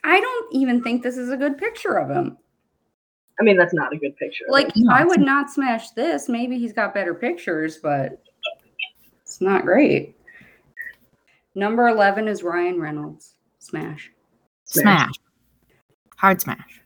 I 0.05 0.21
don't 0.21 0.55
even 0.55 0.83
think 0.83 1.03
this 1.03 1.17
is 1.17 1.31
a 1.31 1.37
good 1.37 1.57
picture 1.57 1.99
of 1.99 2.11
him. 2.11 2.37
I 3.41 3.45
mean, 3.45 3.57
that's 3.57 3.73
not 3.73 3.95
a 3.95 3.97
good 3.97 4.17
picture. 4.17 4.45
Like. 4.49 4.71
No, 4.77 4.93
I 4.93 5.05
would 5.05 5.21
not 5.21 5.51
smash 5.51 5.91
this. 5.91 6.29
Maybe 6.29 6.59
he's 6.59 6.73
got 6.73 6.93
better 6.93 7.15
pictures, 7.15 7.79
but 7.79 8.23
it's 9.23 9.41
not 9.41 9.65
great. 9.65 10.17
Number 11.55 11.89
11 11.89 12.29
is 12.29 12.43
Ryan 12.43 12.81
Reynolds. 12.81 13.37
Smash. 13.59 14.11
Smash. 14.65 15.13
Hard 16.17 16.41
smash. 16.41 16.83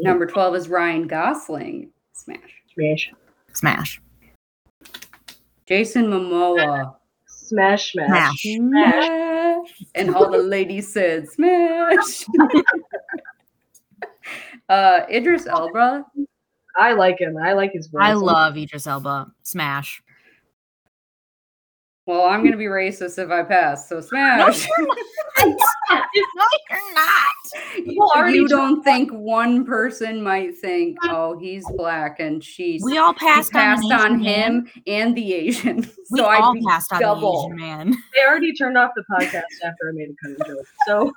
Number 0.00 0.26
12 0.26 0.56
is 0.56 0.68
Ryan 0.68 1.06
Gosling. 1.06 1.90
Smash. 2.12 2.62
Smash. 2.74 3.12
Smash. 3.52 4.00
Jason 5.66 6.06
Momoa. 6.06 6.94
Smash. 7.26 7.92
Smash. 7.92 8.42
Smash. 8.42 9.06
Smash. 9.06 9.84
And 9.94 10.14
all 10.14 10.30
the 10.30 10.38
ladies 10.38 10.92
said 10.92 11.28
smash. 11.28 12.26
uh, 14.68 15.00
Idris 15.10 15.46
Elba. 15.46 16.04
I 16.76 16.92
like 16.92 17.20
him. 17.20 17.36
I 17.36 17.52
like 17.52 17.72
his 17.72 17.88
voice. 17.88 18.02
I 18.02 18.12
love 18.14 18.56
Idris 18.56 18.86
Elba. 18.86 19.30
Smash. 19.42 20.02
Well, 22.06 22.24
I'm 22.24 22.40
going 22.40 22.52
to 22.52 22.58
be 22.58 22.64
racist 22.64 23.22
if 23.22 23.30
I 23.30 23.42
pass, 23.42 23.88
so 23.88 24.00
smash. 24.00 24.66
no, 24.78 24.86
you're 26.14 26.94
not. 26.94 27.34
People 27.74 28.10
already 28.16 28.38
you 28.38 28.48
don't 28.48 28.82
think 28.82 29.10
one 29.12 29.64
person 29.64 30.22
might 30.22 30.56
think, 30.58 30.96
oh, 31.04 31.38
he's 31.38 31.64
black 31.76 32.18
and 32.18 32.42
she's 32.42 32.82
We 32.82 32.98
all 32.98 33.14
passed, 33.14 33.52
passed 33.52 33.84
on, 33.84 33.92
on 33.92 34.12
an 34.14 34.20
man. 34.22 34.52
him 34.66 34.70
and 34.86 35.14
the 35.16 35.32
Asian. 35.34 35.76
We 36.12 36.18
so 36.18 36.24
all 36.24 36.50
I'd 36.50 36.54
be 36.58 36.64
passed 36.66 36.92
on 36.92 37.00
double. 37.00 37.48
the 37.50 37.54
Asian 37.54 37.56
man. 37.56 37.94
They 38.14 38.24
already 38.26 38.52
turned 38.54 38.76
off 38.76 38.90
the 38.96 39.04
podcast 39.12 39.42
after 39.62 39.90
I 39.90 39.92
made 39.92 40.08
a 40.10 40.14
cunning 40.20 40.38
joke. 40.46 40.66
So 40.86 41.12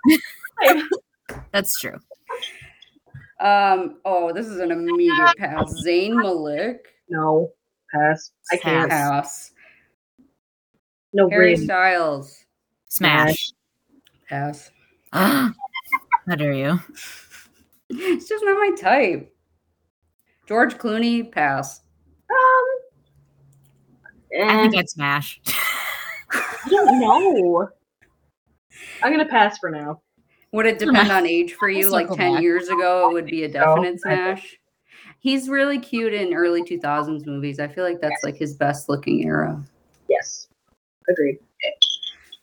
That's 1.51 1.79
true. 1.79 1.97
Um, 3.39 3.97
oh, 4.05 4.31
this 4.31 4.47
is 4.47 4.59
an 4.59 4.69
immediate 4.71 5.35
pass. 5.37 5.73
Zayn 5.83 6.13
Malik, 6.21 6.85
no. 7.09 7.51
Pass. 7.91 8.31
I 8.51 8.57
can't. 8.57 8.89
Pass. 8.89 9.49
pass. 9.49 9.51
No 11.13 11.29
Harry 11.29 11.55
green. 11.55 11.65
Styles, 11.65 12.45
Smash. 12.89 13.51
pass. 14.27 14.71
How 15.13 15.53
dare 16.35 16.53
you? 16.53 16.79
It's 17.89 18.27
just 18.27 18.43
not 18.43 18.55
my 18.57 18.75
type. 18.79 19.35
George 20.47 20.75
Clooney, 20.77 21.31
pass. 21.31 21.81
Um. 22.29 22.65
I 24.35 24.57
eh, 24.57 24.61
think 24.61 24.75
I'd 24.77 24.89
smash. 24.89 25.39
I 26.31 26.67
don't 26.69 26.99
know. 26.99 27.69
I'm 29.03 29.11
gonna 29.11 29.27
pass 29.27 29.59
for 29.59 29.69
now. 29.69 30.01
Would 30.53 30.65
it 30.65 30.79
depend 30.79 31.11
on 31.11 31.25
age 31.27 31.53
for 31.53 31.69
you? 31.69 31.89
Like 31.89 32.07
10 32.07 32.17
back. 32.17 32.41
years 32.41 32.67
ago, 32.67 33.09
it 33.09 33.13
would 33.13 33.25
be 33.25 33.43
a 33.43 33.49
definite 33.49 33.95
I- 33.95 33.97
smash. 33.97 34.57
He's 35.19 35.47
really 35.47 35.79
cute 35.79 36.13
in 36.13 36.33
early 36.33 36.63
2000s 36.63 37.25
movies. 37.25 37.59
I 37.59 37.67
feel 37.67 37.85
like 37.85 38.01
that's 38.01 38.23
like 38.23 38.35
his 38.35 38.55
best 38.55 38.89
looking 38.89 39.25
era. 39.25 39.63
Yes. 41.07 41.15
Agreed. 41.17 41.39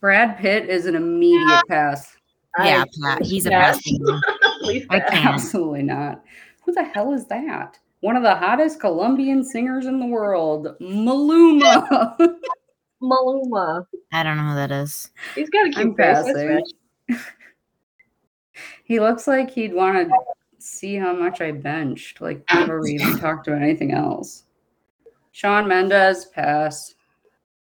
Brad 0.01 0.39
Pitt 0.39 0.69
is 0.69 0.87
an 0.87 0.95
immediate 0.95 1.63
pass. 1.69 2.17
yeah, 2.59 2.85
Pat, 3.03 3.23
he's 3.23 3.47
a 3.47 3.51
pass. 3.51 3.79
I 4.91 5.01
can't. 5.01 5.27
Absolutely 5.27 5.83
not. 5.83 6.25
Who 6.65 6.73
the 6.73 6.85
hell 6.85 7.13
is 7.13 7.27
that? 7.27 7.79
One 8.01 8.17
of 8.17 8.23
the 8.23 8.35
hottest 8.35 8.81
Colombian 8.81 9.45
singers 9.45 9.87
in 9.87 10.01
the 10.01 10.07
world, 10.07 10.75
Maluma. 10.81 12.17
Maluma. 13.03 13.87
I 14.13 14.23
don't 14.23 14.37
know 14.37 14.51
who 14.51 14.55
that 14.55 14.73
is. 14.73 15.11
He's 15.35 15.51
got 15.51 15.67
a 15.67 15.79
I'm 15.81 15.95
cute 15.95 15.97
face. 15.97 16.63
Passing. 17.09 17.25
he 18.85 19.01
looks 19.01 19.27
like 19.27 19.51
he'd 19.51 19.75
want 19.75 20.09
to 20.09 20.15
see 20.59 20.97
how 20.97 21.13
much 21.13 21.41
I 21.41 21.53
benched, 21.53 22.21
like 22.21 22.47
before 22.47 22.81
we 22.81 22.93
even 22.93 23.19
talked 23.19 23.49
about 23.49 23.63
anything 23.63 23.93
else. 23.93 24.45
Shawn 25.33 25.69
Mendes, 25.69 26.27
pass. 26.27 26.95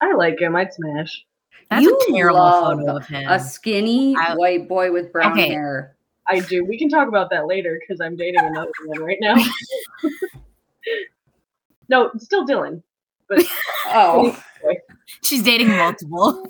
I 0.02 0.14
like 0.14 0.40
him. 0.40 0.56
I'd 0.56 0.74
smash. 0.74 1.26
That's 1.70 1.84
You 1.84 1.98
a 1.98 2.12
terrible 2.12 2.40
love 2.40 2.80
photo 2.80 2.98
of 2.98 3.08
him. 3.08 3.30
A 3.30 3.40
skinny 3.40 4.16
I- 4.18 4.36
white 4.36 4.68
boy 4.68 4.92
with 4.92 5.12
brown 5.12 5.34
Okay. 5.34 5.50
hair. 5.50 5.96
I 6.28 6.40
do. 6.42 6.64
We 6.64 6.78
can 6.78 6.90
talk 6.90 7.08
about 7.08 7.30
that 7.32 7.48
later 7.48 7.80
because 7.80 8.00
I'm 8.02 8.16
dating 8.16 8.42
another 8.44 8.72
one 8.86 9.02
right 9.02 9.18
now. 9.20 9.36
no, 11.90 12.12
still 12.18 12.46
Dylan. 12.46 12.82
But 13.28 13.46
Oh, 13.88 14.42
She's 15.24 15.44
dating 15.44 15.70
multiple. 15.70 16.48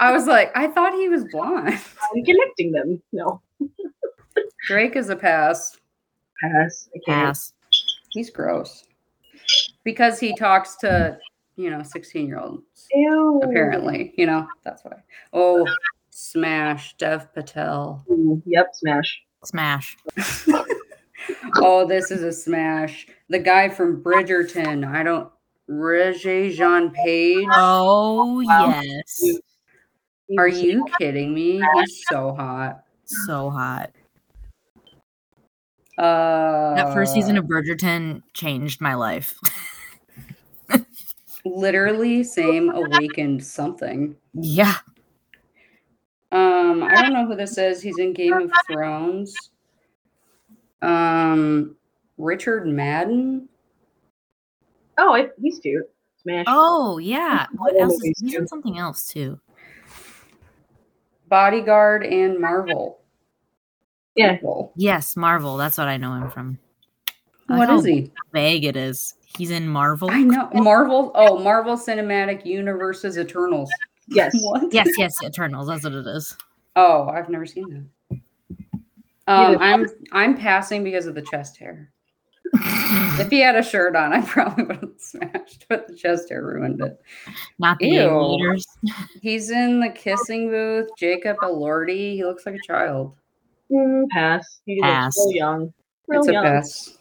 I 0.00 0.12
was 0.12 0.26
like, 0.26 0.50
I 0.56 0.66
thought 0.68 0.92
he 0.94 1.08
was 1.08 1.24
blonde. 1.30 1.68
I'm 1.68 2.24
connecting 2.24 2.72
them. 2.72 3.02
No. 3.12 3.40
Drake 4.66 4.96
is 4.96 5.08
a 5.08 5.16
pass. 5.16 5.78
Pass. 6.42 6.88
Pass. 7.06 7.52
He's 8.10 8.30
gross 8.30 8.84
because 9.84 10.18
he 10.20 10.34
talks 10.36 10.76
to, 10.76 11.18
you 11.56 11.70
know, 11.70 11.82
16 11.82 12.26
year 12.26 12.38
olds. 12.38 12.86
Ew. 12.92 13.40
Apparently, 13.44 14.12
you 14.16 14.26
know, 14.26 14.46
that's 14.64 14.84
why. 14.84 14.96
Oh, 15.32 15.66
smash, 16.10 16.96
Dev 16.96 17.32
Patel. 17.34 18.04
Ooh, 18.10 18.42
Yep, 18.46 18.70
smash. 18.74 19.22
Smash. 19.44 19.96
oh, 21.56 21.86
this 21.86 22.10
is 22.10 22.22
a 22.22 22.32
smash. 22.32 23.06
The 23.28 23.38
guy 23.38 23.68
from 23.68 24.02
Bridgerton. 24.02 24.86
I 24.86 25.02
don't. 25.02 25.30
Regé 25.70 26.52
Jean 26.52 26.90
Page. 26.90 27.46
Oh 27.50 28.42
Wow. 28.44 28.80
yes. 28.82 29.38
Are 30.38 30.48
you 30.48 30.84
kidding 30.98 31.32
me? 31.32 31.62
He's 31.76 32.02
so 32.08 32.34
hot. 32.34 32.84
So 33.06 33.48
hot. 33.50 33.90
Uh, 35.96 36.74
That 36.74 36.92
first 36.92 37.14
season 37.14 37.36
of 37.38 37.44
Bridgerton 37.44 38.22
changed 38.34 38.80
my 38.80 38.94
life. 38.94 39.34
literally 41.44 42.24
same 42.24 42.70
awakened 42.70 43.44
something. 43.46 44.16
yeah. 44.34 44.76
Um, 46.32 46.82
I 46.82 47.00
don't 47.00 47.12
know 47.12 47.26
who 47.26 47.36
this 47.36 47.56
is. 47.58 47.80
He's 47.80 47.98
in 47.98 48.12
Game 48.12 48.32
of 48.32 48.50
Thrones. 48.66 49.36
Um, 50.82 51.76
Richard 52.18 52.66
Madden. 52.66 53.48
Oh, 54.98 55.14
I, 55.14 55.28
he's 55.40 55.60
cute. 55.60 55.88
Smash. 56.22 56.46
Oh 56.48 56.98
yeah. 56.98 57.46
What 57.56 57.80
else? 57.80 57.94
Is, 57.94 58.00
movies, 58.00 58.20
he's 58.20 58.34
in 58.34 58.48
something 58.48 58.78
else 58.78 59.06
too. 59.06 59.38
Bodyguard 61.28 62.04
and 62.04 62.40
Marvel. 62.40 62.98
Yeah. 64.16 64.34
People. 64.34 64.72
Yes, 64.74 65.16
Marvel. 65.16 65.56
That's 65.56 65.78
what 65.78 65.86
I 65.88 65.98
know 65.98 66.14
him 66.14 66.30
from. 66.30 66.58
I 67.48 67.58
What 67.58 67.68
like 67.68 67.78
is 67.78 67.84
how 67.84 67.90
he? 67.90 68.12
Vague 68.32 68.64
it 68.64 68.76
is. 68.76 69.14
He's 69.36 69.50
in 69.50 69.68
Marvel. 69.68 70.10
I 70.10 70.22
know 70.22 70.48
Marvel. 70.54 71.10
Oh, 71.14 71.38
Marvel 71.38 71.76
Cinematic 71.76 72.44
Universe's 72.46 73.18
Eternals. 73.18 73.70
Yes. 74.08 74.32
What? 74.42 74.72
Yes, 74.72 74.88
yes, 74.98 75.14
Eternals. 75.24 75.68
That's 75.68 75.84
what 75.84 75.92
it 75.94 76.06
is. 76.06 76.36
Oh, 76.76 77.08
I've 77.08 77.28
never 77.28 77.46
seen 77.46 77.88
that. 78.10 78.20
Um, 79.26 79.56
I'm 79.58 79.86
I'm 80.12 80.36
passing 80.36 80.84
because 80.84 81.06
of 81.06 81.14
the 81.14 81.22
chest 81.22 81.56
hair. 81.56 81.90
If 83.16 83.30
he 83.30 83.40
had 83.40 83.54
a 83.56 83.62
shirt 83.62 83.94
on, 83.96 84.12
I 84.12 84.20
probably 84.22 84.64
would 84.64 84.76
have 84.76 84.90
smashed, 84.98 85.66
but 85.68 85.86
the 85.88 85.94
chest 85.96 86.28
hair 86.28 86.44
ruined 86.44 86.80
it. 86.80 87.00
Not 87.58 87.78
the 87.78 87.88
Ew. 87.88 88.00
aviators. 88.00 88.66
He's 89.22 89.50
in 89.50 89.78
the 89.80 89.88
kissing 89.88 90.50
booth. 90.50 90.88
Jacob 90.98 91.36
Elordi. 91.38 92.14
He 92.14 92.24
looks 92.24 92.44
like 92.44 92.56
a 92.56 92.66
child. 92.66 93.14
Mm, 93.70 94.08
pass. 94.10 94.60
He 94.66 94.80
Pass. 94.80 95.16
looks 95.16 95.28
real 95.28 95.36
young. 95.36 95.74
Real 96.08 96.20
It's 96.20 96.28
a 96.28 96.32
young. 96.32 96.44
pass. 96.44 96.98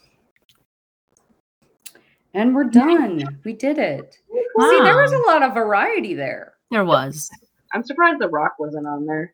And 2.34 2.56
we're 2.56 2.64
done. 2.66 3.40
We 3.44 3.54
did 3.54 3.78
it. 3.78 4.18
See, 4.32 4.80
there 4.82 4.98
was 4.98 5.12
a 5.12 5.18
lot 5.20 5.44
of 5.44 5.54
variety 5.54 6.14
there. 6.16 6.54
There 6.72 6.86
was. 6.86 7.30
I'm 7.74 7.84
surprised 7.84 8.20
The 8.20 8.30
Rock 8.30 8.56
wasn't 8.60 8.88
on 8.88 9.06
there. 9.06 9.34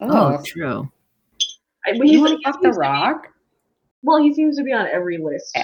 Oh, 0.00 0.02
Oh, 0.38 0.42
true. 0.44 0.90
I, 1.86 1.92
you 1.92 2.20
want 2.20 2.32
he 2.32 2.36
to 2.38 2.42
fuck 2.44 2.60
the 2.60 2.66
seems 2.66 2.76
to 2.76 2.80
be- 2.80 2.86
rock? 2.86 3.28
well, 4.02 4.20
he 4.22 4.34
seems 4.34 4.56
to 4.56 4.62
be 4.64 4.72
on 4.72 4.86
every 4.86 5.18
list, 5.18 5.56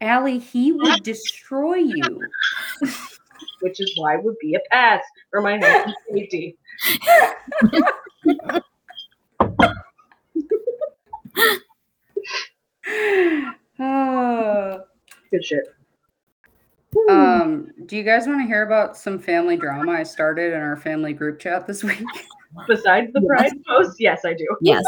Allie, 0.00 0.38
he 0.38 0.72
would 0.72 1.02
destroy 1.02 1.76
you. 1.76 2.20
which 3.60 3.80
is 3.80 3.92
why 3.96 4.14
it 4.16 4.24
would 4.24 4.36
be 4.40 4.54
a 4.54 4.60
pass 4.70 5.02
for 5.30 5.40
my 5.42 5.58
health 5.58 5.86
and 5.86 5.94
safety. 6.18 6.56
Oh. 13.78 14.80
Good 15.30 15.44
shit. 15.44 15.64
Um, 17.10 17.72
do 17.86 17.96
you 17.96 18.02
guys 18.02 18.26
want 18.26 18.40
to 18.40 18.46
hear 18.46 18.62
about 18.62 18.96
some 18.96 19.18
family 19.18 19.56
drama 19.56 19.92
I 19.92 20.02
started 20.02 20.54
in 20.54 20.60
our 20.60 20.76
family 20.76 21.12
group 21.12 21.38
chat 21.38 21.66
this 21.66 21.84
week? 21.84 22.02
Besides 22.68 23.12
the 23.12 23.20
pride 23.22 23.52
post, 23.66 23.96
yes, 23.98 24.24
I 24.24 24.32
do. 24.32 24.46
Yes. 24.62 24.84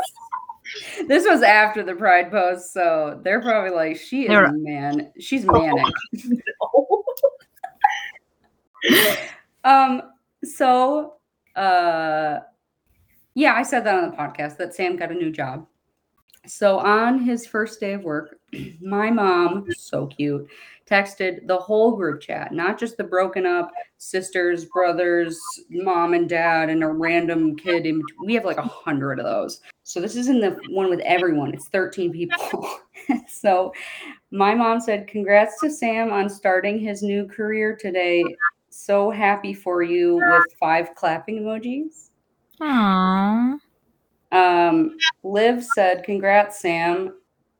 this 1.06 1.26
was 1.26 1.42
after 1.42 1.82
the 1.82 1.94
pride 1.94 2.30
post, 2.30 2.72
so 2.72 3.20
they're 3.24 3.42
probably 3.42 3.70
like, 3.70 3.96
she 3.98 4.22
is 4.22 4.28
They're- 4.28 4.52
man, 4.52 5.12
she's 5.18 5.44
manic. 5.44 5.84
Oh, 6.62 7.04
Um, 9.64 10.02
so 10.44 11.14
uh 11.56 12.38
yeah, 13.34 13.54
I 13.54 13.62
said 13.62 13.84
that 13.84 13.94
on 14.02 14.10
the 14.10 14.16
podcast 14.16 14.56
that 14.58 14.74
Sam 14.74 14.96
got 14.96 15.10
a 15.10 15.14
new 15.14 15.30
job. 15.30 15.66
So 16.48 16.78
on 16.78 17.20
his 17.20 17.46
first 17.46 17.78
day 17.78 17.92
of 17.92 18.02
work, 18.02 18.38
my 18.80 19.10
mom, 19.10 19.66
so 19.76 20.06
cute, 20.06 20.48
texted 20.88 21.46
the 21.46 21.56
whole 21.56 21.94
group 21.94 22.20
chat, 22.20 22.52
not 22.52 22.78
just 22.78 22.96
the 22.96 23.04
broken 23.04 23.44
up 23.44 23.70
sisters, 23.98 24.64
brothers, 24.64 25.38
mom 25.68 26.14
and 26.14 26.28
dad, 26.28 26.70
and 26.70 26.82
a 26.82 26.88
random 26.88 27.56
kid. 27.56 27.84
In, 27.84 28.02
we 28.24 28.34
have 28.34 28.44
like 28.44 28.56
a 28.56 28.62
hundred 28.62 29.18
of 29.18 29.26
those. 29.26 29.60
So 29.82 30.00
this 30.00 30.16
isn't 30.16 30.40
the 30.40 30.58
one 30.70 30.88
with 30.88 31.00
everyone. 31.00 31.52
It's 31.52 31.68
13 31.68 32.12
people. 32.12 32.68
so 33.28 33.72
my 34.30 34.54
mom 34.54 34.80
said, 34.80 35.06
Congrats 35.06 35.60
to 35.60 35.70
Sam 35.70 36.12
on 36.12 36.28
starting 36.28 36.78
his 36.78 37.02
new 37.02 37.26
career 37.26 37.76
today. 37.76 38.24
So 38.70 39.10
happy 39.10 39.52
for 39.52 39.82
you 39.82 40.16
with 40.16 40.44
five 40.58 40.94
clapping 40.94 41.42
emojis. 41.42 42.10
Aww. 42.60 43.58
Um, 44.32 44.96
Liv 45.22 45.64
said, 45.74 46.04
"Congrats, 46.04 46.60
Sam." 46.60 47.14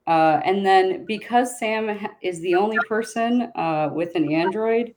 Uh, 0.07 0.41
and 0.45 0.65
then 0.65 1.05
because 1.05 1.59
Sam 1.59 1.99
is 2.23 2.41
the 2.41 2.55
only 2.55 2.79
person 2.89 3.53
uh, 3.55 3.91
with 3.93 4.15
an 4.15 4.33
Android, 4.33 4.95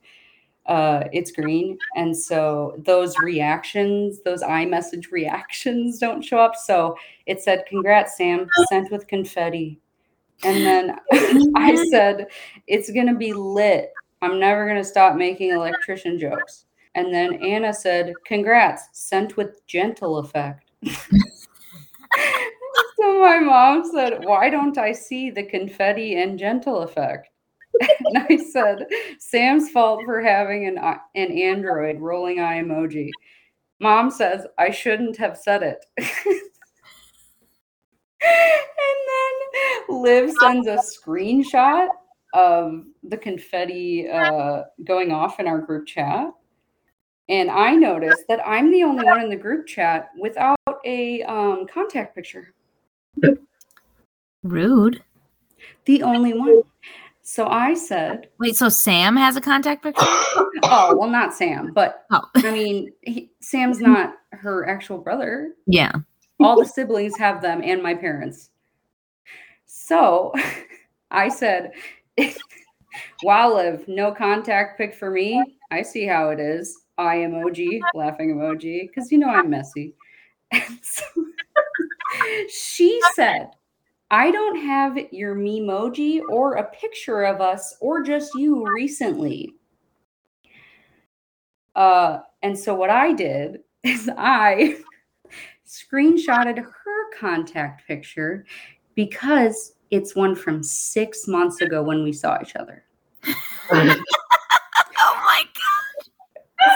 uh, 0.67 1.03
it's 1.11 1.31
green, 1.31 1.77
and 1.95 2.15
so 2.15 2.75
those 2.85 3.17
reactions, 3.19 4.21
those 4.23 4.41
iMessage 4.41 5.11
reactions, 5.11 5.99
don't 5.99 6.21
show 6.21 6.37
up. 6.37 6.55
So 6.55 6.95
it 7.25 7.41
said, 7.41 7.65
"Congrats, 7.67 8.17
Sam," 8.17 8.47
sent 8.69 8.91
with 8.91 9.07
confetti. 9.07 9.79
And 10.43 10.65
then 10.65 10.95
I 11.55 11.75
said, 11.89 12.27
"It's 12.67 12.91
gonna 12.91 13.15
be 13.15 13.33
lit. 13.33 13.91
I'm 14.21 14.39
never 14.39 14.67
gonna 14.67 14.83
stop 14.83 15.15
making 15.15 15.51
electrician 15.51 16.19
jokes." 16.19 16.65
And 16.95 17.13
then 17.13 17.41
Anna 17.43 17.73
said, 17.73 18.13
"Congrats," 18.25 18.89
sent 18.93 19.37
with 19.37 19.65
gentle 19.67 20.19
effect. 20.19 20.71
so 22.97 23.19
my 23.19 23.39
mom 23.39 23.89
said, 23.91 24.23
Why 24.25 24.49
don't 24.49 24.77
I 24.77 24.91
see 24.91 25.29
the 25.29 25.43
confetti 25.43 26.21
and 26.21 26.37
gentle 26.37 26.81
effect? 26.81 27.29
and 27.79 28.25
I 28.29 28.37
said, 28.37 28.85
Sam's 29.19 29.69
fault 29.69 30.01
for 30.05 30.21
having 30.21 30.67
an, 30.67 30.77
an 30.77 31.31
Android 31.31 31.99
rolling 31.99 32.39
eye 32.39 32.61
emoji. 32.61 33.11
Mom 33.79 34.11
says, 34.11 34.45
I 34.57 34.69
shouldn't 34.69 35.17
have 35.17 35.37
said 35.37 35.63
it. 35.63 35.83
and 35.97 36.39
then 39.09 40.01
Liv 40.01 40.31
sends 40.31 40.67
a 40.67 40.77
screenshot 40.77 41.87
of 42.33 42.83
the 43.03 43.17
confetti 43.17 44.07
uh, 44.09 44.63
going 44.83 45.11
off 45.11 45.39
in 45.39 45.47
our 45.47 45.59
group 45.59 45.87
chat. 45.87 46.27
And 47.31 47.49
I 47.49 47.75
noticed 47.75 48.25
that 48.27 48.45
I'm 48.45 48.69
the 48.71 48.83
only 48.83 49.05
one 49.05 49.21
in 49.21 49.29
the 49.29 49.37
group 49.37 49.65
chat 49.65 50.09
without 50.19 50.57
a 50.83 51.23
um, 51.23 51.65
contact 51.65 52.13
picture. 52.13 52.53
Rude. 54.43 55.01
The 55.85 56.03
only 56.03 56.33
one. 56.33 56.63
So 57.21 57.47
I 57.47 57.73
said, 57.73 58.27
Wait, 58.37 58.57
so 58.57 58.67
Sam 58.67 59.15
has 59.15 59.37
a 59.37 59.41
contact 59.41 59.81
picture? 59.81 60.03
oh, 60.05 60.93
well, 60.97 61.09
not 61.09 61.33
Sam, 61.33 61.71
but 61.73 62.05
Oh. 62.11 62.21
I 62.35 62.51
mean, 62.51 62.91
he, 63.01 63.31
Sam's 63.39 63.79
not 63.79 64.15
her 64.31 64.67
actual 64.67 64.97
brother. 64.97 65.53
Yeah. 65.67 65.93
All 66.41 66.59
the 66.59 66.65
siblings 66.65 67.17
have 67.17 67.41
them 67.41 67.61
and 67.63 67.81
my 67.81 67.93
parents. 67.93 68.49
So 69.67 70.33
I 71.11 71.29
said, 71.29 71.71
wow, 73.23 73.55
Liv, 73.55 73.87
no 73.87 74.11
contact 74.11 74.77
pic 74.77 74.93
for 74.93 75.09
me. 75.09 75.41
I 75.71 75.81
see 75.81 76.05
how 76.05 76.31
it 76.31 76.41
is. 76.41 76.80
Eye 77.01 77.17
emoji, 77.17 77.89
laughing 77.93 78.35
emoji, 78.35 78.87
because 78.87 79.11
you 79.11 79.17
know 79.17 79.29
I'm 79.29 79.49
messy. 79.49 79.95
So 80.83 81.03
she 82.49 83.01
said, 83.15 83.47
I 84.11 84.29
don't 84.29 84.57
have 84.57 84.97
your 85.11 85.35
memoji 85.35 86.21
or 86.27 86.55
a 86.55 86.69
picture 86.71 87.23
of 87.23 87.41
us 87.41 87.75
or 87.79 88.03
just 88.03 88.35
you 88.35 88.67
recently. 88.67 89.55
Uh, 91.75 92.19
and 92.43 92.57
so 92.57 92.75
what 92.75 92.89
I 92.89 93.13
did 93.13 93.59
is 93.83 94.09
I 94.17 94.77
screenshotted 95.65 96.57
her 96.57 97.17
contact 97.17 97.87
picture 97.87 98.45
because 98.95 99.75
it's 99.89 100.15
one 100.15 100.35
from 100.35 100.61
six 100.61 101.27
months 101.27 101.61
ago 101.61 101.81
when 101.81 102.03
we 102.03 102.11
saw 102.11 102.37
each 102.41 102.55
other. 102.55 102.83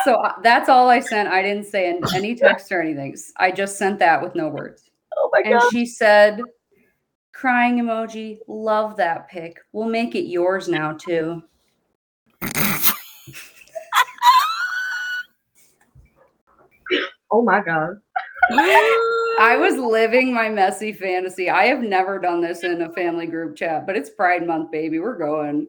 So 0.06 0.16
uh, 0.18 0.34
that's 0.43 0.70
all 0.70 0.88
I 0.88 0.99
sent. 0.99 1.30
I 1.30 1.41
didn't 1.41 1.66
say 1.66 1.89
an- 1.89 2.03
any 2.14 2.36
text 2.36 2.72
or 2.72 2.80
anything. 2.80 3.18
I 3.38 3.51
just 3.51 3.78
sent 3.78 3.97
that 3.99 4.22
with 4.22 4.36
no 4.36 4.49
words. 4.49 4.91
oh 5.18 5.30
my 5.34 5.41
god. 5.41 5.53
And 5.53 5.62
she 5.72 5.86
said, 5.86 6.41
crying 7.34 7.80
emoji, 7.80 8.38
love 8.47 8.95
that 8.97 9.28
pic. 9.28 9.58
We'll 9.72 9.89
make 9.89 10.14
it 10.14 10.28
yours 10.28 10.68
now, 10.68 10.93
too. 10.93 11.43
Oh 17.32 17.41
my 17.41 17.62
god. 17.62 17.99
I 19.39 19.58
was 19.60 19.76
living 19.76 20.34
my 20.34 20.49
messy 20.49 20.93
fantasy. 20.93 21.49
I 21.49 21.66
have 21.66 21.82
never 21.82 22.20
done 22.20 22.41
this 22.41 22.64
in 22.64 22.82
a 22.84 22.93
family 22.93 23.26
group 23.26 23.56
chat, 23.56 23.88
but 23.88 23.97
it's 23.97 24.12
Pride 24.12 24.45
Month, 24.45 24.72
baby. 24.72 24.99
We're 24.99 25.18
going. 25.18 25.68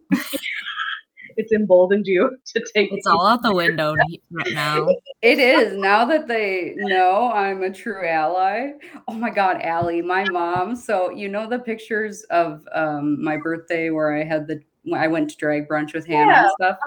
It's 1.36 1.52
emboldened 1.52 2.06
you 2.06 2.36
to 2.46 2.64
take 2.74 2.92
It's 2.92 3.06
all 3.06 3.26
out 3.26 3.42
the 3.42 3.54
window 3.54 3.94
right 4.30 4.52
now. 4.52 4.88
It 5.22 5.38
is 5.38 5.76
now 5.76 6.04
that 6.04 6.28
they 6.28 6.74
know 6.76 7.32
I'm 7.32 7.62
a 7.62 7.72
true 7.72 8.06
ally. 8.06 8.72
Oh 9.08 9.14
my 9.14 9.30
God, 9.30 9.60
Allie, 9.62 10.02
my 10.02 10.24
mom. 10.24 10.76
So 10.76 11.10
you 11.10 11.28
know 11.28 11.48
the 11.48 11.58
pictures 11.58 12.22
of 12.30 12.62
um, 12.72 13.22
my 13.24 13.36
birthday 13.36 13.90
where 13.90 14.14
I 14.14 14.22
had 14.22 14.46
the 14.46 14.62
I 14.94 15.08
went 15.08 15.30
to 15.30 15.36
drag 15.36 15.68
brunch 15.68 15.94
with 15.94 16.06
Hannah 16.06 16.32
and 16.32 16.50
stuff. 16.60 16.78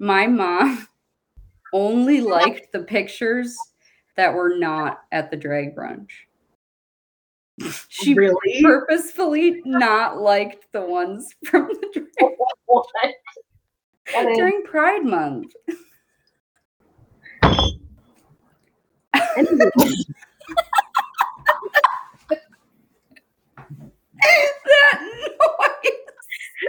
My 0.00 0.26
mom 0.26 0.88
only 1.72 2.20
liked 2.20 2.72
the 2.72 2.80
pictures 2.80 3.56
that 4.16 4.34
were 4.34 4.56
not 4.56 5.02
at 5.12 5.30
the 5.30 5.36
drag 5.36 5.76
brunch. 5.76 6.10
She 7.88 8.14
really 8.14 8.62
purposefully 8.62 9.62
not 9.64 10.18
liked 10.18 10.66
the 10.72 10.82
ones 10.82 11.28
from 11.44 11.68
the 11.68 11.88
drag 11.92 12.34
what? 12.74 12.86
And 14.14 14.28
then- 14.28 14.34
during 14.36 14.62
Pride 14.64 15.04
Month. 15.04 15.52
that 19.12 19.50
noise. 19.50 20.04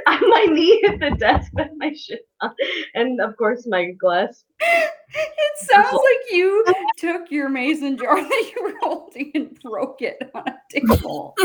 on 0.08 0.30
my 0.30 0.46
knee 0.50 0.84
at 0.88 1.00
the 1.00 1.12
desk 1.18 1.52
with 1.54 1.70
my 1.78 1.94
shit 1.94 2.28
on, 2.42 2.54
and 2.94 3.20
of 3.22 3.36
course 3.38 3.66
my 3.68 3.92
glass. 3.92 4.44
It 4.60 5.58
sounds 5.58 5.94
like 5.94 6.32
you 6.32 6.66
took 6.98 7.32
your 7.32 7.50
mason 7.50 7.98
jar 7.98 8.22
that 8.22 8.52
you 8.56 8.64
were 8.64 8.76
holding 8.82 9.32
and 9.36 9.60
broke 9.62 10.02
it 10.02 10.18
on 10.34 10.44
a 10.48 10.58
table. 10.72 11.36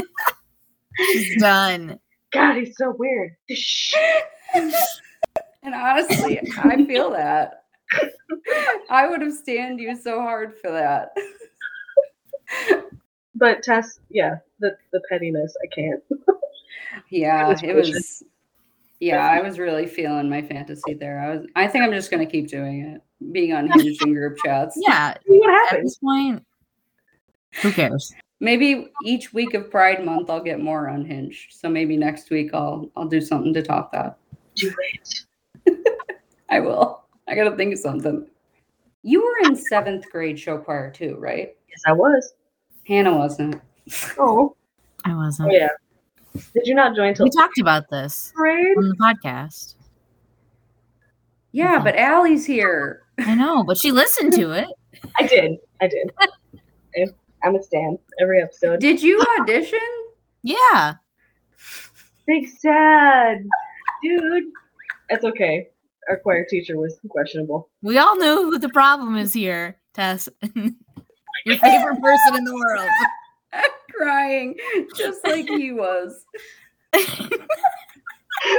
She's 1.13 1.41
done. 1.41 1.99
God, 2.33 2.57
he's 2.57 2.77
so 2.77 2.95
weird. 2.99 3.37
Shh. 5.63 5.67
And 5.67 5.75
honestly, 5.75 6.41
I 6.59 6.85
feel 6.85 7.11
that. 7.13 7.65
I 8.89 9.09
would 9.09 9.21
have 9.21 9.33
stand 9.33 9.81
you 9.81 9.97
so 9.97 10.21
hard 10.21 10.55
for 10.61 10.71
that. 10.71 11.13
But 13.35 13.63
Tess, 13.63 14.01
yeah, 14.11 14.37
the 14.59 14.77
the 14.93 15.01
pettiness, 15.09 15.55
I 15.63 15.67
can't. 15.75 16.03
Yeah, 17.09 17.49
was 17.49 17.63
it 17.63 17.75
was. 17.75 18.23
Yeah, 19.01 19.27
I 19.27 19.41
was 19.41 19.59
really 19.59 19.87
feeling 19.87 20.29
my 20.29 20.43
fantasy 20.43 20.95
there. 20.95 21.21
I 21.21 21.35
was. 21.35 21.47
I 21.57 21.67
think 21.67 21.85
I'm 21.85 21.93
just 21.93 22.11
gonna 22.11 22.27
keep 22.27 22.49
doing 22.49 22.83
it, 22.85 23.03
being 23.33 23.53
unhinged 23.53 24.03
in 24.07 24.13
group 24.15 24.37
chats. 24.45 24.77
Yeah. 24.81 25.15
What 25.27 25.73
At 25.73 25.83
this 25.83 25.99
point, 25.99 26.45
who 27.63 27.73
cares? 27.73 28.13
Maybe 28.41 28.89
each 29.05 29.33
week 29.33 29.55
of 29.55 29.71
Pride 29.71 30.05
Month 30.05 30.31
I'll 30.31 30.43
get 30.43 30.61
more 30.61 30.89
unhinged. 30.89 31.53
So 31.53 31.69
maybe 31.69 31.97
next 31.97 32.31
week 32.31 32.51
I'll 32.53 32.91
I'll 32.97 33.09
do 33.09 33.21
something 33.21 33.55
to 33.55 33.63
top 33.63 33.93
that. 33.93 34.19
Do 34.55 34.69
it. 34.69 35.25
I 36.51 36.61
will. 36.61 37.05
I 37.29 37.35
gotta 37.35 37.57
think 37.57 37.73
of 37.73 37.79
something. 37.79 38.27
You 39.03 39.23
were 39.25 39.49
in 39.49 39.57
seventh 39.57 40.11
grade 40.11 40.39
show 40.39 40.59
choir 40.59 40.91
too, 40.91 41.17
right? 41.19 41.57
Yes, 41.69 41.81
I 41.87 41.93
was. 41.93 42.35
Hannah 42.87 43.17
wasn't. 43.17 43.61
Oh, 44.19 44.55
I 45.05 45.13
oh 45.13 45.17
wasn't. 45.17 45.53
yeah. 45.53 45.69
Did 46.35 46.67
you 46.67 46.75
not 46.75 46.95
join 46.95 47.15
till 47.15 47.25
We 47.25 47.31
talked 47.31 47.59
about 47.59 47.89
this 47.91 48.33
grade? 48.35 48.77
on 48.77 48.89
the 48.89 48.97
podcast. 48.97 49.75
Yeah, 51.53 51.77
Okay. 51.77 51.85
but 51.85 51.97
Allie's 51.97 52.45
here. 52.47 53.03
I 53.19 53.35
know, 53.35 53.65
but 53.65 53.77
she 53.79 53.91
listened 53.91 54.33
to 54.35 54.53
it. 54.53 54.69
I 55.19 55.27
did. 55.27 55.57
I 55.81 55.89
did. 55.89 56.13
I- 56.97 57.07
I'm 57.43 57.55
a 57.57 57.63
stan 57.63 57.99
every 58.21 58.43
episode. 58.43 58.81
Did 58.81 59.03
you 59.03 59.25
audition? 59.41 59.79
Yeah. 60.43 60.95
Big 62.27 62.49
sad, 62.49 63.47
dude. 64.03 64.45
It's 65.09 65.25
okay. 65.25 65.71
Our 66.11 66.19
choir 66.19 66.45
teacher 66.45 66.77
was 66.77 66.99
questionable. 67.09 67.71
We 67.83 67.97
all 67.99 68.19
know 68.19 68.43
who 68.51 68.59
the 68.59 68.69
problem 68.69 69.17
is 69.17 69.33
here, 69.33 69.77
Tess. 69.95 70.29
Your 71.47 71.57
favorite 71.57 72.03
person 72.03 72.35
in 72.37 72.45
the 72.45 72.55
world. 72.55 72.89
Crying, 73.97 74.57
just 74.97 75.25
like 75.27 75.47
he 75.47 75.73
was. 75.73 76.25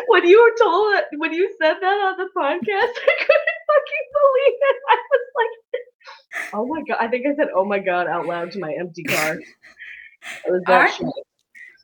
When 0.07 0.27
you 0.27 0.39
were 0.39 0.63
told 0.63 0.93
that, 0.93 1.05
when 1.17 1.33
you 1.33 1.51
said 1.59 1.73
that 1.81 1.85
on 1.85 2.15
the 2.17 2.29
podcast, 2.37 2.61
I 2.61 3.15
couldn't 3.19 3.61
fucking 3.67 4.07
believe 4.13 4.59
it. 4.61 4.75
I 4.89 4.97
was 5.09 5.27
like, 5.39 6.53
"Oh 6.53 6.67
my 6.67 6.81
god!" 6.87 6.97
I 6.99 7.07
think 7.07 7.25
I 7.25 7.35
said 7.35 7.47
"Oh 7.55 7.65
my 7.65 7.79
god" 7.79 8.05
out 8.05 8.27
loud 8.27 8.51
to 8.51 8.59
my 8.59 8.73
empty 8.79 9.01
car. 9.03 9.39
It 9.39 10.51
was 10.51 10.61
that 10.67 10.81
I- 10.81 10.91
shit. 10.91 11.07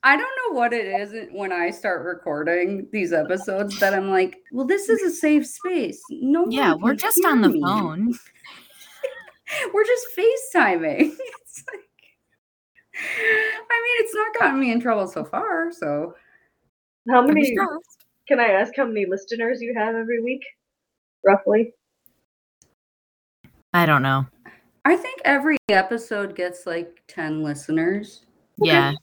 I 0.03 0.15
don't 0.15 0.29
know 0.47 0.57
what 0.57 0.73
it 0.73 0.85
is 0.85 1.27
when 1.31 1.51
I 1.51 1.69
start 1.71 2.05
recording 2.05 2.87
these 2.91 3.13
episodes 3.13 3.79
that 3.79 3.93
I'm 3.93 4.09
like, 4.09 4.37
well, 4.51 4.65
this 4.65 4.89
is 4.89 5.01
a 5.01 5.09
safe 5.11 5.45
space. 5.45 6.01
No, 6.09 6.45
Yeah, 6.49 6.75
we're 6.75 6.95
just 6.95 7.23
on 7.25 7.41
the 7.41 7.49
me. 7.49 7.61
phone. 7.61 8.13
We're 9.73 9.85
just 9.85 10.07
FaceTiming. 10.17 11.15
It's 11.47 11.63
like, 11.73 11.79
I 12.93 13.81
mean, 13.83 14.05
it's 14.05 14.13
not 14.13 14.37
gotten 14.37 14.59
me 14.59 14.71
in 14.73 14.81
trouble 14.81 15.07
so 15.07 15.23
far. 15.23 15.71
So 15.71 16.15
How 17.09 17.25
many? 17.25 17.55
Can 18.27 18.39
I 18.41 18.47
ask 18.49 18.73
how 18.75 18.85
many 18.85 19.05
listeners 19.05 19.61
you 19.61 19.73
have 19.77 19.95
every 19.95 20.21
week, 20.21 20.43
roughly? 21.25 21.73
I 23.73 23.85
don't 23.85 24.01
know. 24.01 24.25
I 24.83 24.97
think 24.97 25.21
every 25.23 25.57
episode 25.69 26.35
gets 26.35 26.65
like 26.65 27.01
10 27.07 27.41
listeners. 27.43 28.25
Yeah. 28.61 28.89
I 28.89 28.95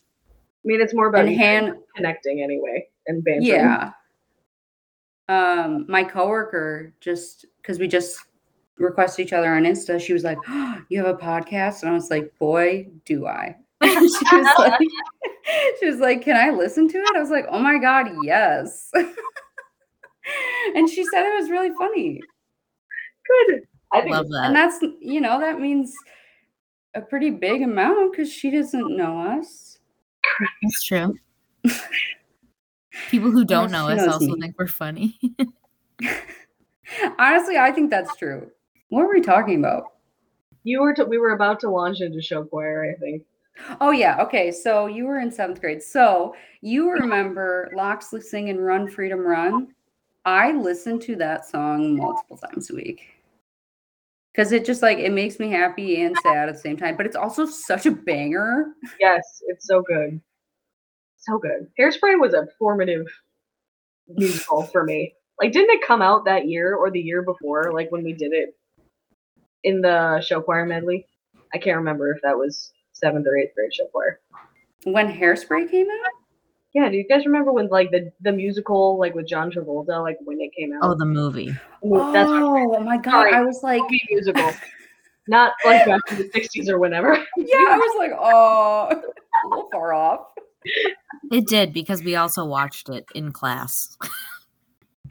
mean, 0.65 0.81
it's 0.81 0.95
more 0.95 1.09
about 1.09 1.27
And 1.27 1.33
you 1.33 1.39
Han, 1.39 1.79
connecting 1.95 2.43
anyway 2.43 2.89
and 3.07 3.23
bantering. 3.25 3.47
yeah. 3.47 3.93
Um, 5.29 5.87
my 5.89 6.05
coworker 6.05 6.93
just 7.01 7.47
because 7.61 7.79
we 7.79 7.89
just 7.89 8.19
requested 8.77 9.27
each 9.27 9.33
other 9.33 9.55
on 9.55 9.63
Insta, 9.65 10.01
she 10.01 10.13
was 10.13 10.25
like, 10.25 10.39
oh, 10.49 10.79
"You 10.89 11.05
have 11.05 11.15
a 11.15 11.19
podcast?" 11.19 11.83
And 11.83 11.91
I 11.91 11.95
was 11.95 12.11
like, 12.11 12.33
"Boy, 12.39 12.89
do 13.05 13.27
I!" 13.27 13.57
she 13.83 13.91
was 13.91 14.59
like, 14.59 14.81
"She 15.81 15.87
was 15.87 15.99
like, 15.99 16.23
can 16.23 16.37
I 16.37 16.51
listen 16.51 16.89
to 16.89 16.99
it?" 16.99 17.17
I 17.17 17.21
was 17.21 17.31
like, 17.31 17.47
"Oh 17.51 17.59
my 17.59 17.79
god, 17.79 18.09
yes!" 18.23 18.91
and 20.75 20.89
she 20.89 21.05
said 21.05 21.27
it 21.27 21.41
was 21.41 21.51
really 21.51 21.71
funny, 21.79 22.21
Good. 23.49 23.63
I 23.93 24.01
think 24.01 24.15
Love 24.15 24.27
and 24.33 24.55
that's 24.55 24.83
you 25.01 25.21
know 25.21 25.39
that 25.41 25.61
means 25.61 25.95
a 26.95 27.01
pretty 27.01 27.31
big 27.31 27.63
amount 27.63 28.13
because 28.13 28.31
she 28.33 28.51
doesn't 28.51 28.97
know 28.97 29.19
us. 29.21 29.74
That's 30.63 30.83
true. 30.83 31.17
People 33.11 33.31
who 33.31 33.45
don't 33.45 33.71
know 33.71 33.89
us 33.89 34.07
also 34.07 34.35
me. 34.35 34.41
think 34.41 34.55
we're 34.59 34.67
funny. 34.67 35.19
Honestly, 37.19 37.57
I 37.57 37.73
think 37.73 37.91
that's 37.91 38.15
true. 38.17 38.51
What 38.89 39.07
were 39.07 39.15
we 39.15 39.21
talking 39.21 39.59
about? 39.59 39.95
you 40.65 40.81
were. 40.81 40.95
T- 40.95 41.03
we 41.05 41.19
were 41.19 41.33
about 41.33 41.61
to 41.61 41.71
launch 41.71 42.01
into 42.01 42.21
show 42.21 42.45
choir. 42.45 42.91
I 42.91 42.99
think. 42.99 43.23
Oh 43.81 43.93
yeah, 43.93 44.21
okay. 44.23 44.51
So 44.51 44.87
you 44.87 45.07
were 45.07 45.21
in 45.21 45.31
seventh 45.31 45.61
grade. 45.61 45.83
So 45.83 46.35
you 46.61 46.91
remember 46.91 47.71
Loxley 47.77 48.21
singing 48.21 48.59
"Run 48.59 48.89
Freedom 48.89 49.21
Run"? 49.21 49.69
I 50.25 50.53
listened 50.53 51.03
to 51.03 51.17
that 51.17 51.47
song 51.47 51.97
multiple 51.97 52.39
times 52.39 52.71
a 52.71 52.75
week 52.75 53.14
because 54.35 54.53
it 54.53 54.65
just 54.65 54.83
like 54.83 54.99
it 54.99 55.13
makes 55.13 55.39
me 55.39 55.51
happy 55.51 56.03
and 56.03 56.17
sad 56.23 56.49
at 56.49 56.55
the 56.55 56.61
same 56.61 56.77
time. 56.77 56.97
But 56.97 57.07
it's 57.07 57.17
also 57.17 57.47
such 57.47 57.87
a 57.87 57.91
banger. 57.91 58.73
Yes, 58.99 59.43
it's 59.47 59.67
so 59.67 59.83
good. 59.83 60.21
So 61.19 61.39
good. 61.39 61.69
Hairspray 61.79 62.19
was 62.21 62.35
a 62.35 62.49
formative 62.59 63.07
musical 64.09 64.65
for 64.65 64.85
me. 64.85 65.15
Like, 65.41 65.53
didn't 65.53 65.75
it 65.77 65.87
come 65.87 66.03
out 66.03 66.25
that 66.25 66.49
year 66.49 66.75
or 66.75 66.91
the 66.91 67.01
year 67.01 67.23
before? 67.23 67.73
Like 67.73 67.91
when 67.91 68.05
we 68.05 68.13
did 68.13 68.33
it 68.33 68.57
in 69.63 69.81
the 69.81 70.21
show 70.21 70.41
choir 70.41 70.67
medley. 70.67 71.07
I 71.53 71.59
can't 71.59 71.79
remember 71.79 72.13
if 72.13 72.21
that 72.23 72.37
was 72.37 72.73
seventh 72.93 73.27
or 73.27 73.37
eighth 73.37 73.55
grade 73.55 73.75
show 73.75 73.87
choir. 73.87 74.21
When 74.85 75.11
Hairspray 75.11 75.71
came 75.71 75.87
out, 75.87 76.13
Yeah, 76.75 76.89
do 76.89 76.97
you 76.97 77.07
guys 77.07 77.25
remember 77.25 77.53
when 77.53 77.69
like 77.69 77.93
the 77.93 78.13
the 78.21 78.33
musical 78.33 78.99
like 78.99 79.15
with 79.15 79.29
John 79.29 79.51
Travolta 79.51 80.03
like 80.03 80.19
when 80.25 80.41
it 80.41 80.51
came 80.59 80.73
out? 80.73 80.81
oh, 80.83 80.95
the 80.97 81.07
movie. 81.07 81.53
That's 81.83 82.29
what 82.29 82.43
oh 82.43 82.81
my 82.81 82.97
god, 82.97 83.13
Sorry. 83.13 83.33
I 83.33 83.43
was 83.43 83.63
like, 83.63 83.81
movie 83.81 84.01
musical, 84.11 84.51
not 85.29 85.53
like 85.65 85.87
back 85.87 86.01
in 86.11 86.19
the 86.19 86.25
'60s 86.25 86.69
or 86.69 86.81
whenever. 86.81 87.13
yeah, 87.37 87.57
I 87.57 87.77
was 87.77 87.97
like, 87.97 88.11
oh, 88.19 88.89
a 89.45 89.49
little 89.49 89.69
far 89.71 89.95
off. 89.95 90.27
It 91.31 91.47
did 91.47 91.73
because 91.73 92.03
we 92.03 92.17
also 92.17 92.45
watched 92.45 92.89
it 92.89 93.07
in 93.15 93.31
class. 93.31 93.97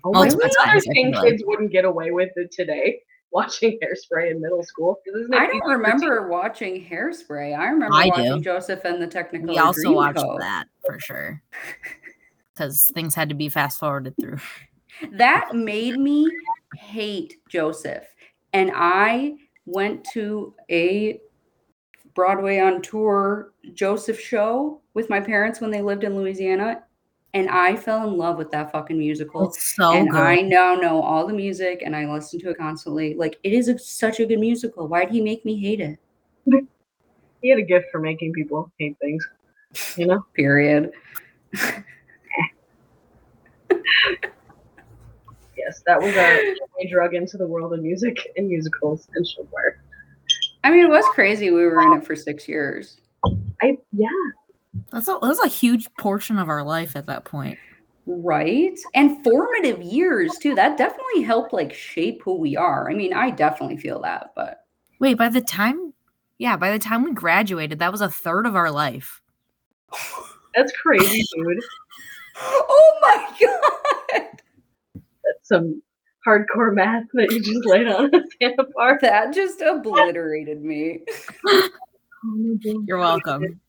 Oh 0.04 0.12
my 0.12 0.20
Multiple 0.20 0.50
god, 0.58 0.66
times, 0.66 0.84
I 0.90 0.94
thing 0.94 1.14
kids 1.14 1.44
wouldn't 1.46 1.72
get 1.72 1.86
away 1.86 2.12
with 2.12 2.32
it 2.36 2.52
today. 2.52 3.00
Watching 3.34 3.80
Hairspray 3.84 4.32
in 4.32 4.42
middle 4.42 4.64
school. 4.64 5.00
I 5.08 5.48
don't 5.48 5.52
PG-13? 5.52 5.60
remember 5.66 6.28
watching 6.28 6.86
Hairspray. 6.86 7.58
I 7.58 7.66
remember 7.66 7.96
I 7.96 8.08
watching 8.08 8.38
do. 8.38 8.42
Joseph 8.42 8.86
and 8.86 9.02
the 9.02 9.08
Technicolor 9.08 9.48
We 9.50 9.58
also 9.58 9.92
watched 9.92 10.20
Dreamcoat. 10.20 10.40
that 10.40 10.66
for 10.86 11.00
sure. 11.00 11.42
Because 12.56 12.88
things 12.94 13.16
had 13.16 13.30
to 13.30 13.36
be 13.36 13.50
fast 13.50 13.80
forwarded 13.80 14.14
through. 14.22 14.38
That 15.14 15.56
made 15.56 15.98
me 15.98 16.30
hate 16.76 17.38
Joseph. 17.50 18.04
And 18.54 18.72
I 18.76 19.38
went 19.66 20.06
to 20.14 20.54
a 20.70 21.20
Broadway 22.14 22.60
on 22.60 22.84
tour 22.84 23.54
Joseph 23.74 24.20
show 24.20 24.82
with 24.94 25.10
my 25.10 25.20
parents 25.20 25.62
when 25.62 25.72
they 25.72 25.82
lived 25.82 26.04
in 26.04 26.16
Louisiana. 26.16 26.84
And 27.34 27.50
I 27.50 27.76
fell 27.76 28.08
in 28.08 28.18
love 28.18 28.38
with 28.38 28.52
that 28.52 28.72
fucking 28.72 28.98
musical. 28.98 29.50
It's 29.50 29.76
so 29.76 29.92
and 29.92 30.10
good. 30.10 30.22
I 30.22 30.42
now 30.42 30.76
know 30.76 31.02
all 31.02 31.26
the 31.26 31.34
music 31.34 31.82
and 31.84 31.96
I 31.96 32.06
listen 32.06 32.40
to 32.42 32.52
it 32.52 32.58
constantly. 32.58 33.16
Like, 33.16 33.40
it 33.44 33.54
is 33.54 33.70
a, 33.70 33.80
such 33.80 34.20
a 34.20 34.26
good 34.26 34.40
musical. 34.40 34.88
Why'd 34.88 35.10
he 35.10 35.20
make 35.20 35.44
me 35.46 35.60
hate 35.60 35.80
it? 35.80 36.00
He 37.42 37.50
had 37.50 37.60
a 37.60 37.64
gift 37.64 37.88
for 37.92 38.00
making 38.00 38.32
people 38.32 38.72
hate 38.80 38.96
things. 39.02 39.28
You 39.98 40.06
know? 40.06 40.26
Period. 40.34 40.94
Yes, 45.56 45.84
that 45.86 46.02
was 46.02 46.16
our 46.18 46.36
gateway 46.36 46.90
drug 46.90 47.14
into 47.14 47.38
the 47.38 47.48
world 47.48 47.74
of 47.74 47.82
music 47.82 48.34
and 48.36 48.48
musicals 48.48 49.08
and 49.16 49.26
show 49.26 49.44
choir. 49.44 49.82
I 50.64 50.72
mean, 50.72 50.86
it 50.86 50.90
was 50.90 51.06
crazy. 51.14 51.52
We 51.52 51.64
were 51.66 51.82
in 51.82 51.94
it 52.00 52.06
for 52.06 52.16
six 52.16 52.48
years. 52.48 52.98
I 53.62 53.78
yeah. 53.92 54.08
That's 54.92 55.08
a, 55.08 55.18
that's 55.22 55.44
a 55.44 55.48
huge 55.48 55.88
portion 55.98 56.40
of 56.40 56.50
our 56.50 56.64
life 56.64 56.96
at 56.96 57.06
that 57.08 57.26
point. 57.26 57.58
Right. 58.06 58.78
And 58.94 59.24
formative 59.24 59.82
years 59.82 60.38
too. 60.40 60.56
That 60.56 60.78
definitely 60.78 61.22
helped 61.22 61.54
like 61.54 61.74
shape 61.74 62.22
who 62.24 62.36
we 62.36 62.56
are. 62.58 62.90
I 62.90 62.94
mean, 62.94 63.14
I 63.14 63.30
definitely 63.30 63.78
feel 63.78 64.02
that, 64.02 64.34
but 64.36 64.64
Wait, 65.00 65.16
by 65.16 65.30
the 65.30 65.42
time, 65.42 65.94
yeah, 66.38 66.56
by 66.56 66.72
the 66.72 66.80
time 66.80 67.04
we 67.04 67.12
graduated, 67.12 67.80
that 67.80 67.92
was 67.92 68.02
a 68.02 68.10
third 68.10 68.46
of 68.46 68.56
our 68.56 68.72
life. 68.72 69.22
That's 70.56 70.72
crazy, 70.72 71.24
dude. 71.36 71.60
oh 72.42 73.00
my 73.02 73.38
god. 73.42 74.42
That's 74.94 75.50
some 75.50 75.82
hardcore 76.26 76.74
math 76.74 77.04
that 77.14 77.32
you 77.32 77.42
just 77.42 77.66
laid 77.66 77.88
on 77.88 78.14
us, 78.16 78.28
Hannah 78.40 78.64
Park. 78.76 79.02
That 79.02 79.34
just 79.34 79.62
obliterated 79.62 80.64
me. 80.64 81.02
You're 82.64 83.00
welcome. 83.00 83.60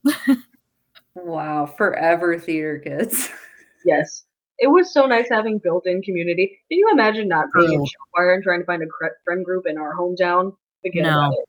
Wow. 1.15 1.65
Forever 1.65 2.37
theater 2.39 2.79
kids. 2.79 3.29
Yes. 3.87 4.23
It 4.57 4.65
was 4.65 4.91
so 4.91 5.05
nice 5.05 5.27
having 5.29 5.59
built-in 5.59 6.01
community. 6.01 6.59
Can 6.71 6.79
you 6.79 6.89
imagine 6.91 7.27
not 7.27 7.45
being 7.55 7.73
in 7.73 7.85
show 7.85 7.99
choir 8.11 8.33
and 8.33 8.41
trying 8.41 8.61
to 8.61 8.65
find 8.65 8.81
a 8.81 8.87
friend 9.23 9.45
group 9.45 9.67
in 9.67 9.77
our 9.77 9.95
hometown? 9.95 10.55
Forget 10.81 11.03
No. 11.03 11.45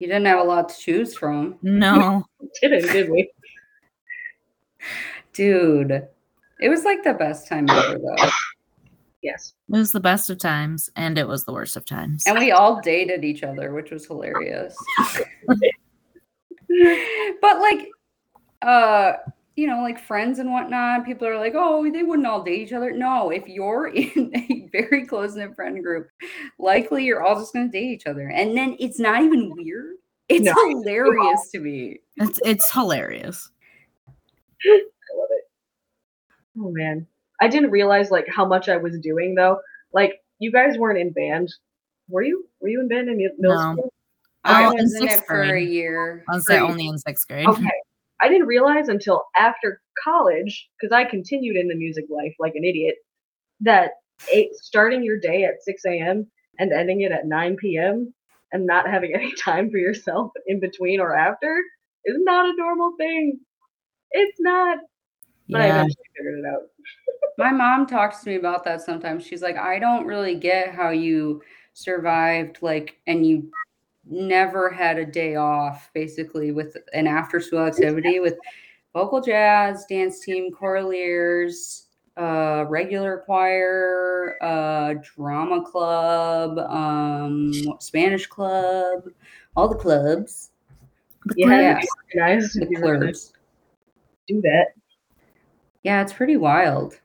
You 0.00 0.08
didn't 0.08 0.26
have 0.26 0.40
a 0.40 0.42
lot 0.42 0.68
to 0.70 0.76
choose 0.76 1.14
from. 1.14 1.56
No, 1.62 2.26
Didn't, 2.60 2.90
did 2.90 3.10
we? 3.10 3.30
Dude. 5.32 6.08
It 6.60 6.68
was 6.68 6.82
like 6.84 7.04
the 7.04 7.14
best 7.14 7.46
time 7.46 7.70
ever 7.70 7.96
though. 8.00 8.28
Yes. 9.22 9.54
it 9.68 9.76
was 9.76 9.92
the 9.92 10.00
best 10.00 10.28
of 10.30 10.38
times, 10.38 10.90
and 10.96 11.16
it 11.16 11.28
was 11.28 11.44
the 11.44 11.52
worst 11.52 11.76
of 11.76 11.84
times. 11.84 12.24
And 12.26 12.36
we 12.36 12.50
all 12.50 12.80
dated 12.80 13.24
each 13.24 13.44
other, 13.44 13.72
which 13.72 13.92
was 13.92 14.04
hilarious. 14.04 14.74
but 17.40 17.60
like 17.60 17.88
uh 18.62 19.12
you 19.56 19.66
know 19.66 19.82
like 19.82 19.98
friends 19.98 20.38
and 20.38 20.50
whatnot 20.50 21.04
people 21.04 21.26
are 21.26 21.38
like 21.38 21.52
oh 21.56 21.88
they 21.90 22.02
wouldn't 22.02 22.26
all 22.26 22.42
date 22.42 22.60
each 22.60 22.72
other 22.72 22.90
no 22.92 23.30
if 23.30 23.46
you're 23.46 23.88
in 23.94 24.30
a 24.34 24.68
very 24.72 25.04
close 25.06 25.34
knit 25.34 25.54
friend 25.54 25.82
group 25.82 26.08
likely 26.58 27.04
you're 27.04 27.22
all 27.22 27.38
just 27.38 27.52
going 27.52 27.70
to 27.70 27.72
date 27.78 27.90
each 27.90 28.06
other 28.06 28.28
and 28.28 28.56
then 28.56 28.76
it's 28.78 28.98
not 28.98 29.22
even 29.22 29.54
weird 29.54 29.96
it's 30.28 30.46
No. 30.46 30.54
hilarious 30.54 31.50
to 31.50 31.58
me 31.60 31.98
It's 32.16 32.40
it's 32.44 32.72
hilarious. 32.72 33.50
I 34.64 34.80
love 35.16 35.28
it. 35.30 35.44
Oh 36.58 36.70
man. 36.70 37.06
I 37.40 37.48
didn't 37.48 37.70
realize 37.70 38.10
like 38.10 38.26
how 38.28 38.44
much 38.46 38.68
I 38.68 38.76
was 38.76 38.98
doing 39.00 39.34
though. 39.34 39.60
Like 39.92 40.20
you 40.38 40.52
guys 40.52 40.78
weren't 40.78 40.98
in 40.98 41.10
band. 41.12 41.52
Were 42.08 42.22
you? 42.22 42.48
Were 42.60 42.68
you 42.68 42.80
in 42.80 42.88
band 42.88 43.08
in 43.08 43.16
middle 43.16 43.34
No. 43.38 43.72
school? 43.72 43.92
I 44.44 44.64
Oh, 44.64 44.70
in 44.70 44.84
was 44.84 44.94
in 44.94 45.02
it 45.04 45.10
sixth 45.10 45.26
for 45.26 45.42
a 45.42 45.60
year. 45.60 46.24
I 46.30 46.34
was 46.36 46.46
say 46.46 46.58
only 46.58 46.86
in 46.86 46.98
sixth 46.98 47.26
grade. 47.28 47.48
Okay. 47.48 47.70
I 48.22 48.28
didn't 48.28 48.46
realize 48.46 48.88
until 48.88 49.24
after 49.36 49.80
college, 50.02 50.68
because 50.80 50.94
I 50.94 51.04
continued 51.04 51.56
in 51.56 51.68
the 51.68 51.74
music 51.74 52.04
life 52.08 52.34
like 52.38 52.54
an 52.54 52.64
idiot, 52.64 52.94
that 53.60 53.92
eight, 54.32 54.54
starting 54.54 55.02
your 55.02 55.18
day 55.18 55.44
at 55.44 55.62
6 55.62 55.84
a.m. 55.86 56.30
and 56.58 56.72
ending 56.72 57.00
it 57.00 57.12
at 57.12 57.26
9 57.26 57.56
p.m. 57.56 58.14
and 58.52 58.66
not 58.66 58.88
having 58.88 59.12
any 59.14 59.34
time 59.34 59.70
for 59.70 59.78
yourself 59.78 60.30
in 60.46 60.60
between 60.60 61.00
or 61.00 61.16
after 61.16 61.60
is 62.04 62.16
not 62.20 62.46
a 62.46 62.56
normal 62.56 62.94
thing. 62.96 63.40
It's 64.12 64.38
not. 64.40 64.78
But 65.48 65.62
I 65.62 65.66
Yeah. 65.66 65.72
eventually 65.80 66.04
figured 66.16 66.38
it 66.38 66.46
out. 66.46 66.62
My 67.38 67.50
mom 67.50 67.86
talks 67.86 68.22
to 68.22 68.30
me 68.30 68.36
about 68.36 68.62
that 68.64 68.82
sometimes. 68.82 69.26
She's 69.26 69.42
like, 69.42 69.56
I 69.56 69.78
don't 69.78 70.06
really 70.06 70.34
get 70.36 70.74
how 70.74 70.90
you 70.90 71.42
survived, 71.72 72.58
like, 72.60 72.98
and 73.06 73.26
you 73.26 73.48
never 74.04 74.70
had 74.70 74.98
a 74.98 75.06
day 75.06 75.36
off, 75.36 75.90
basically, 75.94 76.52
with 76.52 76.76
an 76.92 77.06
after 77.06 77.40
school 77.40 77.60
activity 77.60 78.20
with 78.20 78.34
vocal 78.92 79.20
jazz, 79.20 79.86
dance 79.86 80.20
team, 80.20 80.52
choraliers, 80.52 81.86
uh, 82.16 82.64
regular 82.68 83.22
choir, 83.24 84.36
uh, 84.42 84.94
drama 85.02 85.62
club, 85.64 86.58
um, 86.58 87.52
Spanish 87.78 88.26
club, 88.26 89.08
all 89.56 89.68
the 89.68 89.76
clubs, 89.76 90.50
The 91.26 91.34
Yeah. 91.38 91.80
organized 92.14 92.58
the 92.58 92.64
if 92.64 92.70
you 92.70 92.80
were 92.80 92.94
gonna 92.98 93.06
clubs. 93.06 93.32
do 94.28 94.40
that. 94.42 94.68
Yeah, 95.84 96.02
it's 96.02 96.12
pretty 96.12 96.36
wild. 96.36 97.00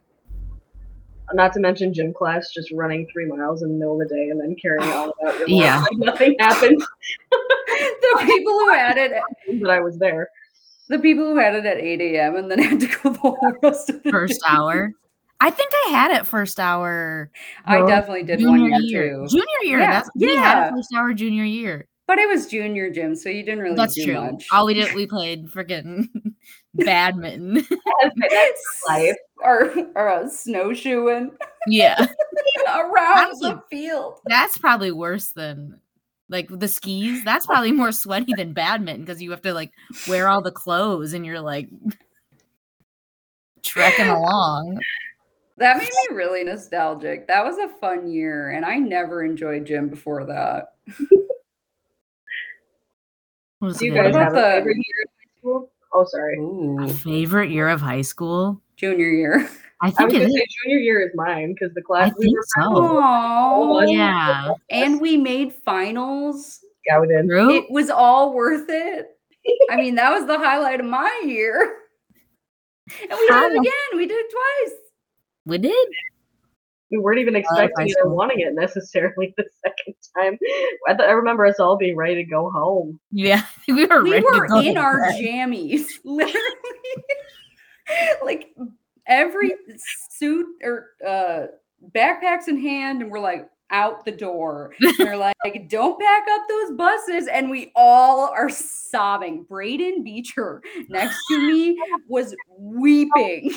Not 1.33 1.51
to 1.53 1.59
mention 1.59 1.93
gym 1.93 2.13
class, 2.13 2.51
just 2.53 2.71
running 2.71 3.05
three 3.11 3.25
miles 3.25 3.61
in 3.61 3.69
the 3.69 3.75
middle 3.75 4.01
of 4.01 4.07
the 4.07 4.15
day 4.15 4.29
and 4.29 4.39
then 4.39 4.55
carrying 4.61 4.89
on 4.91 5.11
about 5.21 5.39
your 5.39 5.49
Yeah. 5.49 5.79
like 5.91 5.97
nothing 5.97 6.35
happened. 6.39 6.81
the 7.31 8.23
people 8.25 8.53
who 8.53 8.73
had 8.73 8.97
it 8.97 9.11
But 9.61 9.69
I 9.69 9.79
was 9.81 9.97
there. 9.97 10.29
The 10.89 10.99
people 10.99 11.25
who 11.25 11.37
had 11.37 11.53
it 11.55 11.65
at 11.65 11.77
8 11.77 11.99
a.m. 12.01 12.35
and 12.37 12.49
then 12.49 12.59
had 12.63 12.79
to 12.79 12.87
go 12.87 13.09
the 13.11 13.19
whole 13.19 13.37
rest 13.61 13.89
of 13.89 14.01
the 14.03 14.09
first 14.11 14.39
day. 14.41 14.47
hour. 14.53 14.91
I 15.39 15.49
think 15.51 15.71
I 15.85 15.89
had 15.89 16.11
it 16.11 16.25
first 16.25 16.59
hour 16.59 17.29
I 17.65 17.79
No. 17.79 17.87
definitely 17.87 18.23
did 18.23 18.41
one 18.43 18.59
junior 18.59 18.79
year, 18.79 19.05
year. 19.05 19.15
too. 19.17 19.27
Junior 19.27 19.63
year. 19.63 19.79
Yeah, 19.79 19.91
That's 19.91 20.09
we 20.15 20.27
had 20.27 20.33
yeah. 20.35 20.67
it 20.67 20.71
first 20.71 20.89
hour 20.95 21.13
junior 21.13 21.43
year. 21.43 21.87
But 22.07 22.19
it 22.19 22.29
was 22.29 22.47
junior 22.47 22.89
gym, 22.89 23.15
so 23.17 23.27
you 23.27 23.43
didn't 23.43 23.59
really 23.59 23.75
That's 23.75 23.93
do 23.95 24.05
true. 24.05 24.13
much. 24.31 24.47
All 24.53 24.65
we 24.65 24.73
did 24.75 24.95
we 24.95 25.05
played 25.05 25.47
freaking 25.47 26.07
badminton. 26.85 27.65
That's 28.29 28.83
life. 28.87 29.15
or 29.43 29.73
or 29.95 30.09
uh, 30.09 30.29
snowshoeing 30.29 31.31
yeah. 31.67 32.07
around 32.67 33.35
the 33.41 33.61
field. 33.69 34.19
That's 34.25 34.57
probably 34.57 34.91
worse 34.91 35.31
than 35.31 35.79
like 36.29 36.47
the 36.49 36.67
skis. 36.67 37.23
That's 37.23 37.45
probably 37.45 37.71
more 37.71 37.91
sweaty 37.91 38.33
than 38.35 38.53
badminton 38.53 39.05
because 39.05 39.21
you 39.21 39.31
have 39.31 39.41
to 39.43 39.53
like 39.53 39.71
wear 40.07 40.27
all 40.27 40.41
the 40.41 40.51
clothes 40.51 41.13
and 41.13 41.25
you're 41.25 41.41
like 41.41 41.69
trekking 43.63 44.07
along. 44.07 44.79
That 45.57 45.77
made 45.77 45.89
me 45.89 46.15
really 46.15 46.43
nostalgic. 46.43 47.27
That 47.27 47.43
was 47.43 47.57
a 47.57 47.69
fun 47.79 48.07
year, 48.07 48.51
and 48.51 48.63
I 48.63 48.75
never 48.77 49.23
enjoyed 49.23 49.65
gym 49.65 49.89
before 49.89 50.25
that. 50.25 50.73
Do 53.59 53.85
you 53.85 53.93
guys 53.93 54.15
have 54.15 54.33
a 54.33 54.63
the- 54.63 55.67
favorite 56.05 56.39
year 56.39 56.39
in 56.39 56.39
high 56.39 56.41
school? 56.41 56.79
Oh, 56.79 56.85
sorry. 56.85 56.87
Ooh, 56.87 56.93
favorite 56.93 57.49
year 57.51 57.69
of 57.69 57.81
high 57.81 58.01
school? 58.01 58.61
junior 58.77 59.09
year. 59.09 59.49
I 59.81 59.87
I 59.87 59.91
think 59.91 60.13
was 60.13 60.21
it 60.23 60.31
say 60.31 60.45
junior 60.63 60.77
year 60.79 61.01
is 61.01 61.11
mine 61.15 61.53
because 61.53 61.73
the 61.73 61.81
class 61.81 62.11
I 62.11 62.13
we 62.17 62.25
think 62.25 62.37
were 62.37 62.45
so. 62.47 62.61
Oh, 62.75 63.81
Yeah. 63.87 64.51
and 64.69 65.01
we 65.01 65.17
made 65.17 65.53
finals. 65.65 66.59
yeah 66.85 66.99
we 66.99 67.07
did. 67.07 67.27
True. 67.27 67.49
It 67.49 67.71
was 67.71 67.89
all 67.89 68.33
worth 68.33 68.65
it. 68.69 69.07
I 69.71 69.77
mean, 69.77 69.95
that 69.95 70.11
was 70.11 70.25
the 70.27 70.37
highlight 70.37 70.79
of 70.79 70.85
my 70.85 71.23
year. 71.25 71.77
And 73.01 73.11
we 73.19 73.27
did 73.27 73.51
it 73.51 73.59
again. 73.59 73.97
We 73.97 74.05
did 74.07 74.17
it 74.17 74.31
twice. 74.31 74.77
we 75.45 75.57
did. 75.57 75.87
We 76.91 76.97
weren't 76.99 77.19
even 77.19 77.33
high 77.33 77.39
expecting 77.41 77.89
it 77.89 77.95
or 78.01 78.09
wanting 78.09 78.39
it 78.39 78.53
necessarily 78.53 79.33
the 79.37 79.45
second 79.63 79.95
time. 80.17 80.37
I, 80.87 80.93
th- 80.93 81.07
I 81.07 81.11
remember 81.11 81.45
us 81.45 81.59
all 81.59 81.77
being 81.77 81.95
ready 81.97 82.15
to 82.15 82.23
go 82.23 82.49
home. 82.49 82.99
Yeah. 83.11 83.43
We 83.67 83.85
were 83.85 84.03
we 84.03 84.11
ready 84.11 84.25
to 84.25 84.39
were 84.39 84.47
go 84.47 84.59
in 84.59 84.77
our 84.77 85.01
bed. 85.01 85.15
jammies, 85.21 85.87
literally. 86.05 86.41
like 88.23 88.55
every 89.05 89.53
suit 90.09 90.47
or 90.63 90.91
uh, 91.05 91.47
backpacks 91.93 92.47
in 92.47 92.57
hand, 92.61 93.01
and 93.01 93.11
we're 93.11 93.19
like 93.19 93.49
out 93.69 94.05
the 94.05 94.11
door. 94.11 94.73
They're 94.97 95.17
like, 95.17 95.35
"Don't 95.69 95.99
pack 95.99 96.23
up 96.31 96.47
those 96.47 96.71
buses," 96.77 97.27
and 97.27 97.49
we 97.49 97.73
all 97.75 98.29
are 98.29 98.49
sobbing. 98.49 99.43
Braden 99.43 100.03
Beecher 100.03 100.61
next 100.87 101.17
to 101.29 101.39
me 101.39 101.77
was 102.07 102.33
weeping. 102.57 103.53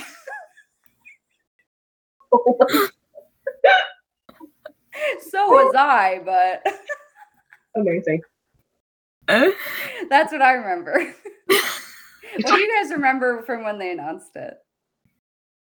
So 5.30 5.46
was 5.48 5.74
I, 5.76 6.20
but 6.24 6.66
Amazing. 7.76 8.20
that's 9.28 10.32
what 10.32 10.42
I 10.42 10.52
remember. 10.54 10.92
what 11.46 12.46
do 12.46 12.61
you 12.61 12.80
guys 12.82 12.90
remember 12.90 13.42
from 13.42 13.64
when 13.64 13.78
they 13.78 13.92
announced 13.92 14.34
it? 14.36 14.54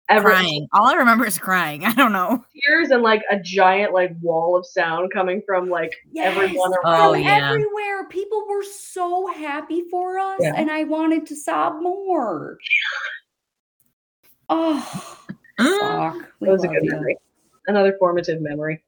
Every 0.08 0.34
crying. 0.34 0.68
All 0.72 0.86
I 0.88 0.94
remember 0.94 1.26
is 1.26 1.40
crying. 1.40 1.84
I 1.84 1.92
don't 1.94 2.12
know. 2.14 2.46
tears 2.68 2.92
and 2.92 3.02
like 3.02 3.24
a 3.32 3.40
giant 3.40 3.92
like 3.92 4.12
wall 4.22 4.56
of 4.56 4.64
sound 4.64 5.12
coming 5.12 5.42
from 5.48 5.68
like 5.68 5.92
everyone 6.16 6.74
around. 6.74 7.08
Oh, 7.08 7.14
from 7.14 7.24
yeah. 7.24 7.50
everywhere. 7.50 8.08
People 8.10 8.46
were 8.48 8.64
so 8.64 9.26
happy 9.34 9.86
for 9.90 10.20
us, 10.20 10.38
Yeah. 10.42 10.54
and 10.56 10.70
I 10.70 10.84
wanted 10.84 11.26
to 11.28 11.36
sob 11.36 11.82
more. 11.82 12.60
Oh, 14.48 15.12
Mm. 15.60 15.80
fuck. 15.80 16.30
We 16.40 16.50
It 16.50 16.52
was 16.52 16.64
a 16.66 16.68
good 16.68 16.84
you. 16.84 16.92
memory. 16.92 17.18
Another 17.68 17.96
formative 18.00 18.42
memory. 18.42 18.84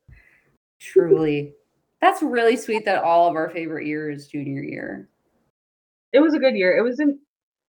Truly. 0.80 1.54
That's 2.02 2.22
really 2.22 2.56
sweet 2.56 2.86
that 2.86 3.04
all 3.04 3.28
of 3.28 3.36
our 3.36 3.50
favorite 3.50 3.88
year 3.88 4.10
is 4.12 4.28
junior 4.28 4.62
year. 4.62 5.10
It 6.14 6.20
was 6.20 6.34
a 6.36 6.40
good 6.40 6.56
year. 6.56 6.78
It 6.78 6.82
was 6.84 7.00
in- 7.00 7.20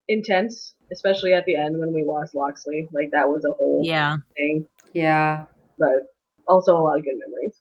intense, 0.09 0.75
especially 0.93 1.33
at 1.33 1.45
the 1.47 1.57
end 1.57 1.79
when 1.79 1.93
we 1.93 2.05
lost 2.05 2.35
Loxley. 2.35 2.89
Like 2.93 3.11
that 3.13 3.29
was 3.29 3.45
a 3.45 3.53
whole 3.53 3.83
Yeah. 3.85 4.17
thing, 4.37 4.67
Yeah. 4.93 5.47
but 5.79 6.07
also 6.47 6.77
a 6.77 6.81
lot 6.81 6.99
of 6.99 7.05
good 7.05 7.17
memories. 7.19 7.55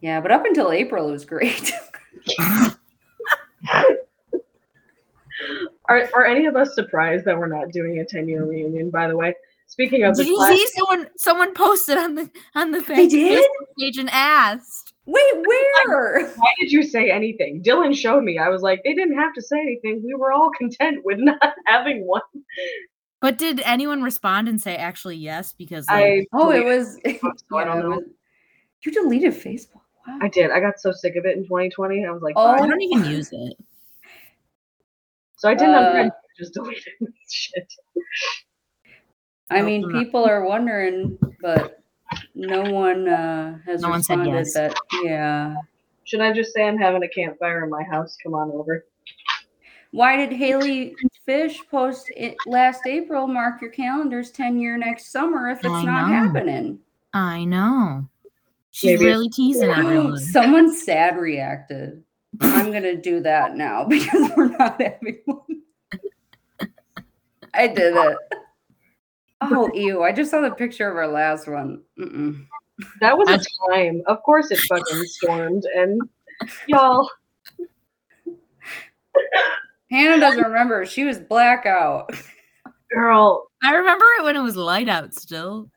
Yeah. 0.00 0.20
But 0.22 0.30
up 0.32 0.46
until 0.46 0.72
April, 0.72 1.08
it 1.08 1.12
was 1.12 1.24
great. 1.26 1.72
Are 5.88 6.08
are 6.14 6.24
any 6.26 6.46
of 6.46 6.54
us 6.54 6.74
surprised 6.74 7.24
that 7.24 7.36
we're 7.36 7.48
not 7.48 7.70
doing 7.72 7.98
a 7.98 8.04
10 8.04 8.28
year 8.28 8.44
reunion? 8.44 8.90
By 8.90 9.08
the 9.08 9.16
way, 9.16 9.34
speaking 9.70 10.04
of 10.04 10.14
Did 10.14 10.26
the 10.26 10.30
you 10.30 10.36
class, 10.36 10.56
see 10.56 10.66
someone 10.76 11.08
someone 11.16 11.54
posted 11.54 11.96
on 11.96 12.14
the 12.14 12.30
on 12.54 12.70
the 12.70 12.80
They 12.80 13.06
Facebook 13.06 13.10
did? 13.10 13.44
page 13.78 13.96
and 13.98 14.10
asked? 14.12 14.92
Wait, 15.06 15.32
where? 15.34 16.28
why 16.36 16.52
did 16.60 16.70
you 16.70 16.82
say 16.82 17.10
anything? 17.10 17.62
Dylan 17.62 17.96
showed 17.96 18.22
me. 18.22 18.38
I 18.38 18.48
was 18.48 18.62
like, 18.62 18.80
they 18.84 18.94
didn't 18.94 19.18
have 19.18 19.32
to 19.34 19.42
say 19.42 19.58
anything. 19.58 20.02
We 20.04 20.14
were 20.14 20.32
all 20.32 20.50
content 20.58 20.98
with 21.04 21.18
not 21.18 21.40
having 21.66 22.06
one. 22.06 22.20
But 23.20 23.36
did 23.38 23.60
anyone 23.64 24.02
respond 24.02 24.48
and 24.48 24.60
say 24.60 24.76
actually 24.76 25.16
yes? 25.16 25.52
Because 25.52 25.86
I 25.88 26.26
Oh, 26.32 26.50
it 26.50 26.60
deleted 26.60 26.66
was. 26.78 26.98
Facebook, 27.04 27.32
so 27.50 27.58
I 27.58 27.64
don't 27.64 27.78
it 27.78 27.82
know. 27.82 27.88
was- 27.96 28.04
You 28.84 28.92
deleted 28.92 29.32
Facebook. 29.32 29.80
Wow. 30.06 30.18
I 30.22 30.28
did. 30.28 30.50
I 30.50 30.60
got 30.60 30.78
so 30.80 30.92
sick 30.92 31.16
of 31.16 31.24
it 31.26 31.36
in 31.36 31.42
2020. 31.44 32.06
I 32.06 32.10
was 32.10 32.22
like, 32.22 32.34
Oh. 32.36 32.46
I 32.46 32.58
don't 32.66 32.80
even 32.80 33.04
use 33.10 33.28
it. 33.32 33.54
so 35.36 35.48
I 35.48 35.54
didn't 35.54 35.74
Uh, 35.74 35.92
unfriend, 35.92 36.10
just 36.38 36.54
deleted 36.54 36.82
shit. 37.28 37.72
I 39.50 39.62
mean, 39.62 39.90
people 39.90 40.24
are 40.24 40.44
wondering, 40.44 41.18
but 41.40 41.82
no 42.34 42.62
one 42.62 43.08
uh, 43.08 43.58
has 43.66 43.82
No 43.82 43.90
one 43.90 44.02
said 44.02 44.18
responded 44.18 44.38
yes. 44.38 44.54
that. 44.54 44.76
Yeah. 45.02 45.56
Should 46.04 46.20
I 46.20 46.32
just 46.32 46.52
say 46.52 46.66
I'm 46.66 46.78
having 46.78 47.02
a 47.02 47.08
campfire 47.08 47.64
in 47.64 47.70
my 47.70 47.82
house? 47.84 48.16
Come 48.22 48.34
on 48.34 48.50
over. 48.52 48.86
Why 49.92 50.16
did 50.16 50.32
Haley 50.32 50.94
Fish 51.26 51.60
post 51.70 52.10
it 52.16 52.36
last 52.46 52.82
April? 52.86 53.26
Mark 53.26 53.60
your 53.60 53.70
calendars, 53.70 54.30
ten 54.30 54.58
year 54.60 54.76
next 54.78 55.10
summer 55.10 55.50
if 55.50 55.58
it's 55.58 55.66
I 55.68 55.82
not 55.84 56.08
know. 56.08 56.14
happening. 56.14 56.78
I 57.12 57.44
know. 57.44 58.08
She's 58.70 59.00
Maybe- 59.00 59.06
really 59.10 59.28
teasing 59.30 59.68
everyone. 59.70 60.16
Someone 60.32 60.74
sad 60.74 61.16
reacted. 61.16 62.02
I'm 62.40 62.70
gonna 62.70 62.96
do 62.96 63.20
that 63.20 63.56
now 63.56 63.84
because 63.88 64.30
we're 64.36 64.56
not 64.56 64.80
having 64.80 65.18
one. 65.24 65.62
I 67.52 67.66
did 67.66 67.96
it. 67.96 68.16
Oh, 69.42 69.70
ew! 69.74 70.02
I 70.02 70.12
just 70.12 70.30
saw 70.30 70.40
the 70.40 70.50
picture 70.50 70.90
of 70.90 70.96
our 70.96 71.08
last 71.08 71.48
one. 71.48 71.82
Mm-mm. 71.98 72.44
That 73.00 73.16
was 73.16 73.28
a 73.28 73.40
time. 73.70 74.02
Of 74.06 74.22
course, 74.22 74.50
it 74.50 74.58
fucking 74.68 75.04
stormed, 75.04 75.64
and 75.74 76.00
y'all. 76.66 77.08
Hannah 79.90 80.20
doesn't 80.20 80.44
remember. 80.44 80.86
She 80.86 81.04
was 81.04 81.18
blackout. 81.18 82.10
Girl, 82.92 83.50
I 83.62 83.74
remember 83.74 84.04
it 84.18 84.24
when 84.24 84.36
it 84.36 84.42
was 84.42 84.56
light 84.56 84.88
out 84.88 85.14
still. 85.14 85.70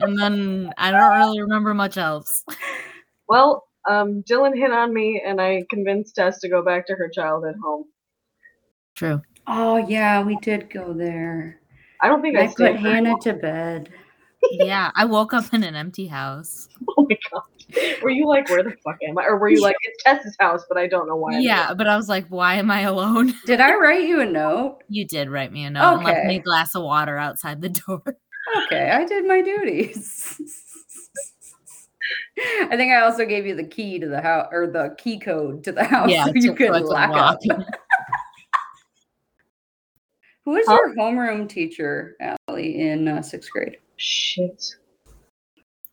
and 0.00 0.18
then 0.18 0.72
I 0.76 0.90
don't 0.90 1.18
really 1.18 1.40
remember 1.40 1.74
much 1.74 1.96
else. 1.96 2.44
Well, 3.28 3.64
um, 3.88 4.22
Dylan 4.24 4.56
hit 4.56 4.72
on 4.72 4.92
me, 4.92 5.22
and 5.24 5.40
I 5.40 5.64
convinced 5.70 6.16
Tess 6.16 6.40
to 6.40 6.48
go 6.48 6.62
back 6.62 6.86
to 6.86 6.94
her 6.94 7.08
childhood 7.08 7.54
home. 7.62 7.84
True. 8.96 9.22
Oh 9.46 9.76
yeah, 9.76 10.22
we 10.22 10.36
did 10.36 10.70
go 10.70 10.92
there. 10.92 11.59
I 12.02 12.08
don't 12.08 12.22
think 12.22 12.36
I, 12.38 12.42
I 12.42 12.46
put 12.46 12.54
stayed 12.56 12.76
Hannah 12.76 13.10
long. 13.10 13.20
to 13.22 13.32
bed. 13.34 13.90
Yeah, 14.52 14.90
I 14.94 15.04
woke 15.04 15.34
up 15.34 15.52
in 15.52 15.62
an 15.64 15.74
empty 15.74 16.06
house. 16.06 16.68
Oh 16.96 17.06
my 17.08 17.16
god. 17.30 17.42
Were 18.02 18.10
you 18.10 18.26
like, 18.26 18.48
where 18.48 18.62
the 18.64 18.74
fuck 18.84 18.96
am 19.06 19.16
I? 19.18 19.24
Or 19.26 19.36
were 19.38 19.48
you 19.50 19.60
like, 19.62 19.76
it's 19.82 20.02
Tess's 20.02 20.34
house, 20.40 20.64
but 20.68 20.76
I 20.78 20.86
don't 20.88 21.06
know 21.06 21.14
why. 21.16 21.34
I'm 21.36 21.40
Yeah, 21.42 21.66
here. 21.68 21.74
but 21.76 21.86
I 21.86 21.96
was 21.96 22.08
like, 22.08 22.26
why 22.28 22.54
am 22.54 22.70
I 22.70 22.80
alone? 22.80 23.32
Did 23.46 23.60
I 23.60 23.74
write 23.76 24.08
you 24.08 24.20
a 24.20 24.26
note? 24.26 24.78
You 24.88 25.06
did 25.06 25.28
write 25.30 25.52
me 25.52 25.64
a 25.66 25.70
note 25.70 25.96
and 25.98 26.04
left 26.04 26.26
me 26.26 26.36
a 26.36 26.40
glass 26.40 26.74
of 26.74 26.82
water 26.82 27.16
outside 27.18 27.60
the 27.60 27.68
door. 27.68 28.02
Okay, 28.66 28.90
I 28.90 29.04
did 29.04 29.26
my 29.28 29.42
duties. 29.42 30.34
I 32.70 32.76
think 32.76 32.90
I 32.92 33.02
also 33.02 33.24
gave 33.26 33.46
you 33.46 33.54
the 33.54 33.66
key 33.66 33.98
to 34.00 34.08
the 34.08 34.20
house 34.20 34.48
or 34.50 34.66
the 34.66 34.96
key 34.98 35.20
code 35.20 35.62
to 35.64 35.72
the 35.72 35.84
house 35.84 36.10
Yeah, 36.10 36.24
so 36.24 36.32
you 36.34 36.40
so- 36.42 36.48
so 36.48 36.54
could 36.54 36.70
I 36.70 36.78
lock 36.78 37.10
up. 37.16 37.38
Who 40.44 40.52
was 40.52 40.66
Huh? 40.66 40.74
your 40.80 40.94
homeroom 40.96 41.48
teacher, 41.48 42.16
Allie, 42.48 42.80
in 42.80 43.08
uh, 43.08 43.22
sixth 43.22 43.50
grade? 43.50 43.76
Shit. 43.96 44.74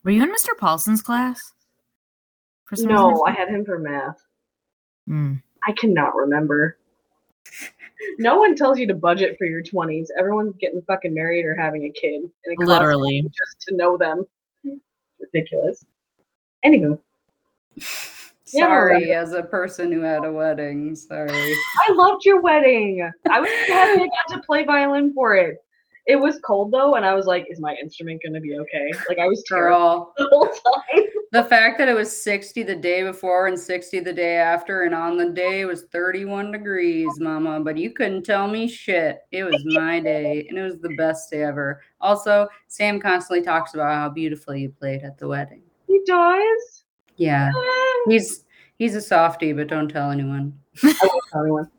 Were 0.03 0.11
you 0.11 0.23
in 0.23 0.31
Mr. 0.31 0.57
Paulson's 0.57 1.01
class? 1.01 1.53
For 2.65 2.75
some 2.77 2.87
No, 2.89 3.09
reason? 3.09 3.23
I 3.27 3.31
had 3.31 3.49
him 3.49 3.65
for 3.65 3.79
math. 3.79 4.17
Mm. 5.09 5.41
I 5.67 5.71
cannot 5.73 6.15
remember. 6.15 6.77
No 8.19 8.37
one 8.37 8.55
tells 8.55 8.77
you 8.79 8.87
to 8.87 8.93
budget 8.93 9.37
for 9.37 9.45
your 9.45 9.63
20s. 9.63 10.07
Everyone's 10.17 10.55
getting 10.57 10.81
fucking 10.83 11.13
married 11.13 11.45
or 11.45 11.55
having 11.55 11.85
a 11.85 11.89
kid. 11.89 12.21
And 12.21 12.31
it 12.45 12.59
Literally. 12.59 13.21
just 13.23 13.61
to 13.67 13.75
know 13.75 13.97
them. 13.97 14.25
Ridiculous. 15.19 15.83
Anywho, 16.65 16.99
Yeah, 18.53 18.65
Sorry, 18.65 19.13
as 19.13 19.33
a 19.33 19.43
person 19.43 19.91
who 19.91 20.01
had 20.01 20.23
a 20.23 20.31
wedding. 20.31 20.95
Sorry. 20.95 21.29
I 21.31 21.91
loved 21.93 22.25
your 22.25 22.41
wedding. 22.41 23.09
I 23.29 23.39
was 23.39 23.49
happy 23.67 24.01
I 24.01 24.07
got 24.07 24.35
to 24.35 24.41
play 24.45 24.63
violin 24.63 25.13
for 25.13 25.35
it. 25.35 25.57
It 26.07 26.15
was 26.15 26.39
cold 26.39 26.71
though, 26.71 26.95
and 26.95 27.05
I 27.05 27.13
was 27.13 27.25
like, 27.25 27.45
is 27.49 27.59
my 27.59 27.75
instrument 27.75 28.21
going 28.23 28.33
to 28.33 28.39
be 28.39 28.57
okay? 28.57 28.91
Like, 29.09 29.19
I 29.19 29.27
was 29.27 29.43
terrible 29.45 30.13
the 30.17 30.27
whole 30.31 30.47
time. 30.47 31.03
the 31.33 31.43
fact 31.43 31.77
that 31.77 31.89
it 31.89 31.93
was 31.93 32.23
60 32.23 32.63
the 32.63 32.75
day 32.75 33.03
before 33.03 33.47
and 33.47 33.59
60 33.59 33.99
the 33.99 34.13
day 34.13 34.37
after, 34.37 34.83
and 34.83 34.95
on 34.95 35.17
the 35.17 35.31
day 35.31 35.59
it 35.59 35.65
was 35.65 35.83
31 35.91 36.53
degrees, 36.53 37.09
mama. 37.19 37.59
But 37.59 37.77
you 37.77 37.91
couldn't 37.91 38.23
tell 38.23 38.47
me 38.47 38.69
shit. 38.69 39.19
It 39.33 39.43
was 39.43 39.61
my 39.65 39.99
day, 39.99 40.45
and 40.47 40.57
it 40.57 40.63
was 40.63 40.79
the 40.79 40.95
best 40.95 41.29
day 41.29 41.43
ever. 41.43 41.81
Also, 41.99 42.47
Sam 42.67 43.01
constantly 43.01 43.43
talks 43.43 43.73
about 43.73 43.93
how 43.93 44.07
beautifully 44.07 44.61
you 44.61 44.69
played 44.69 45.03
at 45.03 45.17
the 45.17 45.27
wedding. 45.27 45.63
He 45.87 46.01
does. 46.05 46.85
Yeah, 47.17 47.51
Eh, 47.55 48.11
he's 48.11 48.43
he's 48.77 48.95
a 48.95 49.01
softie, 49.01 49.53
but 49.53 49.67
don't 49.67 49.87
tell 49.89 50.11
anyone. 50.11 50.57
I 50.83 50.93
won't 51.03 51.23
tell 51.31 51.41
anyone. 51.41 51.71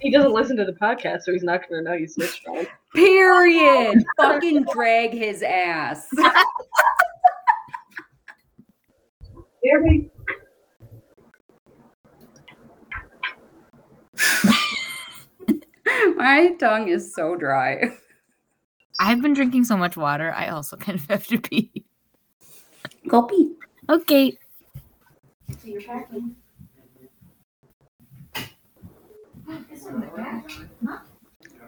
He 0.00 0.10
doesn't 0.10 0.32
listen 0.32 0.56
to 0.56 0.64
the 0.64 0.72
podcast, 0.72 1.22
so 1.22 1.32
he's 1.32 1.42
not 1.42 1.68
going 1.68 1.84
to 1.84 1.90
know 1.90 1.94
you 1.94 2.08
switched 2.08 2.46
on 2.48 2.56
him. 2.56 2.66
Period. 2.94 4.02
Fucking 4.16 4.64
drag 4.72 5.12
his 5.12 5.42
ass. 5.42 6.08
Hear 9.62 9.82
me? 9.82 10.10
My 16.16 16.54
tongue 16.58 16.88
is 16.88 17.14
so 17.14 17.36
dry. 17.36 17.90
I've 19.00 19.22
been 19.22 19.34
drinking 19.34 19.64
so 19.64 19.76
much 19.76 19.96
water, 19.96 20.32
I 20.32 20.48
also 20.48 20.76
kind 20.76 20.98
of 20.98 21.06
have 21.10 21.26
to 21.28 21.40
pee. 21.40 21.84
Go 23.08 23.22
pee. 23.22 23.52
Okay. 23.88 24.36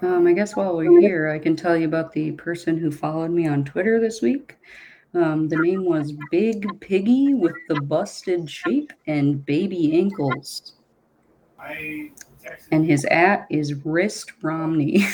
Um, 0.03 0.27
I 0.27 0.33
guess 0.33 0.57
while 0.57 0.77
we're 0.77 1.01
here, 1.01 1.31
I 1.31 1.39
can 1.39 1.57
tell 1.57 1.77
you 1.77 1.87
about 1.87 2.12
the 2.12 2.33
person 2.33 2.77
who 2.77 2.91
followed 2.91 3.31
me 3.31 3.47
on 3.47 3.64
Twitter 3.64 4.01
this 4.01 4.23
week. 4.23 4.57
Um, 5.14 5.49
the 5.49 5.57
name 5.57 5.85
was 5.85 6.12
Big 6.31 6.66
Piggy 6.81 7.35
with 7.35 7.55
the 7.68 7.81
busted 7.81 8.49
shape 8.49 8.93
and 9.07 9.45
baby 9.45 9.99
ankles. 9.99 10.75
And 12.71 12.87
his 12.87 13.05
at 13.07 13.47
is 13.51 13.75
Wrist 13.85 14.33
Romney. 14.43 15.01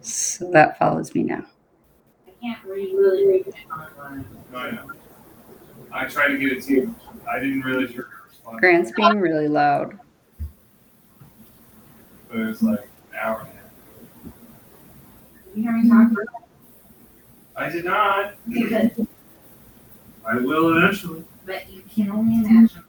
so 0.00 0.50
that 0.52 0.78
follows 0.78 1.14
me 1.14 1.24
now. 1.24 1.44
No, 4.52 4.58
I 4.58 4.70
know. 4.70 4.90
I 5.92 6.06
tried 6.06 6.28
to 6.28 6.38
get 6.38 6.52
it 6.52 6.62
to 6.64 6.72
you. 6.72 6.94
I 7.28 7.38
didn't 7.38 7.62
realize 7.62 7.90
you 7.90 7.98
were 7.98 8.08
going. 8.44 8.58
Grant's 8.58 8.92
being 8.92 9.20
really 9.20 9.48
loud. 9.48 9.98
But 12.28 12.38
it 12.38 12.46
was 12.46 12.62
like 12.62 12.80
an 12.80 13.18
hour 13.18 13.40
and 13.40 13.48
a 13.48 13.52
half. 13.52 13.62
You 15.54 15.62
hear 15.62 15.72
me 15.72 15.88
talk? 15.88 16.10
I 17.56 17.70
did 17.70 17.84
not. 17.84 18.34
Because, 18.48 18.90
I 20.26 20.36
will 20.36 20.76
eventually. 20.76 21.24
but 21.44 21.70
you 21.70 21.82
can 21.94 22.10
only 22.10 22.46
imagine. 22.46 22.82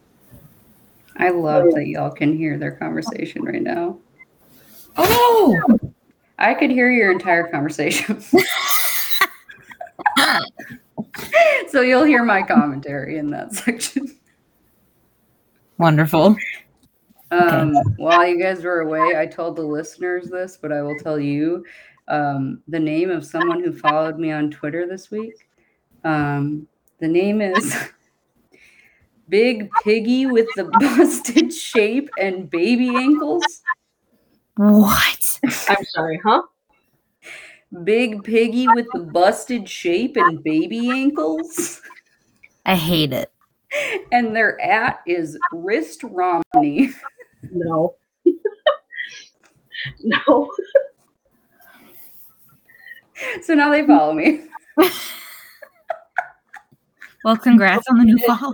I 1.18 1.30
love 1.30 1.74
that 1.74 1.88
y'all 1.88 2.12
can 2.12 2.38
hear 2.38 2.58
their 2.58 2.74
conversation 2.74 3.44
right 3.44 3.62
now. 3.62 3.98
Oh 4.98 5.56
I 6.40 6.54
could 6.54 6.70
hear 6.70 6.92
your 6.92 7.12
entire 7.12 7.48
conversation. 7.48 8.22
so 11.70 11.82
you'll 11.82 12.04
hear 12.04 12.24
my 12.24 12.44
commentary 12.44 13.18
in 13.18 13.30
that 13.32 13.54
section. 13.54 14.16
Wonderful. 15.78 16.36
Um, 17.32 17.74
while 17.98 18.26
you 18.26 18.42
guys 18.42 18.64
were 18.64 18.82
away, 18.82 19.16
I 19.18 19.26
told 19.26 19.56
the 19.56 19.64
listeners 19.64 20.30
this, 20.30 20.58
but 20.62 20.72
I 20.72 20.82
will 20.82 20.98
tell 20.98 21.20
you 21.20 21.66
um, 22.08 22.62
the 22.68 22.80
name 22.80 23.10
of 23.10 23.26
someone 23.26 23.64
who 23.64 23.74
followed 23.74 24.18
me 24.18 24.32
on 24.32 24.50
Twitter 24.50 24.88
this 24.88 25.12
week. 25.12 25.34
Um, 26.04 26.68
the 27.00 27.08
name 27.08 27.42
is 27.42 27.76
Big 29.30 29.70
Piggy 29.84 30.26
with 30.26 30.48
the 30.56 30.66
busted 30.80 31.54
shape 31.54 32.10
and 32.18 32.50
baby 32.50 32.90
ankles. 32.96 33.44
What? 34.56 35.40
I'm 35.44 35.84
sorry, 35.84 36.20
huh? 36.24 36.44
Big 37.84 38.24
Piggy 38.24 38.68
with 38.68 38.88
the 38.94 39.00
busted 39.00 39.68
shape 39.68 40.16
and 40.18 40.44
baby 40.44 40.90
ankles. 40.90 41.82
I 42.66 42.76
hate 42.76 43.14
it. 43.14 43.32
And 44.12 44.36
their 44.36 44.60
at 44.62 45.02
is 45.06 45.38
Wrist 45.52 46.04
Romney. 46.04 46.92
No. 47.52 47.96
no. 50.04 50.52
So 53.42 53.54
now 53.54 53.72
they 53.72 53.86
follow 53.86 54.14
me. 54.14 54.46
Well, 57.24 57.36
congrats 57.36 57.86
on 57.90 57.98
the 57.98 58.06
new 58.06 58.18
follow. 58.20 58.54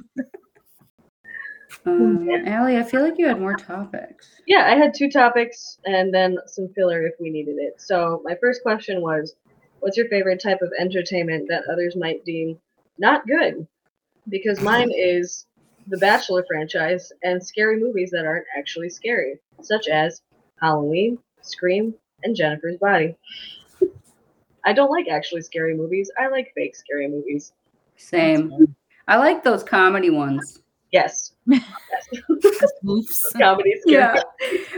Um, 1.86 2.30
Allie, 2.46 2.78
I 2.78 2.84
feel 2.84 3.02
like 3.02 3.16
you 3.18 3.28
had 3.28 3.40
more 3.40 3.56
topics. 3.56 4.30
Yeah, 4.48 4.66
I 4.66 4.76
had 4.76 4.94
two 4.94 5.10
topics 5.10 5.80
and 5.86 6.14
then 6.14 6.38
some 6.48 6.70
filler 6.70 7.06
if 7.06 7.14
we 7.20 7.30
needed 7.30 7.58
it. 7.58 7.82
So 7.82 8.22
my 8.24 8.36
first 8.40 8.64
question 8.64 9.02
was, 9.02 9.36
what's 9.80 9.98
your 9.98 10.08
favorite 10.08 10.42
type 10.42 10.62
of 10.62 10.72
entertainment 10.80 11.48
that 11.50 11.64
others 11.72 11.96
might 11.96 12.24
deem 12.24 12.58
not 12.98 13.28
good? 13.28 13.68
Because 14.30 14.62
mine 14.62 14.92
is 14.96 15.46
the 15.88 15.98
Bachelor 15.98 16.46
franchise 16.48 17.12
and 17.24 17.46
scary 17.46 17.78
movies 17.78 18.12
that 18.12 18.26
aren't 18.26 18.46
actually 18.58 18.90
scary, 18.90 19.40
such 19.62 19.90
as 19.90 20.22
Halloween, 20.62 21.18
Scream, 21.42 21.94
and 22.24 22.34
Jennifer's 22.34 22.78
Body. 22.78 23.18
I 24.64 24.72
don't 24.72 24.92
like 24.92 25.10
actually 25.10 25.42
scary 25.42 25.76
movies. 25.76 26.10
I 26.18 26.30
like 26.30 26.54
fake 26.56 26.78
scary 26.78 27.10
movies. 27.10 27.52
Same. 27.98 28.74
I 29.10 29.18
like 29.18 29.44
those 29.44 29.64
comedy 29.64 30.10
ones. 30.10 30.63
Yes, 30.94 31.34
Oops. 32.88 33.32
comedy 33.34 33.74
scary. 33.82 33.94
Yeah. 33.94 34.22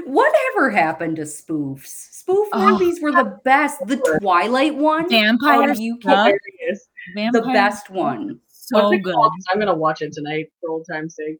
Whatever 0.06 0.70
happened 0.70 1.18
to 1.18 1.24
spoofs? 1.24 1.88
Spoof 2.14 2.48
Oh. 2.54 2.72
movies 2.72 3.02
were 3.02 3.12
the 3.12 3.38
best. 3.44 3.86
The 3.86 3.98
Twilight 4.22 4.76
one. 4.76 5.10
Vampire 5.10 5.74
you 5.74 5.98
Stuff. 6.02 6.32
can't. 7.16 7.34
The 7.34 7.42
best 7.42 7.90
one. 7.90 8.40
So 8.48 8.82
What's 8.84 8.94
it 8.96 9.00
good. 9.04 9.14
called? 9.14 9.34
I'm 9.52 9.60
gonna 9.60 9.76
watch 9.76 10.02
it 10.02 10.14
tonight 10.14 10.52
for 10.62 10.70
old 10.72 10.86
time's 10.90 11.16
sake. 11.16 11.38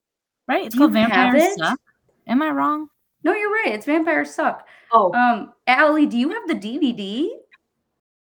Right? 0.48 0.66
It's 0.66 0.76
You 0.76 0.82
called 0.82 0.96
have 0.96 1.10
Vampire 1.10 1.36
it? 1.38 1.54
Stuff. 1.54 1.80
Am 2.28 2.42
I 2.42 2.50
wrong? 2.52 2.88
No, 3.24 3.34
you're 3.34 3.52
right. 3.52 3.74
It's 3.74 3.86
Vampires 3.86 4.36
Suck. 4.36 4.68
Oh 4.92 5.12
Um, 5.14 5.54
Allie, 5.68 6.06
do 6.06 6.18
you 6.18 6.30
have 6.32 6.48
the 6.48 6.54
DVD? 6.56 7.30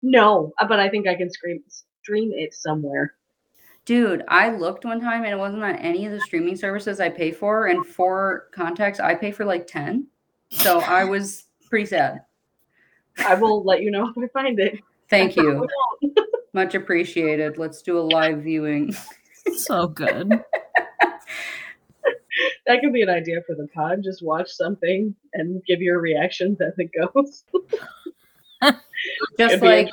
no, 0.01 0.53
uh, 0.60 0.68
but 0.68 0.80
I 0.80 0.88
think 0.89 1.08
I 1.08 1.16
can 1.16 1.30
scream, 1.30 1.62
stream 1.68 2.32
it 2.34 2.53
somewhere. 2.53 3.16
Dude, 3.86 4.24
I 4.28 4.50
looked 4.50 4.84
one 4.84 5.00
time 5.00 5.24
and 5.24 5.32
it 5.32 5.38
wasn't 5.38 5.64
on 5.64 5.76
any 5.76 6.08
of 6.08 6.12
the 6.12 6.20
streaming 6.22 6.56
services 6.56 7.00
I 7.00 7.10
pay 7.10 7.32
for. 7.32 7.68
And 7.68 7.86
for 7.86 8.48
context, 8.52 9.00
I 9.00 9.14
pay 9.14 9.32
for 9.32 9.46
like 9.46 9.68
10. 9.68 10.08
So 10.50 10.80
I 10.80 11.04
was 11.06 11.46
pretty 11.70 11.86
sad. 11.86 12.22
I 13.20 13.36
will 13.36 13.64
let 13.64 13.82
you 13.82 13.92
know 13.92 14.10
if 14.10 14.18
I 14.18 14.28
find 14.30 14.60
it. 14.60 14.80
Thank 15.10 15.36
you. 15.36 15.68
Much 16.54 16.74
appreciated. 16.74 17.58
Let's 17.58 17.84
do 17.84 18.00
a 18.00 18.02
live 18.02 18.40
viewing. 18.40 18.96
So 19.56 19.88
good. 19.88 20.44
That 22.68 22.82
could 22.82 22.92
be 22.92 23.02
an 23.02 23.10
idea 23.10 23.42
for 23.48 23.56
the 23.56 23.68
pod. 23.68 24.04
Just 24.04 24.22
watch 24.22 24.52
something 24.52 25.16
and 25.34 25.64
give 25.66 25.82
your 25.82 26.02
reactions 26.02 26.60
as 26.60 26.74
it 26.78 26.92
goes. 26.92 27.46
Just 28.62 28.82
Could 29.38 29.62
be 29.62 29.68
like 29.68 29.90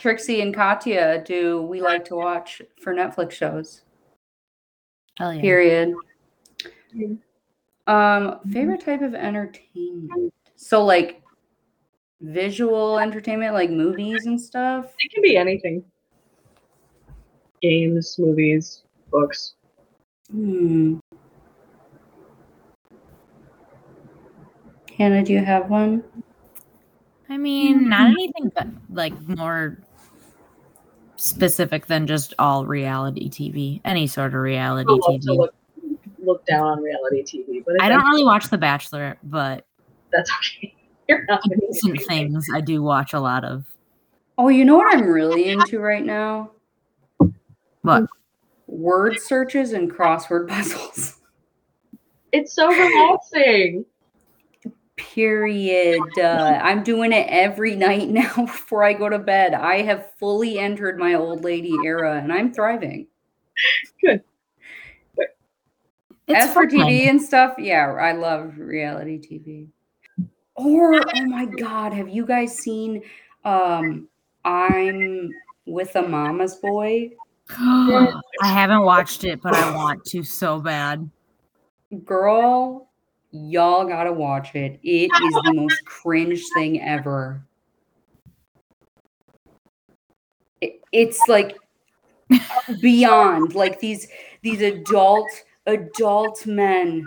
Trixie 0.00 0.40
and 0.40 0.54
Katya 0.54 1.22
do 1.24 1.62
we 1.62 1.80
like 1.80 2.04
to 2.06 2.16
watch 2.16 2.62
for 2.80 2.94
Netflix 2.94 3.32
shows. 3.32 3.82
Hell 5.16 5.34
yeah. 5.34 5.40
Period. 5.40 5.94
Yeah. 6.94 7.08
Um, 7.86 8.40
favorite 8.50 8.84
type 8.84 9.02
of 9.02 9.14
entertainment. 9.14 10.32
So 10.56 10.84
like 10.84 11.22
visual 12.20 12.98
entertainment, 12.98 13.54
like 13.54 13.70
movies 13.70 14.26
and 14.26 14.40
stuff. 14.40 14.92
It 14.98 15.12
can 15.12 15.22
be 15.22 15.36
anything. 15.36 15.84
Games, 17.62 18.16
movies, 18.18 18.84
books. 19.10 19.54
Hmm. 20.30 20.98
Hannah, 24.96 25.24
do 25.24 25.32
you 25.32 25.44
have 25.44 25.70
one? 25.70 26.04
I 27.28 27.36
mean, 27.36 27.80
mm-hmm. 27.80 27.88
not 27.88 28.10
anything 28.10 28.52
but 28.54 28.66
like 28.90 29.20
more 29.28 29.78
specific 31.16 31.86
than 31.86 32.06
just 32.06 32.34
all 32.38 32.64
reality 32.64 33.28
TV. 33.28 33.80
Any 33.84 34.06
sort 34.06 34.34
of 34.34 34.40
reality 34.40 34.90
I 34.90 34.92
love 34.92 35.20
TV. 35.20 35.36
look, 35.36 35.54
look 36.18 36.46
down 36.46 36.66
on 36.66 36.82
reality 36.82 37.22
TV, 37.22 37.62
but 37.64 37.80
I 37.82 37.88
don't 37.88 38.04
really 38.04 38.24
watch 38.24 38.48
The 38.48 38.58
Bachelor, 38.58 39.18
but 39.22 39.66
That's 40.12 40.30
okay. 40.30 40.74
You're 41.08 41.24
not 41.24 41.42
gonna 41.42 41.56
decent 41.72 42.02
things 42.06 42.46
I 42.54 42.60
do 42.60 42.82
watch 42.82 43.14
a 43.14 43.20
lot 43.20 43.44
of. 43.44 43.64
Oh, 44.36 44.48
you 44.48 44.64
know 44.64 44.76
what 44.76 44.94
I'm 44.94 45.06
really 45.06 45.48
into 45.48 45.80
right 45.80 46.04
now? 46.04 46.50
What? 47.82 48.04
Word 48.66 49.18
searches 49.18 49.72
and 49.72 49.90
crossword 49.90 50.48
puzzles. 50.48 51.14
It's 52.30 52.52
so 52.52 52.68
relaxing. 52.68 53.86
Period. 54.98 56.02
Uh, 56.18 56.60
I'm 56.62 56.82
doing 56.82 57.12
it 57.12 57.26
every 57.28 57.76
night 57.76 58.08
now 58.10 58.34
before 58.34 58.84
I 58.84 58.92
go 58.92 59.08
to 59.08 59.18
bed. 59.18 59.54
I 59.54 59.82
have 59.82 60.12
fully 60.18 60.58
entered 60.58 60.98
my 60.98 61.14
old 61.14 61.44
lady 61.44 61.74
era 61.84 62.20
and 62.20 62.32
I'm 62.32 62.52
thriving. 62.52 63.06
It's 64.02 64.22
As 66.28 66.52
for 66.52 66.68
fun. 66.68 66.80
TV 66.80 67.08
and 67.08 67.22
stuff, 67.22 67.54
yeah, 67.58 67.86
I 67.86 68.12
love 68.12 68.58
reality 68.58 69.18
TV. 69.18 69.68
Or 70.56 70.94
oh 70.96 71.24
my 71.26 71.46
god, 71.46 71.94
have 71.94 72.08
you 72.08 72.26
guys 72.26 72.58
seen 72.58 73.02
um 73.44 74.08
I'm 74.44 75.30
with 75.64 75.96
a 75.96 76.02
mama's 76.02 76.56
boy? 76.56 77.12
I 77.50 78.12
haven't 78.42 78.82
watched 78.82 79.24
it, 79.24 79.40
but 79.40 79.54
I 79.54 79.74
want 79.74 80.04
to 80.06 80.22
so 80.22 80.60
bad. 80.60 81.08
Girl, 82.04 82.87
y'all 83.30 83.86
gotta 83.86 84.12
watch 84.12 84.54
it. 84.54 84.78
It 84.82 85.10
is 85.20 85.34
the 85.44 85.52
most 85.54 85.84
cringe 85.84 86.42
thing 86.54 86.80
ever. 86.82 87.42
It- 90.60 90.80
it's 90.92 91.28
like 91.28 91.56
beyond 92.80 93.54
like 93.54 93.80
these 93.80 94.08
these 94.42 94.60
adult 94.60 95.30
adult 95.66 96.46
men 96.46 97.06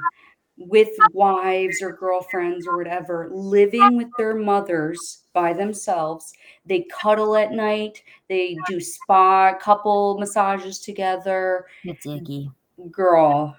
with 0.58 0.90
wives 1.14 1.82
or 1.82 1.92
girlfriends 1.92 2.66
or 2.68 2.78
whatever 2.78 3.30
living 3.32 3.98
with 3.98 4.08
their 4.18 4.36
mothers 4.36 5.24
by 5.34 5.54
themselves 5.54 6.34
they 6.66 6.86
cuddle 6.92 7.36
at 7.36 7.52
night 7.52 8.04
they 8.30 8.58
do 8.68 8.80
spa 8.80 9.54
couple 9.56 10.18
massages 10.20 10.80
together 10.80 11.66
It's 11.84 12.06
icky. 12.06 12.52
girl 12.92 13.56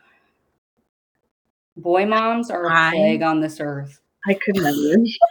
boy 1.76 2.06
moms 2.06 2.50
are 2.50 2.66
a 2.66 2.72
I- 2.72 2.90
plague 2.90 3.22
on 3.22 3.40
this 3.40 3.60
earth 3.60 4.00
I 4.28 4.34
could 4.34 4.56
never. 4.56 4.76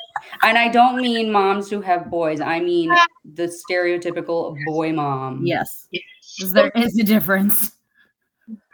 and 0.44 0.58
i 0.58 0.68
don't 0.68 1.02
mean 1.02 1.32
moms 1.32 1.70
who 1.70 1.82
have 1.82 2.10
boys 2.10 2.42
i 2.42 2.60
mean 2.60 2.92
the 3.34 3.44
stereotypical 3.70 4.58
boy 4.66 4.92
mom 4.94 5.46
Yes, 5.46 5.88
there 6.54 6.72
is 6.76 6.98
a 7.00 7.04
difference. 7.04 7.72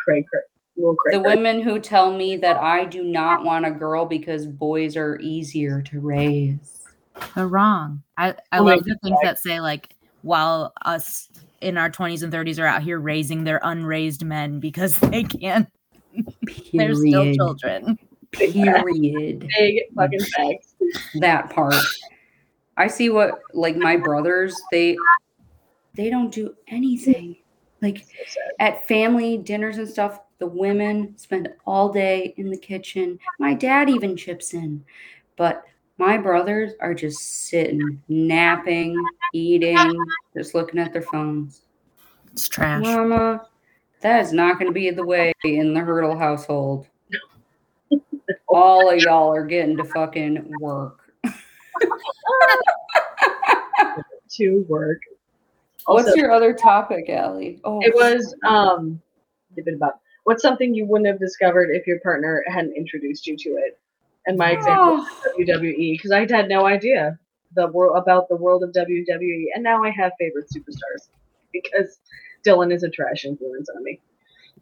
Cray, 0.03 0.25
cray. 0.29 0.41
Little 0.77 0.95
cray, 0.95 1.13
the 1.17 1.21
cray. 1.23 1.35
women 1.35 1.61
who 1.61 1.79
tell 1.79 2.11
me 2.15 2.37
that 2.37 2.57
i 2.57 2.85
do 2.85 3.03
not 3.03 3.43
want 3.43 3.65
a 3.65 3.71
girl 3.71 4.05
because 4.05 4.45
boys 4.47 4.95
are 4.97 5.19
easier 5.19 5.81
to 5.83 5.99
raise 5.99 6.81
They're 7.35 7.47
wrong. 7.47 8.03
I, 8.17 8.35
I 8.51 8.59
Oh 8.59 8.63
love 8.63 8.83
the 8.83 8.97
things 9.03 9.19
that 9.23 9.39
say 9.39 9.59
like 9.59 9.95
while 10.21 10.73
us 10.85 11.29
in 11.61 11.77
our 11.77 11.89
20s 11.89 12.23
and 12.23 12.31
30s 12.33 12.59
are 12.61 12.65
out 12.67 12.81
here 12.83 12.99
raising 12.99 13.43
their 13.43 13.59
unraised 13.63 14.23
men 14.23 14.59
because 14.59 14.95
they 14.99 15.23
can't. 15.23 15.67
They're 16.73 16.95
still 16.95 17.33
children. 17.33 17.97
period. 18.31 19.47
Big 19.57 19.81
fucking 19.95 20.19
facts. 20.19 20.75
that 21.15 21.49
part. 21.49 21.75
I 22.75 22.87
see 22.87 23.09
what 23.09 23.41
like 23.53 23.75
my 23.75 23.97
brothers 23.97 24.59
they 24.71 24.97
they 25.95 26.09
don't 26.09 26.31
do 26.31 26.55
anything. 26.67 27.37
Like 27.81 27.99
So 28.27 28.39
at 28.59 28.87
family 28.87 29.37
dinners 29.37 29.77
and 29.77 29.87
stuff 29.87 30.19
the 30.39 30.47
women 30.47 31.17
spend 31.17 31.49
all 31.65 31.91
day 31.91 32.33
in 32.37 32.49
the 32.49 32.57
kitchen. 32.57 33.19
My 33.39 33.53
dad 33.53 33.89
even 33.89 34.15
chips 34.15 34.53
in. 34.53 34.83
But 35.35 35.63
my 35.97 36.17
brothers 36.17 36.73
are 36.79 36.93
just 36.93 37.49
sitting 37.49 38.01
napping 38.07 39.03
eating 39.33 40.05
just 40.35 40.53
looking 40.53 40.79
at 40.79 40.93
their 40.93 41.01
phones. 41.01 41.61
It's 42.31 42.47
trash. 42.47 42.83
mama 42.83 43.47
that 44.01 44.21
is 44.21 44.31
not 44.33 44.59
going 44.59 44.67
to 44.67 44.73
be 44.73 44.89
the 44.91 45.03
way 45.05 45.33
in 45.43 45.73
the 45.73 45.79
hurdle 45.79 46.17
household 46.17 46.87
all 48.49 48.89
of 48.91 48.99
y'all 48.99 49.33
are 49.33 49.45
getting 49.45 49.75
to 49.77 49.83
fucking 49.85 50.51
work 50.59 50.99
To 54.31 54.65
work. 54.67 55.01
what's 55.85 56.15
your 56.15 56.31
other 56.31 56.53
topic 56.53 57.09
Allie? 57.09 57.59
oh 57.63 57.79
it 57.81 57.93
was 57.95 58.35
um 58.45 59.01
a 59.57 59.61
bit 59.61 59.73
about 59.73 59.99
what's 60.25 60.41
something 60.43 60.73
you 60.75 60.85
wouldn't 60.85 61.07
have 61.07 61.19
discovered 61.19 61.69
if 61.71 61.87
your 61.87 61.99
partner 62.01 62.43
hadn't 62.47 62.75
introduced 62.75 63.25
you 63.25 63.35
to 63.37 63.49
it. 63.51 63.79
And 64.27 64.37
my 64.37 64.51
example 64.51 65.05
Oh. 65.07 65.33
is 65.39 65.47
WWE 65.49 65.93
because 65.93 66.11
I 66.11 66.19
had 66.29 66.49
no 66.49 66.65
idea 66.65 67.17
the 67.55 67.67
world 67.69 67.97
about 67.97 68.27
the 68.27 68.35
world 68.35 68.61
of 68.63 68.71
WWE, 68.73 69.45
and 69.55 69.63
now 69.63 69.81
I 69.81 69.89
have 69.91 70.11
favorite 70.19 70.49
superstars 70.53 71.07
because 71.53 71.99
Dylan 72.45 72.73
is 72.73 72.83
a 72.83 72.89
trash 72.89 73.25
influence 73.25 73.69
on 73.75 73.83
me. 73.83 73.99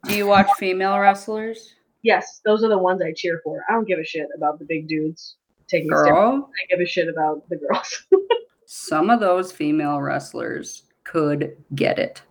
do 0.06 0.16
you 0.16 0.28
watch 0.28 0.48
female 0.58 0.98
wrestlers 1.00 1.74
Yes, 2.04 2.40
those 2.46 2.64
are 2.64 2.70
the 2.70 2.78
ones 2.78 3.02
I 3.02 3.14
cheer 3.14 3.42
for. 3.44 3.64
I 3.68 3.74
don't 3.74 3.88
give 3.88 3.98
a 3.98 4.04
shit 4.06 4.28
about 4.38 4.60
the 4.60 4.66
big 4.66 4.88
dudes 4.88 5.38
taking 5.68 5.90
steroids. 5.90 6.06
girl 6.06 6.50
I 6.54 6.66
give 6.70 6.80
a 6.80 6.86
shit 6.86 7.08
about 7.10 7.50
the 7.50 7.56
girls. 7.56 8.06
some 8.68 9.10
of 9.10 9.20
those 9.20 9.52
female 9.52 10.00
wrestlers 10.00 10.84
could 11.04 11.58
get 11.74 11.98
it 11.98 12.22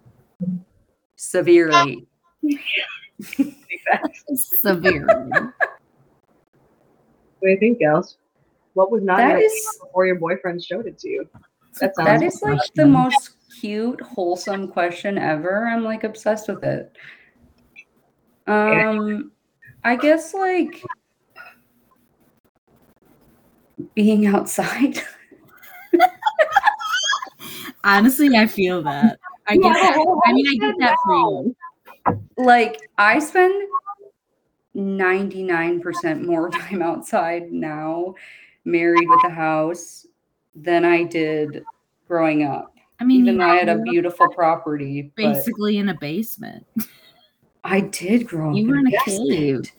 severely. 1.17 2.07
Severe. 4.35 5.07
What 5.07 5.53
do 7.43 7.49
you 7.51 7.59
think, 7.59 7.79
gals? 7.81 8.17
What 8.75 8.91
was 8.93 9.03
not 9.03 9.17
That 9.19 9.41
is- 9.41 9.79
before 9.83 10.07
your 10.07 10.17
boyfriend 10.21 10.63
showed 10.63 10.87
it 10.87 10.99
to 11.01 11.09
you? 11.09 11.29
That 11.81 11.95
That 11.97 12.23
is 12.23 12.41
like 12.43 12.61
the 12.75 12.87
most 12.87 13.37
cute, 13.61 14.01
wholesome 14.01 14.69
question 14.69 15.19
ever. 15.19 15.67
I'm 15.67 15.85
like 15.85 16.05
obsessed 16.05 16.49
with 16.49 16.63
it. 16.65 16.97
Um, 18.47 19.33
I 19.83 19.97
guess 19.97 20.35
like 20.35 20.83
being 23.95 24.27
outside. 24.35 25.03
Honestly, 27.85 28.37
I 28.37 28.47
feel 28.47 28.83
that. 28.83 29.19
I 29.47 29.57
get 29.57 29.75
that. 29.75 30.21
I 30.27 30.33
mean, 30.33 30.47
I 30.47 30.67
get 30.67 30.75
that 30.79 30.97
for 31.05 31.15
you. 31.15 31.57
like 32.39 32.81
I 32.97 33.19
spend 33.19 33.69
99% 34.77 36.25
more 36.25 36.51
time 36.51 36.83
outside 36.83 37.53
now, 37.53 38.15
married 38.65 39.09
with 39.09 39.25
a 39.25 39.31
house, 39.31 40.07
than 40.55 40.85
I 40.85 41.05
did 41.05 41.65
growing 42.09 42.45
up. 42.45 42.75
I 43.01 43.05
mean, 43.05 43.23
Even 43.23 43.39
though 43.39 43.45
I 43.45 43.57
had 43.57 43.69
a 43.69 43.79
beautiful 43.79 44.29
property, 44.29 45.13
basically 45.17 45.79
in 45.79 45.89
a 45.89 45.95
basement. 45.95 46.67
I 47.65 47.81
did 47.81 48.27
grow 48.27 48.51
up. 48.51 48.57
You 48.57 48.69
were 48.69 48.77
in 48.77 48.87
a 48.87 48.91
basement. 49.05 49.73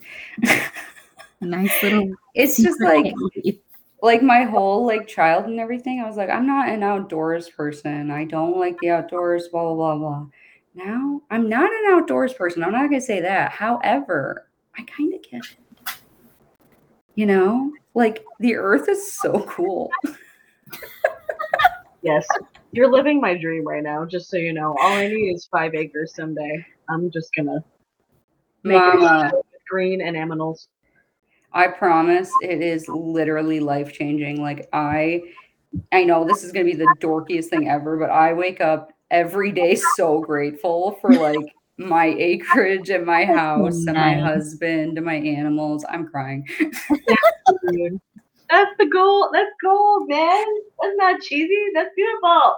A 1.41 1.45
nice 1.45 1.83
little. 1.83 2.11
It's 2.35 2.61
just 2.61 2.81
like 2.81 3.13
cave. 3.43 3.59
like 4.01 4.21
my 4.21 4.43
whole 4.43 4.85
like 4.85 5.07
child 5.07 5.45
and 5.45 5.59
everything. 5.59 6.01
I 6.01 6.07
was 6.07 6.17
like, 6.17 6.29
I'm 6.29 6.45
not 6.45 6.67
an 6.67 6.83
outdoors 6.83 7.47
person. 7.49 8.11
I 8.11 8.25
don't 8.25 8.57
like 8.57 8.77
the 8.79 8.89
outdoors. 8.89 9.47
Blah 9.47 9.73
blah 9.73 9.75
blah 9.75 9.97
blah. 9.97 10.25
Now 10.73 11.21
I'm 11.31 11.47
not 11.47 11.71
an 11.71 11.93
outdoors 11.93 12.33
person. 12.33 12.63
I'm 12.63 12.73
not 12.73 12.89
gonna 12.89 12.99
say 12.99 13.21
that. 13.21 13.51
However, 13.51 14.49
I 14.77 14.83
kind 14.83 15.13
of 15.13 15.21
get 15.23 15.45
it. 15.45 15.97
You 17.15 17.25
know, 17.27 17.71
like 17.93 18.25
the 18.41 18.55
Earth 18.55 18.89
is 18.89 19.13
so 19.13 19.45
cool. 19.47 19.89
Yes, 22.05 22.27
you're 22.71 22.91
living 22.91 23.19
my 23.19 23.35
dream 23.35 23.65
right 23.65 23.81
now. 23.81 24.05
Just 24.05 24.29
so 24.29 24.37
you 24.37 24.53
know, 24.53 24.75
all 24.79 24.93
I 24.93 25.07
need 25.07 25.33
is 25.33 25.47
five 25.51 25.73
acres 25.73 26.13
someday. 26.15 26.63
I'm 26.87 27.09
just 27.09 27.33
gonna 27.35 27.65
make 28.63 28.79
Mama. 28.79 29.31
it 29.33 29.61
green 29.67 30.01
and 30.01 30.15
aminals. 30.15 30.67
I 31.51 31.67
promise 31.67 32.31
it 32.43 32.61
is 32.61 32.87
literally 32.87 33.59
life 33.59 33.91
changing. 33.91 34.39
Like 34.39 34.69
I 34.71 35.23
I 35.91 36.03
know 36.03 36.25
this 36.25 36.43
is 36.43 36.51
gonna 36.51 36.65
be 36.65 36.75
the 36.75 36.95
dorkiest 37.01 37.45
thing 37.45 37.67
ever, 37.67 37.97
but 37.97 38.11
I 38.11 38.33
wake 38.33 38.61
up 38.61 38.91
every 39.09 39.51
day 39.51 39.73
so 39.73 40.19
grateful 40.21 40.99
for 41.01 41.11
like 41.15 41.55
my 41.79 42.05
acreage 42.05 42.91
and 42.91 43.03
my 43.03 43.25
house 43.25 43.87
and 43.87 43.97
my 43.97 44.13
husband 44.13 44.97
and 44.99 45.05
my 45.07 45.15
animals. 45.15 45.83
I'm 45.89 46.05
crying. 46.05 46.45
Dude. 48.49 48.59
That's 48.59 48.71
the 48.79 48.85
goal. 48.87 49.29
That's 49.33 49.49
gold, 49.63 50.07
man. 50.09 50.45
That's 50.81 50.95
not 50.97 51.21
cheesy. 51.21 51.67
That's 51.73 51.89
beautiful. 51.95 52.53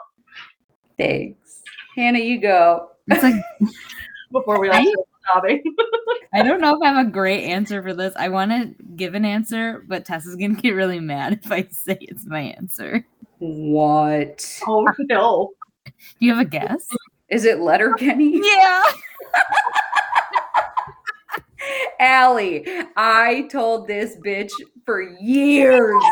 Thanks. 0.98 1.62
Hannah, 1.96 2.20
you 2.20 2.40
go. 2.40 2.92
It's 3.08 3.24
like 3.24 3.36
Before 4.32 4.60
we 4.60 4.70
all 4.70 4.76
I- 4.76 4.84
start 4.84 5.08
sobbing. 5.34 5.64
I 6.34 6.44
don't 6.44 6.60
know 6.62 6.76
if 6.76 6.82
I 6.84 6.90
have 6.90 7.08
a 7.08 7.10
great 7.10 7.46
answer 7.46 7.82
for 7.82 7.94
this. 7.94 8.14
I 8.18 8.28
want 8.30 8.52
to 8.52 8.74
give 8.96 9.16
an 9.16 9.24
answer, 9.26 9.84
but 9.88 10.06
Tessa's 10.06 10.36
gonna 10.36 10.56
get 10.56 10.72
really 10.72 11.00
mad 11.00 11.40
if 11.44 11.52
I 11.52 11.68
say 11.72 11.98
it's 12.02 12.26
my 12.26 12.42
answer. 12.42 13.06
What? 13.40 14.60
oh 14.68 14.88
no. 15.00 15.52
Do 15.86 15.92
you 16.20 16.34
have 16.36 16.46
a 16.46 16.50
guess? 16.50 16.88
Is 17.30 17.46
it 17.46 17.60
Letterkenny? 17.60 18.42
Yeah. 18.44 18.84
Allie, 22.00 22.66
I 22.96 23.48
told 23.52 23.88
this 23.88 24.16
bitch 24.18 24.52
for 24.86 25.02
years. 25.02 26.04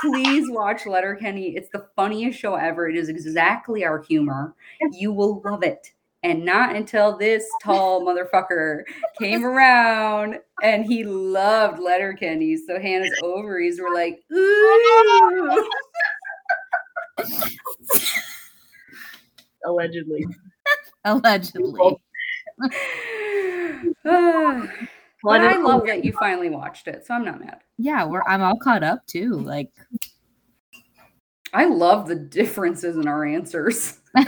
Please 0.00 0.50
watch 0.50 0.86
Letterkenny. 0.86 1.56
It's 1.56 1.68
the 1.70 1.86
funniest 1.96 2.38
show 2.38 2.54
ever. 2.54 2.88
It 2.88 2.96
is 2.96 3.08
exactly 3.08 3.84
our 3.84 4.02
humor. 4.02 4.54
You 4.92 5.12
will 5.12 5.42
love 5.44 5.62
it. 5.62 5.92
And 6.22 6.44
not 6.44 6.76
until 6.76 7.16
this 7.16 7.46
tall 7.62 8.02
motherfucker 8.02 8.82
came 9.18 9.44
around 9.44 10.38
and 10.62 10.84
he 10.84 11.02
loved 11.04 11.78
Letterkenny. 11.78 12.58
So 12.58 12.78
Hannah's 12.78 13.18
ovaries 13.22 13.80
were 13.80 13.94
like, 13.94 14.20
ooh. 14.30 15.66
Allegedly. 19.64 20.26
Allegedly. 21.04 21.96
but 24.04 25.40
I 25.40 25.56
love 25.56 25.86
that 25.86 26.04
you 26.04 26.12
finally 26.12 26.50
watched 26.50 26.88
it. 26.88 27.06
So 27.06 27.14
I'm 27.14 27.24
not 27.24 27.40
mad. 27.40 27.60
Yeah, 27.78 28.04
we're 28.04 28.22
I'm 28.22 28.42
all 28.42 28.58
caught 28.58 28.82
up 28.82 29.06
too. 29.06 29.34
Like 29.34 29.70
I 31.52 31.64
love 31.64 32.06
the 32.06 32.16
differences 32.16 32.96
in 32.96 33.08
our 33.08 33.24
answers. 33.24 33.98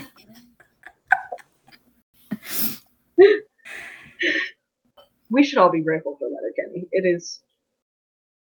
We 5.33 5.43
should 5.43 5.57
all 5.59 5.71
be 5.71 5.81
grateful 5.81 6.17
for 6.19 6.29
Letterkenny. 6.29 6.87
It 6.93 7.07
is 7.07 7.41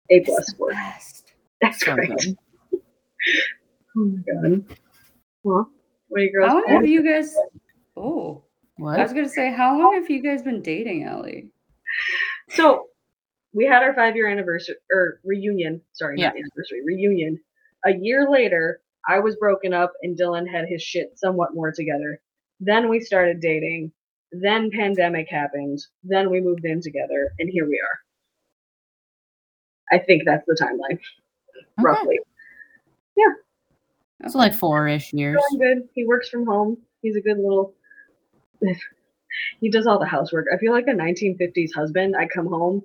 a 0.09 0.21
plus 0.21 0.53
for. 0.53 0.71
Best. 0.71 1.33
That's 1.61 1.85
so 1.85 1.93
great. 1.93 2.09
good. 2.09 2.37
Oh 3.99 4.05
my 4.05 4.21
god. 4.31 4.43
Mm-hmm. 4.43 4.73
Well, 5.43 5.71
what 6.07 6.21
are 6.21 6.23
you 6.23 6.31
girls? 6.31 6.49
How 6.49 6.53
long 6.53 6.67
have 6.67 6.87
you 6.87 7.03
guys? 7.03 7.35
Oh, 7.97 8.43
I 8.79 9.01
was 9.01 9.13
gonna 9.13 9.29
say, 9.29 9.51
how 9.51 9.77
long 9.77 9.95
have 9.95 10.09
you 10.09 10.21
guys 10.21 10.41
been 10.41 10.61
dating, 10.61 11.03
Ellie? 11.03 11.49
So 12.49 12.87
we 13.53 13.65
had 13.65 13.83
our 13.83 13.93
five 13.95 14.15
year 14.15 14.27
anniversary 14.29 14.75
or 14.91 15.19
reunion. 15.23 15.81
Sorry, 15.93 16.17
not 16.17 16.35
anniversary, 16.35 16.83
reunion. 16.85 17.39
A 17.85 17.93
year 17.93 18.29
later, 18.29 18.81
I 19.07 19.19
was 19.19 19.35
broken 19.37 19.73
up 19.73 19.93
and 20.03 20.17
Dylan 20.17 20.47
had 20.49 20.65
his 20.67 20.81
shit 20.81 21.17
somewhat 21.17 21.55
more 21.55 21.71
together. 21.71 22.19
Then 22.59 22.89
we 22.89 22.99
started 22.99 23.39
dating. 23.39 23.91
Then 24.31 24.69
pandemic 24.71 25.29
happened. 25.29 25.79
Then 26.03 26.29
we 26.29 26.41
moved 26.41 26.65
in 26.65 26.81
together, 26.81 27.31
and 27.39 27.49
here 27.49 27.65
we 27.65 27.79
are. 27.79 27.99
I 29.97 30.03
think 30.03 30.23
that's 30.25 30.45
the 30.45 30.57
timeline, 30.61 30.99
roughly. 31.79 32.19
Yeah. 33.15 34.29
So 34.29 34.37
like 34.37 34.53
four-ish 34.53 35.13
years. 35.13 35.41
Doing 35.51 35.77
good. 35.77 35.89
He 35.93 36.05
works 36.05 36.27
from 36.27 36.45
home. 36.45 36.77
He's 37.01 37.15
a 37.15 37.21
good 37.21 37.37
little. 37.37 37.73
He 39.59 39.69
does 39.69 39.87
all 39.87 39.99
the 39.99 40.05
housework. 40.05 40.47
I 40.53 40.57
feel 40.57 40.71
like 40.71 40.87
a 40.87 40.91
1950s 40.91 41.73
husband. 41.73 42.15
I 42.17 42.27
come 42.27 42.47
home 42.47 42.83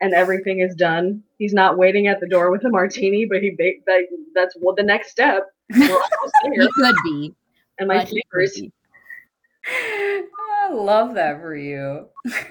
and 0.00 0.14
everything 0.14 0.60
is 0.60 0.74
done. 0.74 1.22
He's 1.38 1.52
not 1.52 1.78
waiting 1.78 2.06
at 2.08 2.20
the 2.20 2.28
door 2.28 2.50
with 2.50 2.64
a 2.64 2.70
martini, 2.70 3.26
but 3.26 3.42
he 3.42 3.50
ba- 3.50 3.80
that, 3.86 4.06
that's 4.34 4.56
well, 4.60 4.74
the 4.74 4.82
next 4.82 5.10
step. 5.10 5.46
He 5.72 6.68
could 6.74 6.94
be. 7.04 7.34
And 7.78 7.88
my 7.88 7.98
but 7.98 8.08
fingers. 8.08 8.62
I 9.66 10.70
love 10.70 11.14
that 11.14 11.40
for 11.40 11.56
you. 11.56 12.06
Thank 12.26 12.46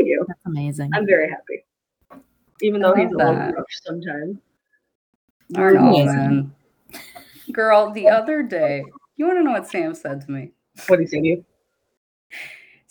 you. 0.00 0.24
That's 0.26 0.46
amazing. 0.46 0.90
I'm 0.94 1.06
very 1.06 1.28
happy. 1.28 2.22
Even 2.62 2.80
though 2.80 2.94
I 2.94 3.00
he's 3.00 3.12
a 3.12 3.16
little 3.16 3.34
rough 3.34 3.66
sometimes. 3.84 4.38
I 5.56 5.72
know, 5.72 5.88
Amazing. 5.88 6.06
man. 6.06 6.54
Girl, 7.52 7.90
the 7.92 8.08
other 8.08 8.42
day, 8.42 8.84
you 9.16 9.26
want 9.26 9.38
to 9.38 9.44
know 9.44 9.52
what 9.52 9.68
Sam 9.68 9.94
said 9.94 10.22
to 10.22 10.30
me? 10.30 10.52
What 10.86 10.96
did 10.96 11.02
he 11.02 11.06
say 11.08 11.20
to 11.20 11.26
you? 11.26 11.44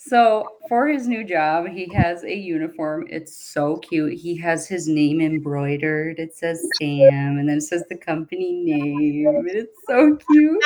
So 0.02 0.56
for 0.66 0.88
his 0.88 1.06
new 1.06 1.22
job, 1.22 1.68
he 1.68 1.86
has 1.92 2.24
a 2.24 2.34
uniform. 2.34 3.06
It's 3.10 3.36
so 3.36 3.76
cute. 3.76 4.14
He 4.14 4.34
has 4.38 4.66
his 4.66 4.88
name 4.88 5.20
embroidered. 5.20 6.18
It 6.18 6.34
says 6.34 6.66
Sam, 6.80 7.38
and 7.38 7.46
then 7.46 7.58
it 7.58 7.64
says 7.64 7.84
the 7.90 7.98
company 7.98 8.50
name. 8.64 9.26
and 9.26 9.50
It's 9.50 9.78
so 9.86 10.16
cute. 10.16 10.64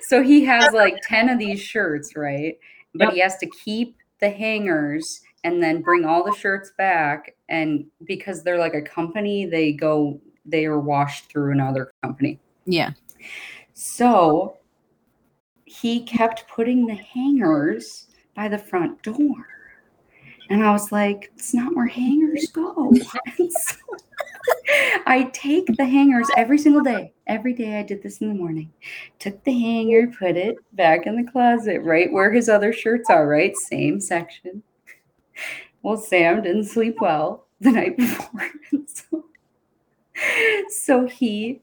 so 0.08 0.22
he 0.22 0.46
has 0.46 0.72
like 0.72 0.96
10 1.02 1.28
of 1.28 1.38
these 1.38 1.60
shirts, 1.60 2.16
right? 2.16 2.58
But 2.94 3.12
he 3.12 3.20
has 3.20 3.36
to 3.38 3.50
keep 3.62 3.98
the 4.18 4.30
hangers 4.30 5.20
and 5.44 5.62
then 5.62 5.82
bring 5.82 6.06
all 6.06 6.24
the 6.24 6.34
shirts 6.34 6.72
back. 6.78 7.34
And 7.50 7.84
because 8.06 8.44
they're 8.44 8.58
like 8.58 8.74
a 8.74 8.80
company, 8.80 9.44
they 9.44 9.72
go, 9.72 10.18
they 10.46 10.64
are 10.64 10.80
washed 10.80 11.26
through 11.26 11.52
another 11.52 11.92
company. 12.02 12.40
Yeah. 12.64 12.92
So 13.74 14.55
he 15.80 16.00
kept 16.00 16.48
putting 16.48 16.86
the 16.86 16.94
hangers 16.94 18.06
by 18.34 18.48
the 18.48 18.58
front 18.58 19.02
door. 19.02 19.48
And 20.48 20.64
I 20.64 20.70
was 20.70 20.92
like, 20.92 21.30
it's 21.34 21.52
not 21.52 21.74
where 21.74 21.86
hangers 21.86 22.46
go. 22.52 22.92
So 22.94 23.78
I 25.06 25.30
take 25.32 25.66
the 25.76 25.84
hangers 25.84 26.28
every 26.36 26.58
single 26.58 26.82
day. 26.82 27.12
Every 27.26 27.52
day 27.52 27.78
I 27.78 27.82
did 27.82 28.02
this 28.02 28.20
in 28.20 28.28
the 28.28 28.34
morning. 28.34 28.72
Took 29.18 29.42
the 29.44 29.52
hanger, 29.52 30.06
put 30.18 30.36
it 30.36 30.56
back 30.72 31.06
in 31.06 31.16
the 31.16 31.30
closet, 31.30 31.82
right 31.82 32.12
where 32.12 32.32
his 32.32 32.48
other 32.48 32.72
shirts 32.72 33.10
are, 33.10 33.26
right? 33.26 33.56
Same 33.56 34.00
section. 34.00 34.62
Well, 35.82 35.96
Sam 35.96 36.42
didn't 36.42 36.64
sleep 36.64 37.00
well 37.00 37.46
the 37.60 37.72
night 37.72 37.96
before. 37.96 38.50
So, 38.86 39.24
so 40.68 41.06
he 41.06 41.60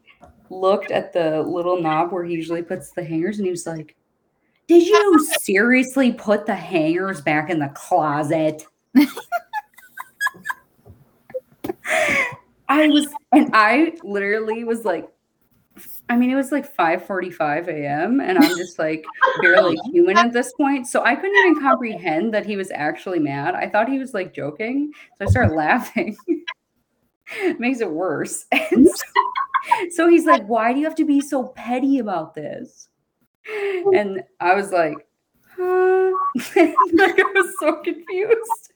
looked 0.50 0.92
at 0.92 1.14
the 1.14 1.42
little 1.42 1.82
knob 1.82 2.12
where 2.12 2.24
he 2.24 2.34
usually 2.34 2.62
puts 2.62 2.92
the 2.92 3.04
hangers 3.04 3.38
and 3.38 3.46
he 3.46 3.52
was 3.52 3.66
like, 3.66 3.96
Did 4.68 4.88
you 4.88 5.28
seriously 5.42 6.14
put 6.14 6.46
the 6.46 6.56
hangers 6.56 7.22
back 7.22 7.50
in 7.50 7.60
the 7.60 7.70
closet? 7.70 8.66
I 12.70 12.88
was, 12.88 13.08
and 13.32 13.52
I 13.54 13.94
literally 14.04 14.64
was 14.64 14.86
like, 14.86 15.10
I 16.10 16.18
mean, 16.18 16.30
it 16.30 16.36
was 16.36 16.52
like 16.52 16.76
5:45 16.76 17.68
a.m. 17.68 18.20
and 18.20 18.38
I'm 18.38 18.58
just 18.58 18.78
like 18.78 19.06
barely 19.42 19.78
human 19.92 20.18
at 20.18 20.34
this 20.34 20.54
point. 20.54 20.88
So 20.88 21.04
I 21.04 21.16
couldn't 21.16 21.36
even 21.36 21.62
comprehend 21.62 22.34
that 22.34 22.46
he 22.46 22.56
was 22.56 22.72
actually 22.72 23.20
mad. 23.20 23.56
I 23.56 23.70
thought 23.70 23.90
he 23.90 24.00
was 24.00 24.14
like 24.14 24.34
joking. 24.34 24.92
So 25.18 25.26
I 25.26 25.30
started 25.30 25.56
laughing. 25.56 26.16
Makes 27.60 27.82
it 27.82 27.92
worse. 27.92 28.46
So, 29.66 29.90
so 29.92 30.08
he's 30.10 30.26
like, 30.26 30.46
Why 30.46 30.74
do 30.74 30.80
you 30.80 30.86
have 30.86 30.96
to 30.96 31.06
be 31.06 31.22
so 31.22 31.48
petty 31.48 32.00
about 32.00 32.36
this? 32.36 32.90
And 33.94 34.24
I 34.40 34.54
was 34.56 34.72
like, 34.72 34.96
huh? 35.58 36.12
like 36.56 37.20
I 37.20 37.32
was 37.36 37.54
so 37.60 37.82
confused. 37.82 38.74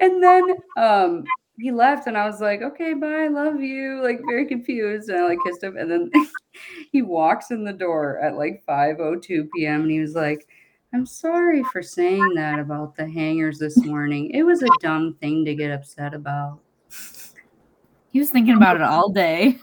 And 0.00 0.22
then 0.22 0.42
um 0.76 1.24
he 1.60 1.70
left 1.70 2.06
and 2.06 2.16
I 2.16 2.26
was 2.26 2.40
like, 2.40 2.62
okay, 2.62 2.94
bye, 2.94 3.24
I 3.24 3.28
love 3.28 3.60
you. 3.60 4.00
Like 4.02 4.20
very 4.20 4.46
confused. 4.46 5.10
And 5.10 5.18
I 5.18 5.28
like 5.28 5.38
kissed 5.44 5.62
him. 5.62 5.76
And 5.76 5.90
then 5.90 6.10
he 6.92 7.02
walks 7.02 7.50
in 7.50 7.64
the 7.64 7.72
door 7.72 8.18
at 8.18 8.36
like 8.36 8.64
5:02 8.66 9.48
p.m. 9.54 9.82
and 9.82 9.90
he 9.90 10.00
was 10.00 10.14
like, 10.14 10.48
I'm 10.92 11.06
sorry 11.06 11.62
for 11.64 11.82
saying 11.82 12.34
that 12.34 12.58
about 12.58 12.96
the 12.96 13.08
hangers 13.08 13.58
this 13.58 13.76
morning. 13.84 14.30
It 14.30 14.42
was 14.42 14.62
a 14.62 14.68
dumb 14.80 15.16
thing 15.20 15.44
to 15.44 15.54
get 15.54 15.70
upset 15.70 16.14
about. 16.14 16.60
He 18.10 18.18
was 18.18 18.30
thinking 18.30 18.56
about 18.56 18.76
it 18.76 18.82
all 18.82 19.10
day. 19.10 19.58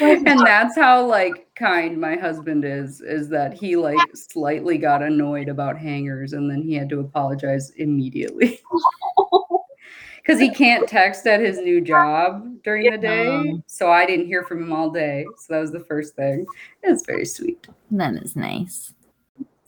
and 0.00 0.40
that's 0.40 0.74
how 0.74 1.04
like 1.04 1.47
kind 1.58 2.00
my 2.00 2.14
husband 2.16 2.64
is 2.64 3.00
is 3.00 3.28
that 3.28 3.52
he 3.52 3.76
like 3.76 3.98
slightly 4.14 4.78
got 4.78 5.02
annoyed 5.02 5.48
about 5.48 5.76
hangers 5.76 6.32
and 6.32 6.48
then 6.50 6.62
he 6.62 6.74
had 6.74 6.88
to 6.88 7.00
apologize 7.00 7.70
immediately 7.70 8.60
because 10.28 10.38
he 10.38 10.50
can't 10.50 10.86
text 10.88 11.26
at 11.26 11.40
his 11.40 11.58
new 11.58 11.80
job 11.80 12.46
during 12.62 12.90
the 12.90 12.98
day. 12.98 13.54
So 13.66 13.90
I 13.90 14.04
didn't 14.04 14.26
hear 14.26 14.44
from 14.44 14.62
him 14.62 14.72
all 14.72 14.90
day. 14.90 15.24
So 15.38 15.54
that 15.54 15.60
was 15.60 15.72
the 15.72 15.80
first 15.80 16.14
thing. 16.14 16.44
It 16.82 16.90
was 16.90 17.02
very 17.06 17.24
sweet. 17.24 17.66
That 17.90 18.14
is 18.14 18.36
nice. 18.36 18.92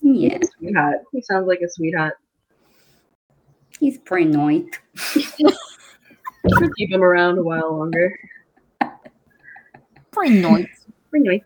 Yeah, 0.03 0.39
Sweetheart. 0.59 0.99
He 1.13 1.23
sounds 1.23 1.47
like 1.47 1.61
a 1.61 1.69
sweetheart. 1.69 2.15
he's 3.79 3.99
pretty 3.99 4.31
nice. 4.31 4.65
Should 4.97 6.77
keep 6.77 6.91
him 6.91 7.03
around 7.03 7.39
a 7.39 7.43
while 7.43 7.79
longer. 7.79 8.19
Pretty 10.11 10.41
nice. 10.41 10.87
Anyway, 11.15 11.43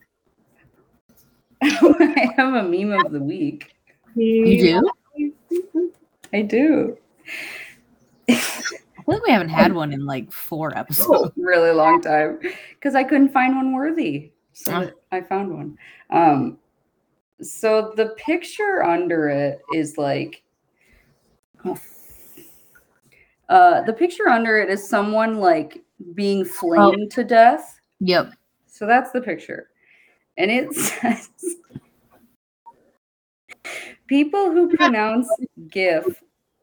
I 2.01 2.33
have 2.37 2.55
a 2.55 2.63
meme 2.63 2.93
of 2.93 3.13
the 3.13 3.21
week. 3.21 3.75
You 4.15 4.83
do? 5.17 5.33
I 6.33 6.43
do. 6.43 6.99
I 8.29 8.33
think 8.33 9.27
we 9.27 9.33
haven't 9.33 9.51
had 9.51 9.73
one 9.73 9.93
in 9.93 10.07
like 10.07 10.33
four 10.33 10.77
episodes. 10.77 11.33
really 11.37 11.73
long 11.73 12.01
time 12.01 12.39
because 12.71 12.95
I 12.95 13.05
couldn't 13.05 13.33
find 13.33 13.57
one 13.57 13.73
worthy. 13.73 14.31
So 14.53 14.73
Ah. 14.73 14.91
I 15.13 15.21
found 15.21 15.53
one. 15.55 15.79
Um, 16.11 16.59
so 17.43 17.93
the 17.97 18.11
picture 18.17 18.83
under 18.83 19.29
it 19.29 19.61
is 19.75 19.99
like, 19.99 20.43
oh, 21.65 21.79
uh, 23.49 23.83
the 23.83 23.93
picture 23.93 24.29
under 24.29 24.59
it 24.59 24.71
is 24.71 24.89
someone 24.89 25.39
like 25.39 25.83
being 26.15 26.45
flamed 26.45 27.11
to 27.13 27.25
death. 27.25 27.79
Yep. 28.01 28.33
So 28.67 28.87
that's 28.87 29.11
the 29.11 29.21
picture, 29.21 29.69
and 30.39 30.51
it 30.51 30.73
says, 30.75 31.29
"People 34.07 34.51
who 34.51 34.69
pronounce 34.77 35.29
GIF 35.69 36.05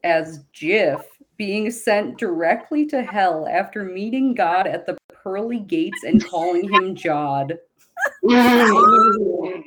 as 0.04 0.40
GIF 0.54 1.06
being 1.38 1.72
sent 1.72 2.18
directly 2.18 2.86
to 2.88 3.02
hell 3.04 3.48
after 3.50 3.84
meeting 3.84 4.34
God 4.34 4.68
at 4.68 4.86
the 4.86 4.98
pearly 5.24 5.60
gates 5.60 6.04
and 6.04 6.24
calling 6.26 6.72
him 6.72 6.96
Jod." 6.96 7.58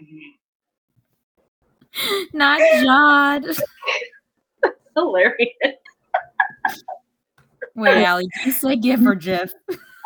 Not 2.33 2.61
Jod. 2.61 3.61
Hilarious. 4.97 5.49
Wait, 7.77 8.05
Allie, 8.05 8.29
did 8.37 8.47
you 8.47 8.53
say 8.53 8.77
GIF 8.77 9.05
or 9.05 9.15
GIF? 9.17 9.53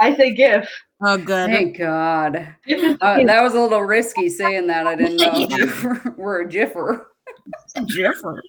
I 0.01 0.15
say 0.17 0.35
GIF. 0.35 0.69
Oh, 1.03 1.17
good. 1.19 1.51
Thank 1.51 1.77
God. 1.77 2.37
Uh, 2.67 3.25
that 3.25 3.43
was 3.43 3.55
a 3.55 3.61
little 3.61 3.83
risky 3.83 4.29
saying 4.29 4.67
that. 4.69 4.87
I 4.87 4.95
didn't 4.95 5.17
know 5.21 5.33
if 5.35 5.51
Yeah. 5.51 5.57
you 5.59 5.89
were, 5.89 6.15
were 6.17 6.41
a 6.41 6.49
jiffer. 6.49 7.07
GIFer. 7.77 8.41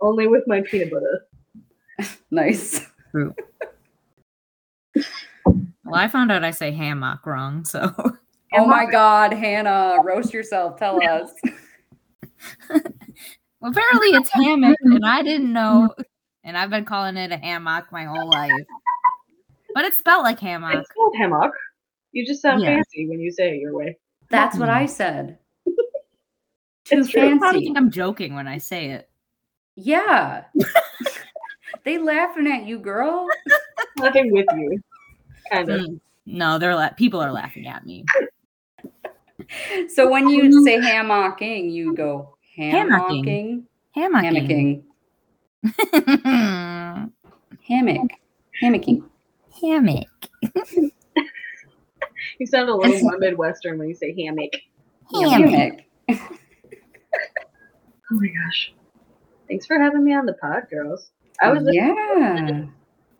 only 0.00 0.26
with 0.26 0.44
my 0.46 0.60
peanut 0.62 0.90
butter. 0.90 1.26
Nice. 2.30 2.86
Well, 5.84 5.94
I 5.94 6.06
found 6.08 6.30
out 6.30 6.44
I 6.44 6.50
say 6.50 6.70
hammock 6.70 7.24
wrong, 7.24 7.64
so 7.64 7.94
Oh 8.52 8.66
my 8.66 8.84
God, 8.84 9.32
Hannah, 9.32 9.96
roast 10.02 10.32
yourself. 10.32 10.78
Tell 10.78 11.02
us. 11.02 11.32
well, 12.68 12.80
apparently 13.62 14.08
it's 14.08 14.30
hammock, 14.30 14.76
and 14.82 15.04
I 15.04 15.22
didn't 15.22 15.52
know. 15.52 15.94
And 16.44 16.56
I've 16.56 16.70
been 16.70 16.84
calling 16.84 17.16
it 17.16 17.32
a 17.32 17.36
hammock 17.36 17.90
my 17.92 18.04
whole 18.04 18.28
life, 18.28 18.52
but 19.74 19.84
it's 19.84 19.98
spelled 19.98 20.24
like 20.24 20.40
hammock. 20.40 20.76
It's 20.76 20.90
called 20.90 21.14
hammock. 21.16 21.52
You 22.12 22.26
just 22.26 22.40
sound 22.40 22.62
Yeah. 22.62 22.76
fancy 22.76 23.08
when 23.08 23.20
you 23.20 23.30
say 23.30 23.56
it 23.56 23.60
your 23.60 23.76
way. 23.76 23.98
That's 24.30 24.56
what 24.58 24.68
mm-hmm. 24.68 24.78
I 24.78 24.86
said. 24.86 25.38
Too 26.88 27.00
It's 27.00 27.10
true. 27.10 27.28
You 27.28 27.38
probably 27.38 27.64
think 27.64 27.76
I'm 27.76 27.90
joking 27.90 28.34
when 28.34 28.46
I 28.48 28.58
say 28.58 28.90
it. 28.90 29.08
Yeah. 29.76 30.44
they 31.84 31.98
laughing 31.98 32.46
at 32.46 32.66
you, 32.66 32.78
girl. 32.78 33.26
Laughing 33.98 34.32
with 34.32 34.46
you. 34.56 34.80
Kind 35.52 35.68
of. 35.68 35.80
Mm. 35.80 36.00
No, 36.26 36.58
they're 36.58 36.74
la- 36.74 36.90
people 36.90 37.20
are 37.20 37.32
laughing 37.32 37.66
at 37.66 37.86
me. 37.86 38.04
So 39.88 40.10
when 40.10 40.28
you 40.28 40.62
say 40.64 40.78
hammocking, 40.78 41.72
you 41.72 41.94
go 41.94 42.36
Hammocking. 42.58 43.64
hammocking. 43.96 44.82
Hammocking. 44.82 44.82
Hammocking. 45.82 47.12
Hammock. 47.66 48.10
Hammocking. 48.62 49.02
hammock. 49.60 50.08
You 52.38 52.46
sound 52.46 52.68
a 52.68 52.74
little 52.74 53.00
more 53.00 53.18
Midwestern 53.18 53.78
when 53.78 53.88
you 53.88 53.94
say 53.94 54.14
hammock. 54.22 54.52
Hammock. 55.12 55.84
Hammock. 56.08 56.40
Oh 58.10 58.14
my 58.14 58.28
gosh. 58.28 58.72
Thanks 59.48 59.66
for 59.66 59.78
having 59.78 60.04
me 60.04 60.14
on 60.14 60.26
the 60.26 60.34
pod, 60.34 60.64
girls. 60.70 61.10
I 61.40 61.50
was 61.50 61.62
yeah. 61.70 62.64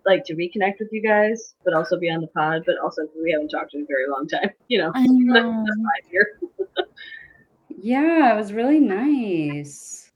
like 0.04 0.24
to 0.24 0.34
reconnect 0.34 0.80
with 0.80 0.88
you 0.92 1.02
guys, 1.02 1.54
but 1.64 1.74
also 1.74 1.98
be 1.98 2.10
on 2.10 2.20
the 2.20 2.26
pod, 2.28 2.62
but 2.66 2.76
also 2.82 3.02
we 3.22 3.30
haven't 3.30 3.48
talked 3.48 3.74
in 3.74 3.82
a 3.82 3.86
very 3.86 4.08
long 4.08 4.26
time. 4.28 4.50
You 4.68 4.78
know, 4.78 4.92
I 4.94 5.06
know. 5.06 5.42
five 6.02 6.12
years. 6.12 6.26
Yeah, 7.80 8.34
it 8.34 8.36
was 8.36 8.52
really 8.52 8.80
nice. 8.80 10.10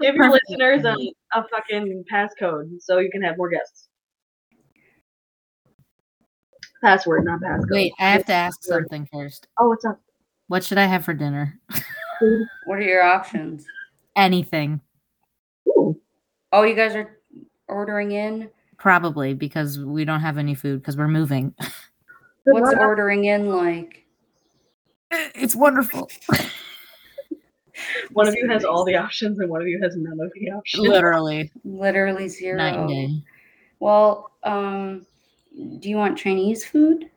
Give 0.00 0.14
your 0.14 0.30
listeners 0.30 0.84
a, 0.84 0.94
a 1.38 1.48
fucking 1.48 2.04
passcode 2.12 2.80
so 2.80 2.98
you 2.98 3.10
can 3.10 3.22
have 3.22 3.36
more 3.36 3.48
guests. 3.48 3.88
Password, 6.82 7.24
not 7.24 7.40
passcode. 7.40 7.70
Wait, 7.70 7.92
I 7.98 8.10
have 8.10 8.26
to 8.26 8.32
ask 8.32 8.62
something 8.62 9.08
first. 9.12 9.46
Oh, 9.58 9.68
what's 9.68 9.84
up? 9.84 10.00
What 10.48 10.64
should 10.64 10.78
I 10.78 10.86
have 10.86 11.04
for 11.04 11.14
dinner? 11.14 11.58
What 12.66 12.78
are 12.78 12.82
your 12.82 13.02
options? 13.02 13.64
Anything. 14.16 14.80
Ooh, 15.68 16.00
Oh, 16.52 16.62
you 16.64 16.74
guys 16.74 16.94
are 16.94 17.18
ordering 17.68 18.12
in? 18.12 18.50
Probably 18.78 19.34
because 19.34 19.78
we 19.78 20.04
don't 20.04 20.20
have 20.20 20.38
any 20.38 20.54
food 20.54 20.80
because 20.80 20.96
we're 20.96 21.08
moving. 21.08 21.54
What's 22.44 22.74
ordering 22.74 23.24
in 23.24 23.48
like? 23.48 24.06
It's 25.34 25.54
wonderful. 25.54 26.10
One 28.12 28.28
of 28.28 28.34
you 28.34 28.48
has 28.48 28.64
all 28.64 28.84
the 28.84 28.96
options 28.96 29.38
and 29.38 29.48
one 29.48 29.62
of 29.62 29.68
you 29.68 29.80
has 29.82 29.96
none 29.96 30.20
of 30.20 30.30
the 30.34 30.50
options. 30.50 30.86
Literally. 30.86 31.50
Literally 31.64 32.28
zero. 32.28 32.58
Night 32.58 32.78
and 32.78 32.88
day. 32.88 33.08
Well, 33.80 34.32
um, 34.42 35.06
do 35.78 35.88
you 35.88 35.96
want 35.96 36.18
Chinese 36.18 36.64
food? 36.64 37.10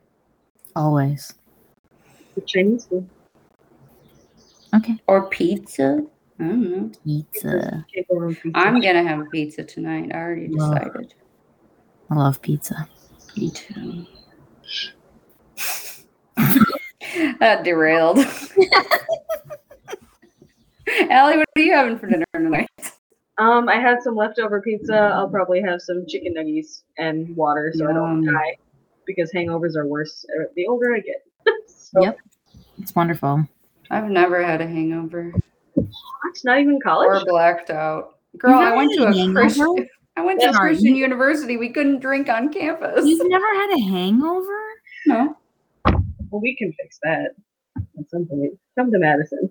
Always. 0.76 1.34
The 2.36 2.41
Chinese 2.41 2.86
food. 2.86 3.10
Okay. 4.76 4.97
Or 5.07 5.30
pizza? 5.30 6.06
I 6.39 6.43
don't 6.43 6.72
know. 6.72 6.91
Pizza. 7.03 7.85
Can't 7.93 8.07
go 8.07 8.15
wrong 8.18 8.27
with 8.30 8.41
pizza. 8.41 8.60
I'm 8.60 8.81
gonna 8.81 9.03
have 9.03 9.19
a 9.19 9.26
pizza 9.26 9.64
tonight. 9.64 10.11
I 10.14 10.18
already 10.18 10.47
Love. 10.49 10.76
decided. 10.76 11.14
I 12.10 12.15
love 12.15 12.41
pizza. 12.41 12.88
Me 13.38 13.49
too. 13.52 14.06
that 17.39 17.64
derailed. 17.64 18.19
Allie, 21.10 21.38
what 21.38 21.47
are 21.56 21.61
you 21.61 21.73
having 21.73 21.97
for 21.97 22.07
dinner 22.07 22.26
tonight? 22.34 22.69
Um, 23.38 23.68
I 23.68 23.76
had 23.76 24.02
some 24.02 24.15
leftover 24.15 24.61
pizza. 24.61 24.95
I'll 24.95 25.30
probably 25.30 25.61
have 25.61 25.81
some 25.81 26.06
chicken 26.07 26.34
nuggets 26.34 26.84
and 26.97 27.35
water 27.35 27.72
so 27.76 27.89
I 27.89 27.93
don't 27.93 28.23
die. 28.23 28.57
Because 29.06 29.31
hangovers 29.31 29.76
are 29.76 29.85
worse 29.88 30.26
uh, 30.39 30.45
the 30.56 30.68
older 30.68 30.93
I 30.95 30.99
get. 30.99 31.26
so, 31.68 32.02
Yep. 32.02 32.18
It's 32.80 32.95
wonderful. 32.95 33.47
I've 33.91 34.10
never 34.10 34.44
had 34.44 34.62
a 34.62 34.68
hangover 34.68 35.34
What? 35.74 35.88
Not 36.44 36.60
even 36.60 36.80
college. 36.84 37.07
or 37.07 37.12
college? 37.14 37.26
blacked 37.28 37.70
out. 37.70 38.18
Girl, 38.38 38.56
I 38.60 38.76
went 38.76 38.91
to 38.94 39.03
a 39.06 39.10
a 39.10 39.14
hangover? 39.14 39.34
Christian. 39.41 39.88
I 40.18 40.22
went 40.22 40.40
to 40.41 40.49
a 40.49 40.53
Sorry. 40.53 40.70
Christian 40.72 40.95
university. 40.95 41.57
We 41.57 41.70
couldn't 41.70 41.99
drink 41.99 42.30
on 42.30 42.52
campus. 42.52 43.06
You've 43.06 43.28
never 43.30 43.45
had 43.53 43.76
a 43.78 43.82
hangover? 43.82 44.60
No. 45.06 45.38
Well, 45.86 46.41
we 46.41 46.56
can 46.56 46.74
fix 46.74 46.99
that 47.03 47.32
at 47.78 48.10
some 48.10 48.26
point. 48.26 48.53
Come 48.78 48.91
to 48.91 48.99
Madison. 48.99 49.49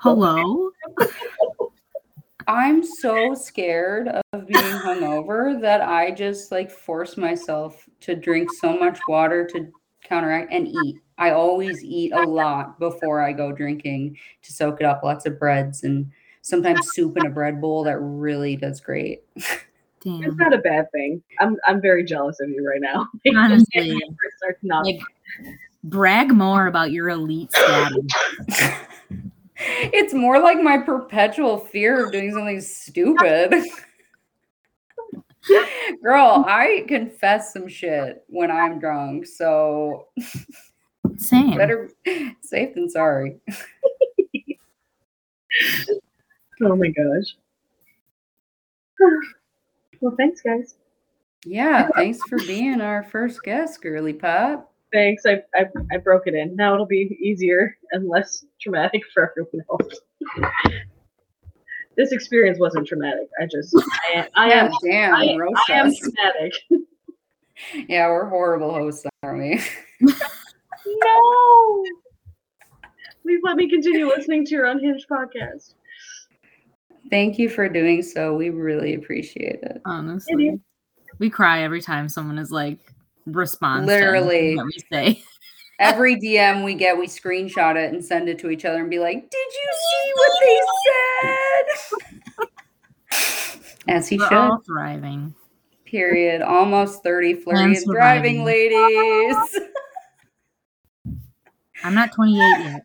Hello? 0.00 0.70
I'm 2.48 2.84
so 2.84 3.34
scared 3.34 4.08
of 4.32 4.46
being 4.46 4.62
hungover 4.62 5.60
that 5.60 5.80
I 5.82 6.12
just 6.12 6.52
like 6.52 6.70
force 6.70 7.16
myself 7.16 7.88
to 8.02 8.14
drink 8.14 8.50
so 8.60 8.76
much 8.78 9.00
water 9.08 9.44
to 9.48 9.68
counteract 10.04 10.52
and 10.52 10.68
eat. 10.68 10.96
I 11.18 11.30
always 11.30 11.82
eat 11.82 12.12
a 12.12 12.22
lot 12.22 12.78
before 12.78 13.22
I 13.22 13.32
go 13.32 13.52
drinking 13.52 14.18
to 14.42 14.52
soak 14.52 14.80
it 14.80 14.86
up. 14.86 15.02
Lots 15.02 15.26
of 15.26 15.38
breads 15.38 15.82
and 15.82 16.10
sometimes 16.42 16.92
soup 16.92 17.16
in 17.16 17.26
a 17.26 17.30
bread 17.30 17.60
bowl. 17.60 17.84
That 17.84 17.98
really 17.98 18.56
does 18.56 18.80
great. 18.80 19.22
It's 20.08 20.36
not 20.36 20.54
a 20.54 20.58
bad 20.58 20.86
thing. 20.92 21.20
I'm 21.40 21.56
I'm 21.66 21.80
very 21.80 22.04
jealous 22.04 22.38
of 22.40 22.48
you 22.48 22.64
right 22.64 22.80
now. 22.80 23.08
Honestly. 23.36 23.90
It 23.90 24.56
not 24.62 24.84
Like, 24.84 25.00
brag 25.82 26.32
more 26.32 26.68
about 26.68 26.92
your 26.92 27.08
elite 27.08 27.50
status. 27.52 27.96
it's 29.58 30.14
more 30.14 30.38
like 30.38 30.62
my 30.62 30.78
perpetual 30.78 31.58
fear 31.58 32.06
of 32.06 32.12
doing 32.12 32.32
something 32.32 32.60
stupid. 32.60 33.52
Girl, 36.02 36.44
I 36.46 36.84
confess 36.88 37.52
some 37.52 37.68
shit 37.68 38.24
when 38.28 38.50
I'm 38.50 38.78
drunk, 38.78 39.26
so 39.26 40.08
Same. 41.18 41.56
better 41.56 41.90
safe 42.42 42.74
than 42.74 42.88
sorry. 42.88 43.36
Oh 46.62 46.74
my 46.74 46.88
gosh. 46.88 47.36
well, 50.00 50.14
thanks, 50.16 50.40
guys. 50.40 50.76
Yeah, 51.44 51.88
thanks 51.94 52.18
for 52.28 52.38
being 52.38 52.80
our 52.80 53.04
first 53.04 53.42
guest, 53.42 53.82
girly 53.82 54.12
pop. 54.12 54.72
Thanks. 54.92 55.24
I, 55.26 55.42
I 55.54 55.66
I 55.92 55.96
broke 55.98 56.26
it 56.26 56.34
in. 56.34 56.56
Now 56.56 56.74
it'll 56.74 56.86
be 56.86 57.16
easier 57.20 57.76
and 57.92 58.08
less 58.08 58.44
traumatic 58.60 59.02
for 59.12 59.30
everyone 59.30 59.64
else. 59.70 60.00
this 61.96 62.12
experience 62.12 62.58
wasn't 62.58 62.86
traumatic. 62.86 63.28
I 63.40 63.46
just 63.46 63.76
I, 64.14 64.28
I 64.34 64.50
am 64.50 64.70
damn, 64.82 65.14
I, 65.14 65.36
I 65.68 65.72
am 65.72 65.94
traumatic. 65.94 66.52
Yeah, 67.88 68.08
we're 68.08 68.28
horrible 68.28 68.70
hosts, 68.70 69.06
aren't 69.22 69.38
we? 69.38 70.08
no. 70.86 71.84
Please 73.22 73.40
let 73.42 73.56
me 73.56 73.68
continue 73.68 74.06
listening 74.06 74.44
to 74.46 74.50
your 74.52 74.66
unhinged 74.66 75.06
podcast. 75.10 75.74
Thank 77.10 77.38
you 77.38 77.48
for 77.48 77.68
doing 77.68 78.02
so. 78.02 78.34
We 78.34 78.50
really 78.50 78.94
appreciate 78.94 79.60
it. 79.62 79.80
Honestly, 79.84 80.60
we 81.18 81.30
cry 81.30 81.62
every 81.62 81.80
time 81.80 82.08
someone 82.08 82.38
is 82.38 82.50
like 82.50 82.78
responds. 83.26 83.86
Literally. 83.86 84.36
anything 84.52 84.56
that 84.56 84.64
we 84.66 84.78
say. 84.92 85.22
Every 85.78 86.16
DM 86.16 86.64
we 86.64 86.74
get, 86.74 86.96
we 86.96 87.06
screenshot 87.06 87.76
it 87.76 87.92
and 87.92 88.02
send 88.02 88.30
it 88.30 88.38
to 88.38 88.48
each 88.48 88.64
other 88.64 88.80
and 88.80 88.88
be 88.88 88.98
like, 88.98 89.30
"Did 89.30 89.46
you 89.52 89.70
see 89.90 90.12
what 90.14 90.32
they 90.40 90.58
said?" 93.10 93.86
As 93.88 94.08
he 94.08 94.16
We're 94.16 94.24
should. 94.28 94.32
all 94.38 94.62
thriving. 94.66 95.34
Period. 95.84 96.40
Almost 96.40 97.02
thirty 97.02 97.34
flirty 97.34 97.60
And 97.62 97.76
and 97.76 97.84
driving 97.92 98.36
surviving. 98.38 98.44
ladies. 98.46 99.60
I'm 101.86 101.94
not 101.94 102.12
28 102.12 102.42
yet. 102.64 102.82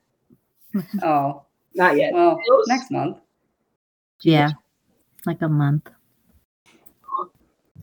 Oh 1.04 1.44
Not 1.76 1.98
yet. 1.98 2.14
well, 2.14 2.38
Close. 2.48 2.68
next 2.68 2.92
month. 2.92 3.18
Yeah, 4.22 4.52
like 5.26 5.42
a 5.42 5.50
month. 5.50 5.90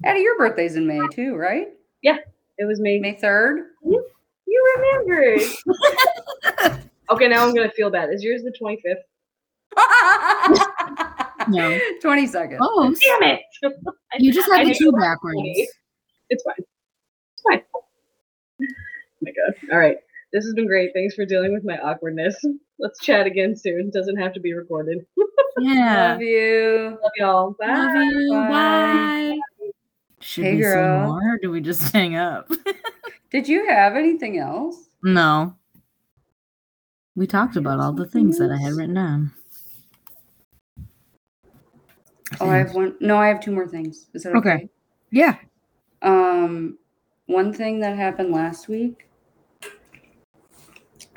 Addie, 0.05 0.21
your 0.21 0.39
birthday's 0.39 0.77
in 0.77 0.87
May 0.87 1.07
too, 1.13 1.35
right? 1.35 1.69
Yeah, 2.03 2.17
it 2.57 2.65
was 2.65 2.81
me. 2.81 2.99
May 2.99 3.15
third. 3.19 3.67
You 3.85 4.03
remembered. 4.77 5.41
okay, 7.11 7.29
now 7.29 7.47
I'm 7.47 7.55
gonna 7.55 7.71
feel 7.73 7.91
bad. 7.91 8.09
Is 8.11 8.23
yours 8.23 8.43
the 8.43 8.53
25th? 8.59 9.03
No. 11.49 11.79
Twenty 12.03 12.27
seconds. 12.27 12.61
Oh, 12.63 12.95
Damn 13.21 13.23
it! 13.23 13.41
you 14.19 14.33
just 14.33 14.51
I 14.51 14.59
had 14.59 14.67
the 14.67 14.75
two 14.75 14.89
it 14.89 14.93
was 14.93 15.03
backwards. 15.03 15.39
It's 16.29 16.43
fine. 16.43 16.55
It's 16.59 17.43
fine. 17.49 17.63
Oh 17.73 17.85
my 19.23 19.31
god. 19.31 19.55
All 19.73 19.79
right. 19.79 19.97
This 20.33 20.45
has 20.45 20.53
been 20.55 20.67
great. 20.67 20.91
Thanks 20.95 21.15
for 21.15 21.25
dealing 21.25 21.53
with 21.55 21.65
my 21.65 21.79
awkwardness. 21.79 22.37
Let's 22.79 23.01
chat 23.01 23.27
again 23.27 23.57
soon. 23.57 23.91
Doesn't 23.91 24.17
have 24.19 24.33
to 24.35 24.41
be 24.41 24.53
recorded. 24.55 25.05
Yeah. 25.61 26.13
Love 26.13 26.21
you. 26.23 26.99
Love 27.03 27.13
y'all. 27.17 27.57
Bye. 27.59 27.67
Love 27.67 27.93
you. 28.13 28.31
Bye. 28.33 29.39
Bye. 29.59 29.71
Should 30.21 30.45
Hey, 30.45 30.55
we 30.55 30.63
say 30.63 30.77
more 31.05 31.35
or 31.35 31.39
do 31.43 31.51
we 31.51 31.61
just 31.61 31.93
hang 31.93 32.15
up? 32.15 32.49
Did 33.33 33.49
you 33.49 33.67
have 33.67 33.97
anything 33.97 34.39
else? 34.39 34.89
no. 35.03 35.57
We 37.17 37.27
talked 37.27 37.57
about 37.57 37.81
all 37.81 37.93
the 37.93 38.07
things 38.07 38.39
that 38.39 38.53
I 38.53 38.57
had 38.57 38.75
written 38.75 38.95
down. 38.95 39.33
Oh, 42.41 42.49
I 42.49 42.59
have 42.59 42.73
one. 42.75 42.95
No, 43.01 43.17
I 43.17 43.27
have 43.27 43.41
two 43.41 43.51
more 43.51 43.67
things. 43.67 44.07
Is 44.15 44.23
that 44.23 44.37
okay? 44.37 44.51
Okay. 44.51 44.69
Yeah. 45.11 45.39
Um, 46.03 46.79
one 47.27 47.53
thing 47.53 47.81
that 47.81 47.97
happened 47.97 48.31
last 48.31 48.69
week. 48.69 49.08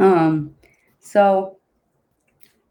Um, 0.01 0.55
so 0.99 1.57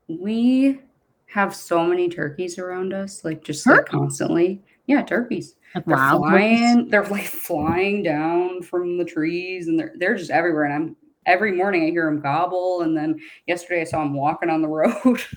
we 0.09 0.81
have 1.27 1.55
so 1.55 1.85
many 1.85 2.09
turkeys 2.09 2.59
around 2.59 2.93
us, 2.93 3.25
like 3.25 3.45
just 3.45 3.67
like 3.67 3.77
Turkeys? 3.77 3.91
constantly. 3.91 4.63
Yeah, 4.87 5.03
turkeys. 5.03 5.55
Like 5.75 5.87
They're 5.87 5.97
turkeys? 5.97 6.19
flying. 6.19 6.89
They're 6.91 7.05
like 7.07 7.27
flying 7.27 8.03
down 8.03 8.63
from 8.63 8.99
the 8.99 9.05
trees, 9.05 9.69
and 9.69 9.79
they're 9.79 9.95
they're 9.99 10.17
just 10.17 10.31
everywhere. 10.31 10.65
And 10.65 10.75
I'm 10.75 10.97
every 11.27 11.53
morning 11.53 11.85
I 11.85 11.91
hear 11.91 12.07
them 12.07 12.21
gobble, 12.21 12.83
and 12.83 12.97
then 12.97 13.21
yesterday 13.47 13.83
I 13.83 13.85
saw 13.85 14.01
them 14.01 14.15
walking 14.15 14.51
on 14.51 14.63
the 14.63 14.69
road. 14.69 15.23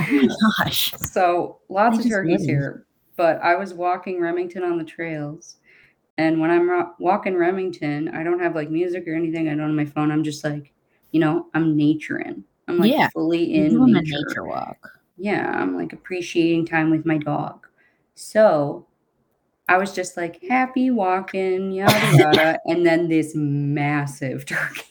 Oh 0.00 0.06
my 0.10 0.26
gosh. 0.64 0.92
So 0.96 1.60
lots 1.68 2.00
of 2.00 2.08
turkeys 2.08 2.44
here. 2.44 2.84
But 3.16 3.40
I 3.42 3.54
was 3.54 3.72
walking 3.72 4.20
Remington 4.20 4.64
on 4.64 4.76
the 4.76 4.82
trails. 4.82 5.58
And 6.18 6.40
when 6.40 6.50
I'm 6.50 6.68
ro- 6.68 6.92
walking 6.98 7.36
Remington, 7.36 8.08
I 8.08 8.24
don't 8.24 8.40
have 8.40 8.56
like 8.56 8.70
music 8.70 9.06
or 9.06 9.14
anything. 9.14 9.48
I 9.48 9.50
don't 9.54 9.68
have 9.68 9.70
my 9.70 9.84
phone. 9.84 10.10
I'm 10.10 10.24
just 10.24 10.42
like, 10.42 10.72
you 11.14 11.20
know, 11.20 11.46
I'm 11.54 11.76
naturing. 11.76 12.42
I'm 12.66 12.78
like 12.78 12.90
Yeah. 12.90 13.08
fully 13.10 13.54
in 13.54 13.92
nature. 13.92 14.16
nature 14.28 14.44
walk. 14.44 14.90
Yeah, 15.16 15.48
I'm 15.54 15.76
like 15.76 15.92
appreciating 15.92 16.66
time 16.66 16.90
with 16.90 17.06
my 17.06 17.18
dog. 17.18 17.68
So 18.16 18.84
I 19.68 19.76
was 19.78 19.92
just 19.94 20.16
like 20.16 20.42
happy 20.42 20.90
walking, 20.90 21.70
yada 21.70 21.94
yada. 22.18 22.58
and 22.66 22.84
then 22.84 23.08
this 23.08 23.32
massive 23.36 24.44
turkey 24.46 24.82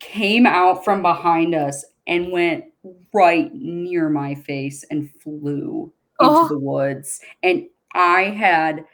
came 0.00 0.46
out 0.46 0.84
from 0.84 1.00
behind 1.02 1.54
us 1.54 1.84
and 2.08 2.32
went 2.32 2.64
right 3.12 3.52
near 3.54 4.08
my 4.08 4.34
face 4.34 4.84
and 4.90 5.10
flew 5.20 5.92
into 6.20 6.32
Oh. 6.32 6.48
the 6.48 6.58
woods. 6.58 7.20
And 7.44 7.66
I 7.94 8.22
had 8.22 8.84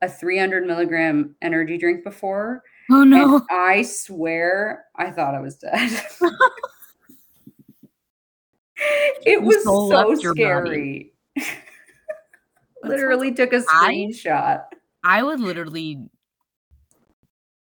a 0.00 0.08
300 0.08 0.66
milligram 0.66 1.34
energy 1.42 1.76
drink 1.76 2.02
before. 2.04 2.62
Oh 2.90 3.04
no. 3.04 3.36
And 3.36 3.42
I 3.50 3.82
swear 3.82 4.84
I 4.96 5.10
thought 5.10 5.34
I 5.34 5.40
was 5.40 5.56
dead. 5.56 5.72
it 9.26 9.42
was 9.42 9.64
so 9.64 9.86
left 9.86 10.22
your 10.22 10.34
body. 10.34 11.12
scary. 11.34 11.54
Literally 12.82 13.34
took 13.34 13.52
a 13.52 13.60
screenshot. 13.60 14.62
I 15.04 15.22
would 15.22 15.40
literally 15.40 16.08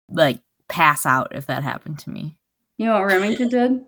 like 0.09 0.40
pass 0.68 1.05
out 1.05 1.34
if 1.34 1.47
that 1.47 1.62
happened 1.62 1.98
to 2.01 2.10
me. 2.10 2.36
You 2.78 2.86
know 2.86 2.94
what 2.94 3.06
Remington 3.06 3.48
did? 3.51 3.84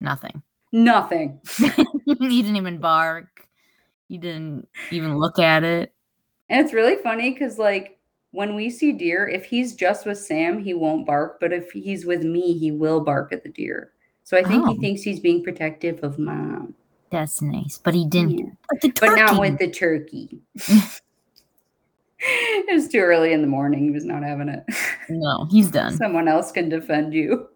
Nothing. 0.00 0.42
Nothing. 0.72 1.40
he 2.06 2.42
didn't 2.42 2.56
even 2.56 2.78
bark. 2.78 3.48
He 4.08 4.18
didn't 4.18 4.68
even 4.90 5.18
look 5.18 5.38
at 5.38 5.64
it. 5.64 5.92
And 6.48 6.64
it's 6.64 6.74
really 6.74 6.96
funny 7.02 7.30
because, 7.30 7.58
like, 7.58 7.93
when 8.34 8.56
we 8.56 8.68
see 8.68 8.90
deer, 8.92 9.28
if 9.28 9.44
he's 9.44 9.74
just 9.76 10.06
with 10.06 10.18
Sam, 10.18 10.58
he 10.58 10.74
won't 10.74 11.06
bark. 11.06 11.38
But 11.40 11.52
if 11.52 11.70
he's 11.70 12.04
with 12.04 12.24
me, 12.24 12.58
he 12.58 12.72
will 12.72 13.00
bark 13.00 13.32
at 13.32 13.44
the 13.44 13.48
deer. 13.48 13.92
So 14.24 14.36
I 14.36 14.42
think 14.42 14.64
Oh. 14.66 14.72
he 14.72 14.78
thinks 14.78 15.02
he's 15.02 15.20
being 15.20 15.44
protective 15.44 16.02
of 16.02 16.18
mom. 16.18 16.74
That's 17.10 17.40
nice. 17.40 17.78
But 17.78 17.94
he 17.94 18.04
didn't. 18.06 18.38
Yeah. 18.38 18.46
But, 18.82 19.00
But 19.00 19.14
not 19.14 19.40
with 19.40 19.58
the 19.58 19.70
turkey. 19.70 20.40
it 22.18 22.74
was 22.74 22.88
too 22.88 22.98
early 22.98 23.32
in 23.32 23.40
the 23.40 23.46
morning. 23.46 23.84
He 23.84 23.90
was 23.90 24.04
not 24.04 24.22
having 24.22 24.48
it. 24.48 24.64
No, 25.10 25.46
he's 25.50 25.70
done. 25.70 25.94
Someone 25.98 26.28
else 26.28 26.50
can 26.50 26.70
defend 26.70 27.12
you. 27.12 27.46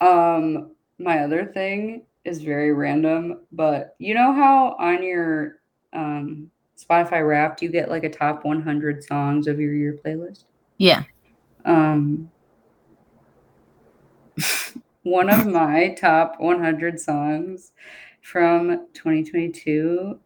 Um, 0.00 0.70
my 1.00 1.18
other 1.24 1.46
thing 1.46 2.04
is 2.24 2.40
very 2.40 2.72
random, 2.72 3.40
but 3.50 3.96
you 3.98 4.14
know 4.14 4.32
how 4.32 4.76
on 4.78 5.02
your 5.02 5.56
um 5.92 6.48
Spotify 6.82 7.26
Wrapped 7.26 7.62
you 7.62 7.68
get 7.68 7.88
like 7.88 8.04
a 8.04 8.10
top 8.10 8.44
100 8.44 9.04
songs 9.04 9.46
of 9.46 9.60
your 9.60 9.74
year 9.74 9.98
playlist? 10.04 10.44
Yeah. 10.78 11.04
Um, 11.64 12.30
one 15.02 15.30
of 15.30 15.46
my 15.46 15.94
top 15.98 16.36
100 16.38 17.00
songs 17.00 17.72
from 18.20 18.86
2022 18.94 20.18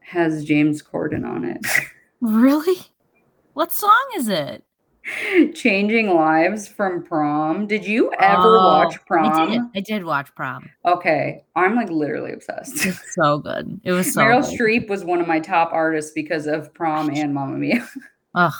has 0.00 0.44
James 0.44 0.82
Corden 0.82 1.26
on 1.26 1.44
it. 1.44 1.64
Really? 2.22 2.76
What 3.52 3.74
song 3.74 4.04
is 4.16 4.28
it? 4.28 4.64
Changing 5.54 6.10
Lives 6.14 6.66
from 6.66 7.02
Prom. 7.02 7.66
Did 7.66 7.86
you 7.86 8.12
ever 8.18 8.58
Oh, 8.58 8.64
watch 8.66 8.94
I 8.94 8.98
Prom? 9.06 9.50
did. 9.50 9.60
I 9.76 9.80
did 9.80 10.04
watch 10.04 10.34
prom. 10.34 10.68
Okay, 10.84 11.44
I'm 11.54 11.76
like 11.76 11.90
literally 11.90 12.32
obsessed. 12.32 12.84
It's 12.86 13.14
so 13.14 13.38
good. 13.38 13.80
It 13.84 13.92
was 13.92 14.12
so 14.12 14.20
Meryl 14.22 14.42
good. 14.42 14.58
Streep 14.58 14.88
was 14.88 15.04
one 15.04 15.20
of 15.20 15.28
my 15.28 15.38
top 15.38 15.72
artists 15.72 16.10
because 16.12 16.46
of 16.46 16.74
Prom 16.74 17.10
and 17.10 17.32
Mamma 17.32 17.56
Mia. 17.56 17.88
Ugh. 18.34 18.52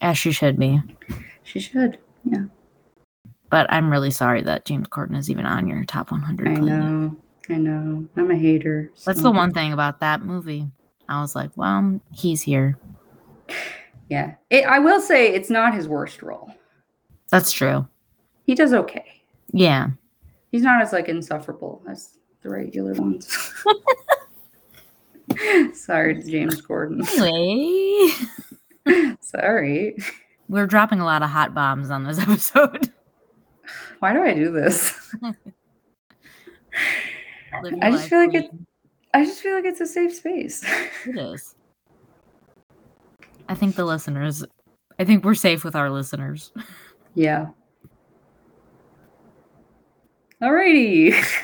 As 0.00 0.16
she 0.16 0.30
should 0.32 0.58
be. 0.58 0.80
she 1.42 1.58
should. 1.60 1.98
Yeah. 2.24 2.44
But 3.50 3.66
I'm 3.72 3.90
really 3.90 4.10
sorry 4.10 4.42
that 4.42 4.64
James 4.64 4.88
Corden 4.88 5.16
is 5.16 5.28
even 5.30 5.46
on 5.46 5.66
your 5.66 5.84
top 5.84 6.10
100. 6.10 6.48
I 6.48 6.54
know. 6.54 7.16
I 7.50 7.54
know. 7.54 8.06
I'm 8.16 8.30
a 8.30 8.36
hater. 8.36 8.90
That's 9.04 9.22
the 9.22 9.30
one 9.30 9.52
thing 9.52 9.72
about 9.72 10.00
that 10.00 10.22
movie. 10.22 10.68
I 11.08 11.20
was 11.20 11.34
like, 11.36 11.50
well, 11.56 12.00
he's 12.12 12.42
here. 12.42 12.78
Yeah. 14.14 14.34
It, 14.48 14.64
I 14.64 14.78
will 14.78 15.00
say 15.00 15.34
it's 15.34 15.50
not 15.50 15.74
his 15.74 15.88
worst 15.88 16.22
role. 16.22 16.54
That's 17.30 17.50
true. 17.50 17.84
He 18.46 18.54
does 18.54 18.72
okay. 18.72 19.22
Yeah. 19.52 19.88
He's 20.52 20.62
not 20.62 20.80
as 20.80 20.92
like 20.92 21.08
insufferable 21.08 21.82
as 21.88 22.16
the 22.42 22.50
regular 22.50 22.92
ones. 22.94 23.26
Sorry, 25.72 26.14
to 26.22 26.30
James 26.30 26.62
Corden. 26.62 27.02
Anyway, 27.18 28.12
Sorry. 29.20 29.96
we're 30.48 30.68
dropping 30.68 31.00
a 31.00 31.04
lot 31.04 31.24
of 31.24 31.30
hot 31.30 31.54
bombs 31.54 31.90
on 31.90 32.04
this 32.04 32.18
episode. 32.20 32.92
Why 33.98 34.12
do 34.12 34.22
I 34.22 34.32
do 34.32 34.52
this? 34.52 34.94
I 37.82 37.90
just 37.90 38.08
feel 38.08 38.20
like 38.20 38.34
it- 38.34 38.50
I 39.12 39.24
just 39.24 39.40
feel 39.40 39.56
like 39.56 39.64
it's 39.64 39.80
a 39.80 39.86
safe 39.86 40.14
space. 40.14 40.64
It 41.06 41.16
is. 41.16 41.53
I 43.48 43.54
think 43.54 43.76
the 43.76 43.84
listeners. 43.84 44.44
I 44.98 45.04
think 45.04 45.24
we're 45.24 45.34
safe 45.34 45.64
with 45.64 45.74
our 45.76 45.90
listeners. 45.90 46.52
Yeah. 47.14 47.46
Alrighty. 50.42 51.14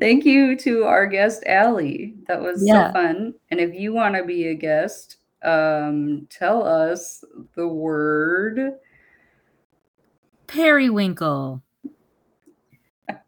Thank 0.00 0.24
you 0.24 0.56
to 0.56 0.84
our 0.84 1.06
guest, 1.06 1.44
Allie. 1.46 2.14
That 2.26 2.40
was 2.40 2.62
Yeah. 2.66 2.88
so 2.88 2.92
fun. 2.94 3.34
And 3.50 3.60
if 3.60 3.74
you 3.74 3.92
want 3.92 4.14
to 4.16 4.24
be 4.24 4.48
a 4.48 4.54
guest, 4.54 5.18
um, 5.42 6.26
tell 6.30 6.66
us 6.66 7.22
the 7.54 7.68
word. 7.68 8.74
Periwinkle. 10.46 11.62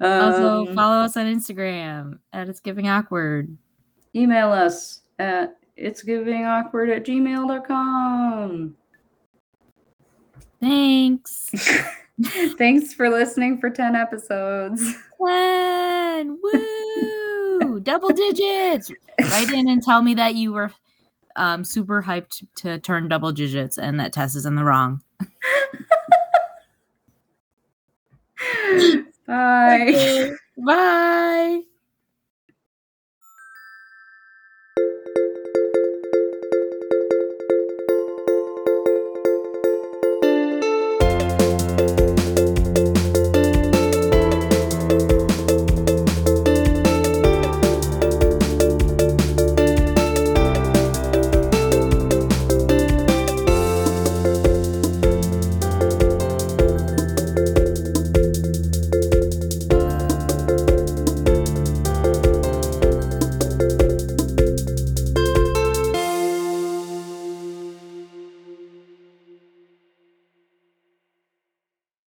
Also, 0.00 0.66
Um, 0.66 0.74
follow 0.74 1.04
us 1.04 1.16
on 1.16 1.26
Instagram 1.26 2.18
at 2.32 2.48
It's 2.48 2.58
Giving 2.58 2.88
Awkward. 2.88 3.56
Email 4.14 4.52
us 4.52 5.00
at 5.18 5.56
it's 5.76 6.02
giving 6.02 6.44
awkward 6.44 6.90
at 6.90 7.04
gmail.com. 7.04 8.76
Thanks. 10.60 11.50
Thanks 12.56 12.94
for 12.94 13.08
listening 13.08 13.58
for 13.58 13.70
10 13.70 13.96
episodes. 13.96 14.94
Ten. 15.24 16.38
Woo! 16.42 17.80
Double 17.80 18.10
digits. 18.10 18.92
Write 19.20 19.52
in 19.52 19.68
and 19.68 19.82
tell 19.82 20.02
me 20.02 20.14
that 20.14 20.36
you 20.36 20.52
were 20.52 20.70
um, 21.36 21.64
super 21.64 22.02
hyped 22.02 22.46
to 22.56 22.78
turn 22.78 23.08
double 23.08 23.32
digits 23.32 23.78
and 23.78 23.98
that 23.98 24.12
Tess 24.12 24.34
is 24.34 24.44
in 24.46 24.54
the 24.54 24.64
wrong. 24.64 25.02
Bye. 29.26 30.32
Bye. 30.58 31.62